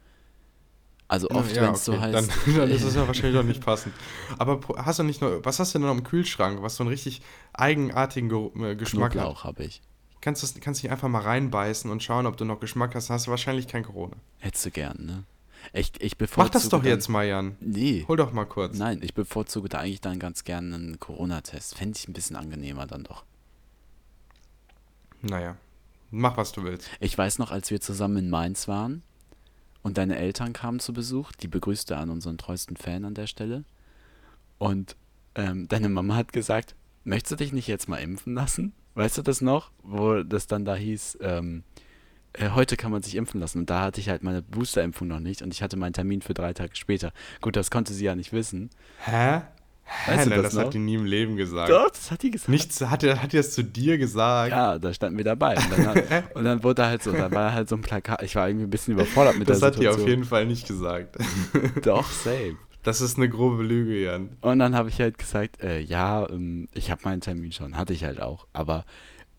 Also 1.14 1.30
oft, 1.30 1.54
ja, 1.54 1.62
wenn 1.62 1.74
es 1.74 1.84
so 1.84 1.92
okay, 1.92 2.00
heißt. 2.12 2.14
Dann, 2.46 2.56
dann 2.56 2.70
ist 2.70 2.82
es 2.82 2.96
ja 2.96 3.06
wahrscheinlich 3.06 3.38
auch 3.38 3.44
nicht 3.44 3.64
passend. 3.64 3.94
Aber 4.36 4.60
hast 4.84 4.98
du 4.98 5.04
nicht 5.04 5.20
noch, 5.20 5.44
was 5.44 5.60
hast 5.60 5.72
du 5.74 5.78
denn 5.78 5.86
noch 5.86 5.94
im 5.94 6.02
Kühlschrank, 6.02 6.60
was 6.60 6.74
so 6.74 6.82
einen 6.82 6.90
richtig 6.90 7.22
eigenartigen 7.52 8.28
Ge 8.28 8.70
äh, 8.72 8.74
Geschmack 8.74 9.14
hat? 9.14 9.22
Knoblauch 9.22 9.44
habe 9.44 9.62
ich. 9.62 9.80
Kannst 10.20 10.42
du 10.42 10.60
kannst 10.60 10.82
dich 10.82 10.90
einfach 10.90 11.08
mal 11.08 11.22
reinbeißen 11.22 11.88
und 11.88 12.02
schauen, 12.02 12.26
ob 12.26 12.36
du 12.36 12.44
noch 12.44 12.58
Geschmack 12.58 12.96
hast. 12.96 13.10
Dann 13.10 13.14
hast 13.14 13.26
du 13.26 13.30
wahrscheinlich 13.30 13.68
kein 13.68 13.84
Corona. 13.84 14.16
Hättest 14.38 14.66
du 14.66 14.70
gern, 14.72 14.96
ne? 15.04 15.24
Ich, 15.72 15.92
ich 16.00 16.12
Mach 16.14 16.18
bevorzuge 16.18 16.52
das 16.52 16.68
doch 16.68 16.80
dann- 16.82 16.88
jetzt 16.90 17.08
mal, 17.08 17.24
Jan. 17.26 17.56
Nee. 17.60 18.04
Hol 18.08 18.16
doch 18.16 18.32
mal 18.32 18.44
kurz. 18.44 18.76
Nein, 18.76 18.98
ich 19.02 19.14
bevorzuge 19.14 19.68
da 19.68 19.78
eigentlich 19.78 20.00
dann 20.00 20.18
ganz 20.18 20.42
gerne 20.44 20.74
einen 20.74 20.98
Corona-Test. 21.00 21.76
Fände 21.78 21.96
ich 21.96 22.08
ein 22.08 22.12
bisschen 22.12 22.36
angenehmer 22.36 22.86
dann 22.86 23.04
doch. 23.04 23.24
Naja, 25.22 25.56
mach 26.10 26.36
was 26.36 26.52
du 26.52 26.64
willst. 26.64 26.90
Ich 27.00 27.16
weiß 27.16 27.38
noch, 27.38 27.50
als 27.50 27.70
wir 27.70 27.80
zusammen 27.80 28.16
in 28.16 28.30
Mainz 28.30 28.68
waren 28.68 29.02
und 29.84 29.98
deine 29.98 30.16
Eltern 30.16 30.54
kamen 30.54 30.80
zu 30.80 30.92
Besuch, 30.92 31.30
die 31.32 31.46
begrüßte 31.46 31.96
an 31.96 32.10
unseren 32.10 32.38
treuesten 32.38 32.76
Fan 32.76 33.04
an 33.04 33.14
der 33.14 33.26
Stelle. 33.26 33.64
Und 34.58 34.96
ähm, 35.34 35.68
deine 35.68 35.90
Mama 35.90 36.16
hat 36.16 36.32
gesagt, 36.32 36.74
möchtest 37.04 37.32
du 37.32 37.36
dich 37.36 37.52
nicht 37.52 37.68
jetzt 37.68 37.88
mal 37.88 37.98
impfen 37.98 38.34
lassen? 38.34 38.72
Weißt 38.94 39.18
du 39.18 39.22
das 39.22 39.42
noch? 39.42 39.72
Wo 39.82 40.22
das 40.22 40.46
dann 40.46 40.64
da 40.64 40.74
hieß, 40.74 41.18
ähm, 41.20 41.64
äh, 42.32 42.50
heute 42.50 42.78
kann 42.78 42.92
man 42.92 43.02
sich 43.02 43.14
impfen 43.14 43.40
lassen. 43.40 43.58
Und 43.58 43.70
da 43.70 43.82
hatte 43.82 44.00
ich 44.00 44.08
halt 44.08 44.22
meine 44.22 44.40
Boosterimpfung 44.40 45.06
noch 45.06 45.20
nicht 45.20 45.42
und 45.42 45.52
ich 45.52 45.62
hatte 45.62 45.76
meinen 45.76 45.92
Termin 45.92 46.22
für 46.22 46.34
drei 46.34 46.54
Tage 46.54 46.74
später. 46.76 47.12
Gut, 47.42 47.54
das 47.54 47.70
konnte 47.70 47.92
sie 47.92 48.06
ja 48.06 48.16
nicht 48.16 48.32
wissen. 48.32 48.70
Hä? 49.04 49.42
Weißt 50.06 50.26
du 50.26 50.30
Nein, 50.30 50.42
das 50.42 50.54
das, 50.54 50.64
hat 50.64 50.74
die 50.74 50.78
nie 50.78 50.94
im 50.94 51.04
Leben 51.04 51.36
gesagt. 51.36 51.70
Doch, 51.70 51.90
das 51.90 52.10
hat 52.10 52.22
die 52.22 52.30
gesagt. 52.30 52.48
Nichts, 52.48 52.80
hat 52.80 53.02
er 53.02 53.22
hat 53.22 53.32
die 53.32 53.36
das 53.36 53.52
zu 53.52 53.62
dir 53.62 53.98
gesagt? 53.98 54.50
Ja, 54.50 54.78
da 54.78 54.92
standen 54.94 55.16
wir 55.18 55.24
dabei. 55.24 55.56
Und 55.56 55.70
dann, 55.70 55.86
hat, 55.86 56.24
und 56.34 56.44
dann 56.44 56.62
wurde 56.62 56.86
halt 56.86 57.02
so, 57.02 57.12
da 57.12 57.30
war 57.30 57.52
halt 57.52 57.68
so 57.68 57.76
ein 57.76 57.82
Plakat. 57.82 58.22
Ich 58.22 58.34
war 58.34 58.48
irgendwie 58.48 58.66
ein 58.66 58.70
bisschen 58.70 58.94
überfordert 58.94 59.38
mit 59.38 59.48
das 59.48 59.60
der 59.60 59.68
hat 59.68 59.74
die 59.74 59.78
Situation. 59.78 60.02
auf 60.02 60.08
jeden 60.08 60.24
Fall 60.24 60.46
nicht 60.46 60.66
gesagt. 60.66 61.16
Doch, 61.82 62.10
safe. 62.10 62.56
Das 62.82 63.00
ist 63.00 63.16
eine 63.16 63.28
grobe 63.28 63.62
Lüge, 63.62 64.02
Jan. 64.02 64.30
Und 64.42 64.58
dann 64.58 64.74
habe 64.74 64.90
ich 64.90 65.00
halt 65.00 65.16
gesagt, 65.18 65.62
äh, 65.62 65.80
ja, 65.80 66.28
ähm, 66.28 66.68
ich 66.74 66.90
habe 66.90 67.00
meinen 67.04 67.20
Termin 67.20 67.52
schon, 67.52 67.76
hatte 67.76 67.94
ich 67.94 68.04
halt 68.04 68.20
auch. 68.20 68.46
Aber 68.52 68.84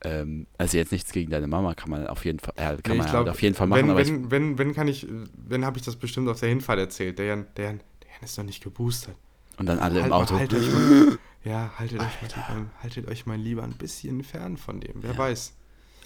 ähm, 0.04 0.48
also 0.58 0.78
jetzt 0.78 0.92
nichts 0.92 1.12
gegen 1.12 1.32
deine 1.32 1.48
Mama, 1.48 1.74
kann 1.74 1.90
man 1.90 2.08
auf 2.08 2.26
jeden 2.26 2.40
Fall, 2.40 2.54
äh, 2.56 2.62
kann 2.62 2.80
Nee, 2.88 2.98
man 2.98 3.08
glaub, 3.08 3.18
halt 3.18 3.30
auf 3.30 3.42
jeden 3.42 3.56
Fall 3.56 3.68
machen. 3.68 3.84
Wenn, 3.84 3.90
aber 3.92 4.02
ich, 4.02 4.10
wenn, 4.10 4.32
wenn, 4.32 4.58
wenn 4.58 4.74
kann 4.74 4.88
ich, 4.88 5.08
wenn 5.36 5.66
habe 5.66 5.78
ich 5.78 5.86
das 5.86 5.96
bestimmt 5.96 6.28
auf 6.28 6.40
der 6.40 6.50
Hinfahrt 6.50 6.80
erzählt. 6.80 7.20
Der 7.20 7.26
Jan, 7.26 7.46
der 7.56 7.66
Jan, 7.66 7.80
der 8.02 8.10
Jan 8.12 8.24
ist 8.24 8.38
noch 8.38 8.46
nicht 8.46 8.64
geboostert. 8.64 9.16
Und 9.58 9.66
dann 9.68 9.80
alle 9.80 9.96
Halt 10.02 10.06
im 10.08 10.14
Auto. 10.14 10.36
haltet 10.38 10.60
euch 10.60 10.72
mal, 10.74 11.18
ja, 11.44 11.72
haltet 11.78 12.00
euch, 12.02 12.08
mal 12.22 12.28
lieber, 12.28 12.66
haltet 12.84 13.08
euch 13.08 13.26
mal 13.26 13.38
lieber 13.38 13.64
ein 13.64 13.74
bisschen 13.74 14.24
fern 14.24 14.58
von 14.58 14.80
dem. 14.82 15.02
Wer 15.04 15.18
weiß. 15.18 15.54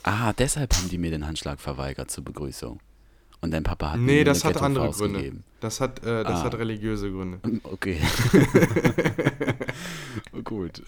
Ah, 0.04 0.32
deshalb 0.34 0.74
haben 0.76 0.90
die 0.90 0.98
mir 0.98 1.12
den 1.12 1.26
Handschlag 1.28 1.60
verweigert 1.60 2.10
zur 2.12 2.24
Begrüßung. 2.24 2.80
Und 3.42 3.52
dein 3.52 3.64
Papa 3.64 3.92
hat 3.92 4.00
Nee, 4.00 4.18
mir 4.20 4.26
das 4.26 4.44
eine 4.44 4.54
hat 4.56 4.62
andere 4.62 4.90
Gründe. 4.92 5.20
gegeben. 5.20 5.44
Das 5.62 5.80
hat, 5.80 6.00
äh, 6.04 6.24
das 6.24 6.42
Ah. 6.42 6.44
hat 6.44 6.56
religiöse 6.56 7.10
Gründe. 7.12 7.40
Okay. 7.64 8.00
Gut. 10.44 10.84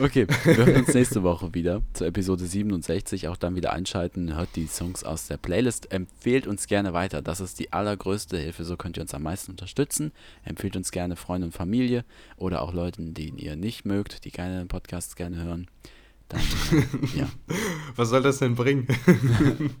Okay, 0.00 0.26
wir 0.44 0.56
hören 0.56 0.76
uns 0.76 0.94
nächste 0.94 1.22
Woche 1.22 1.54
wieder 1.54 1.82
zur 1.94 2.06
Episode 2.06 2.44
67. 2.44 3.28
Auch 3.28 3.36
dann 3.36 3.56
wieder 3.56 3.72
einschalten. 3.72 4.36
Hört 4.36 4.50
die 4.56 4.66
Songs 4.66 5.04
aus 5.04 5.26
der 5.26 5.36
Playlist. 5.36 5.90
Empfehlt 5.92 6.46
uns 6.46 6.66
gerne 6.66 6.92
weiter. 6.92 7.22
Das 7.22 7.40
ist 7.40 7.58
die 7.58 7.72
allergrößte 7.72 8.36
Hilfe. 8.36 8.64
So 8.64 8.76
könnt 8.76 8.96
ihr 8.98 9.02
uns 9.02 9.14
am 9.14 9.22
meisten 9.22 9.52
unterstützen. 9.52 10.12
Empfehlt 10.44 10.76
uns 10.76 10.90
gerne 10.90 11.16
Freunde 11.16 11.46
und 11.46 11.52
Familie 11.52 12.04
oder 12.36 12.62
auch 12.62 12.72
Leuten, 12.72 13.14
die 13.14 13.30
ihr 13.30 13.56
nicht 13.56 13.84
mögt, 13.84 14.24
die 14.24 14.30
gerne 14.30 14.66
Podcasts 14.66 15.16
gerne 15.16 15.42
hören. 15.42 15.66
Dann, 16.28 16.40
äh, 16.40 17.18
ja. 17.18 17.28
Was 17.96 18.10
soll 18.10 18.22
das 18.22 18.38
denn 18.38 18.54
bringen? 18.54 18.86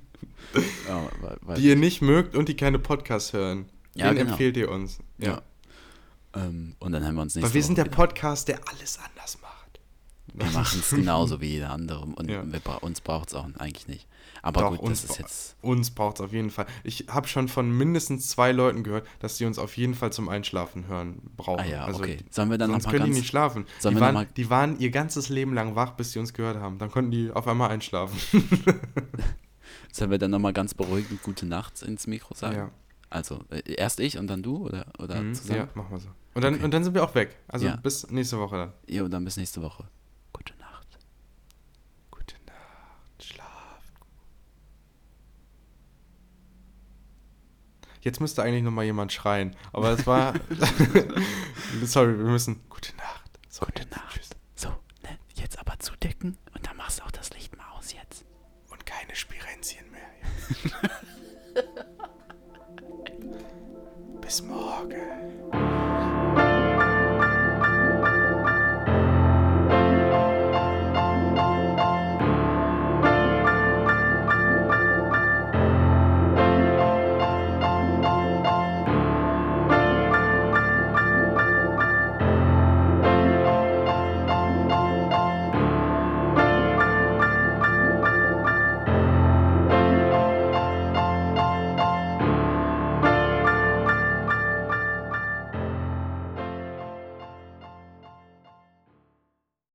Weil, 1.42 1.56
Die 1.56 1.68
ihr 1.68 1.76
nicht 1.76 2.00
mögt 2.00 2.34
und 2.34 2.48
die 2.48 2.56
keine 2.56 2.78
Podcasts 2.78 3.32
hören. 3.32 3.66
Ja, 3.94 4.08
Den 4.08 4.18
genau. 4.18 4.30
empfehlt 4.30 4.56
ihr 4.56 4.70
uns. 4.70 4.98
Ja. 5.18 5.28
ja. 5.28 5.42
Ähm, 6.34 6.74
und 6.78 6.92
dann 6.92 7.04
haben 7.04 7.14
wir 7.14 7.22
uns 7.22 7.34
nächste 7.34 7.48
Weil 7.50 7.54
wir 7.54 7.62
sind 7.64 7.78
der 7.78 7.86
wieder. 7.86 7.96
Podcast, 7.96 8.48
der 8.48 8.60
alles 8.68 8.98
anders 8.98 9.38
macht. 9.40 9.54
Wir 10.34 10.46
machen 10.50 10.78
es 10.80 10.90
genauso 10.90 11.40
wie 11.40 11.46
jeder 11.52 11.70
andere 11.70 12.00
und 12.00 12.30
Ja. 12.30 12.42
wir, 12.44 12.60
uns 12.82 13.00
braucht 13.00 13.28
es 13.28 13.34
auch 13.34 13.46
eigentlich 13.58 13.88
nicht. 13.88 14.06
Aber 14.42 14.60
Doch, 14.60 14.70
gut, 14.72 14.80
uns, 14.80 15.02
das 15.02 15.10
ist 15.12 15.18
jetzt. 15.18 15.56
uns 15.62 15.90
braucht 15.90 16.16
es 16.16 16.20
auf 16.20 16.32
jeden 16.32 16.50
Fall. 16.50 16.66
Ich 16.84 17.06
habe 17.08 17.26
schon 17.26 17.48
von 17.48 17.76
mindestens 17.76 18.28
zwei 18.28 18.52
Leuten 18.52 18.84
gehört, 18.84 19.06
dass 19.18 19.36
die 19.38 19.46
uns 19.46 19.58
auf 19.58 19.76
jeden 19.76 19.94
Fall 19.94 20.12
zum 20.12 20.28
Einschlafen 20.28 20.86
hören 20.86 21.18
brauchen. 21.36 21.60
Ah 21.60 21.64
ja, 21.66 21.84
also, 21.86 22.00
okay. 22.00 22.18
Sollen 22.30 22.50
wir 22.50 22.58
dann 22.58 22.70
sonst 22.70 22.84
noch 22.84 22.92
mal 22.92 22.98
können 22.98 23.04
die 23.06 23.10
ganz- 23.12 23.20
nicht 23.22 23.30
schlafen. 23.30 23.66
Die 23.82 23.98
waren, 23.98 24.14
mal- 24.14 24.26
die 24.26 24.48
waren 24.50 24.78
ihr 24.78 24.90
ganzes 24.90 25.28
Leben 25.28 25.54
lang 25.54 25.74
wach, 25.74 25.92
bis 25.92 26.12
sie 26.12 26.18
uns 26.20 26.34
gehört 26.34 26.58
haben. 26.58 26.78
Dann 26.78 26.90
konnten 26.92 27.10
die 27.10 27.32
auf 27.32 27.48
einmal 27.48 27.70
einschlafen. 27.70 28.16
Sollen 29.92 30.10
wir 30.10 30.18
dann 30.18 30.30
nochmal 30.30 30.52
ganz 30.52 30.74
beruhigend 30.74 31.22
gute 31.22 31.46
Nacht 31.46 31.82
ins 31.82 32.06
Mikro 32.06 32.34
sagen? 32.34 32.56
Ja. 32.56 32.70
Also, 33.10 33.42
äh, 33.50 33.62
erst 33.74 34.00
ich 34.00 34.18
und 34.18 34.26
dann 34.26 34.42
du 34.42 34.58
oder, 34.66 34.86
oder 34.98 35.22
Mhm, 35.22 35.34
zusammen? 35.34 35.60
ja, 35.60 35.68
machen 35.74 35.90
wir 35.92 35.98
so. 36.00 36.08
Und 36.34 36.42
dann, 36.44 36.54
Okay. 36.54 36.64
und 36.64 36.70
dann 36.74 36.84
sind 36.84 36.94
wir 36.94 37.02
auch 37.04 37.14
weg. 37.14 37.36
Also 37.48 37.66
Ja. 37.66 37.76
bis 37.76 38.08
nächste 38.10 38.38
Woche 38.38 38.56
dann. 38.56 38.72
Ja. 38.86 39.02
und 39.04 39.10
dann 39.10 39.24
bis 39.24 39.36
nächste 39.36 39.62
Woche. 39.62 39.88
Gute 40.32 40.54
Nacht. 40.58 40.98
Gute 42.10 42.34
Nacht, 42.46 43.22
schlaf. 43.24 43.82
Jetzt 48.02 48.20
müsste 48.20 48.42
eigentlich 48.42 48.62
noch 48.62 48.70
mal 48.70 48.84
jemand 48.84 49.12
schreien, 49.12 49.56
aber 49.72 49.90
es 49.90 50.06
war. 50.06 50.34
Sorry, 51.84 52.16
wir 52.16 52.24
müssen. 52.26 52.60
Gute 52.68 52.94
Nacht. 52.96 53.30
So, 53.48 53.66
Gute 53.66 53.82
jetzt, 53.82 53.90
Nacht. 53.96 54.14
Tschüss. 54.16 54.30
So, 54.54 54.68
ne, 55.02 55.18
jetzt 55.34 55.58
aber 55.58 55.78
zudecken 55.78 56.36
und 56.54 56.66
dann 56.66 56.76
machst 56.76 57.00
du 57.00 57.04
auch 57.04 57.10
das 57.10 57.30
Licht 57.34 57.56
mal 57.56 57.68
aus 57.76 57.92
jetzt. 57.92 58.24
Und 58.70 58.86
keine 58.86 59.16
Spirenzien 59.16 59.84
mehr. 59.90 60.00
bis 64.28 64.42
morgen. 64.42 65.67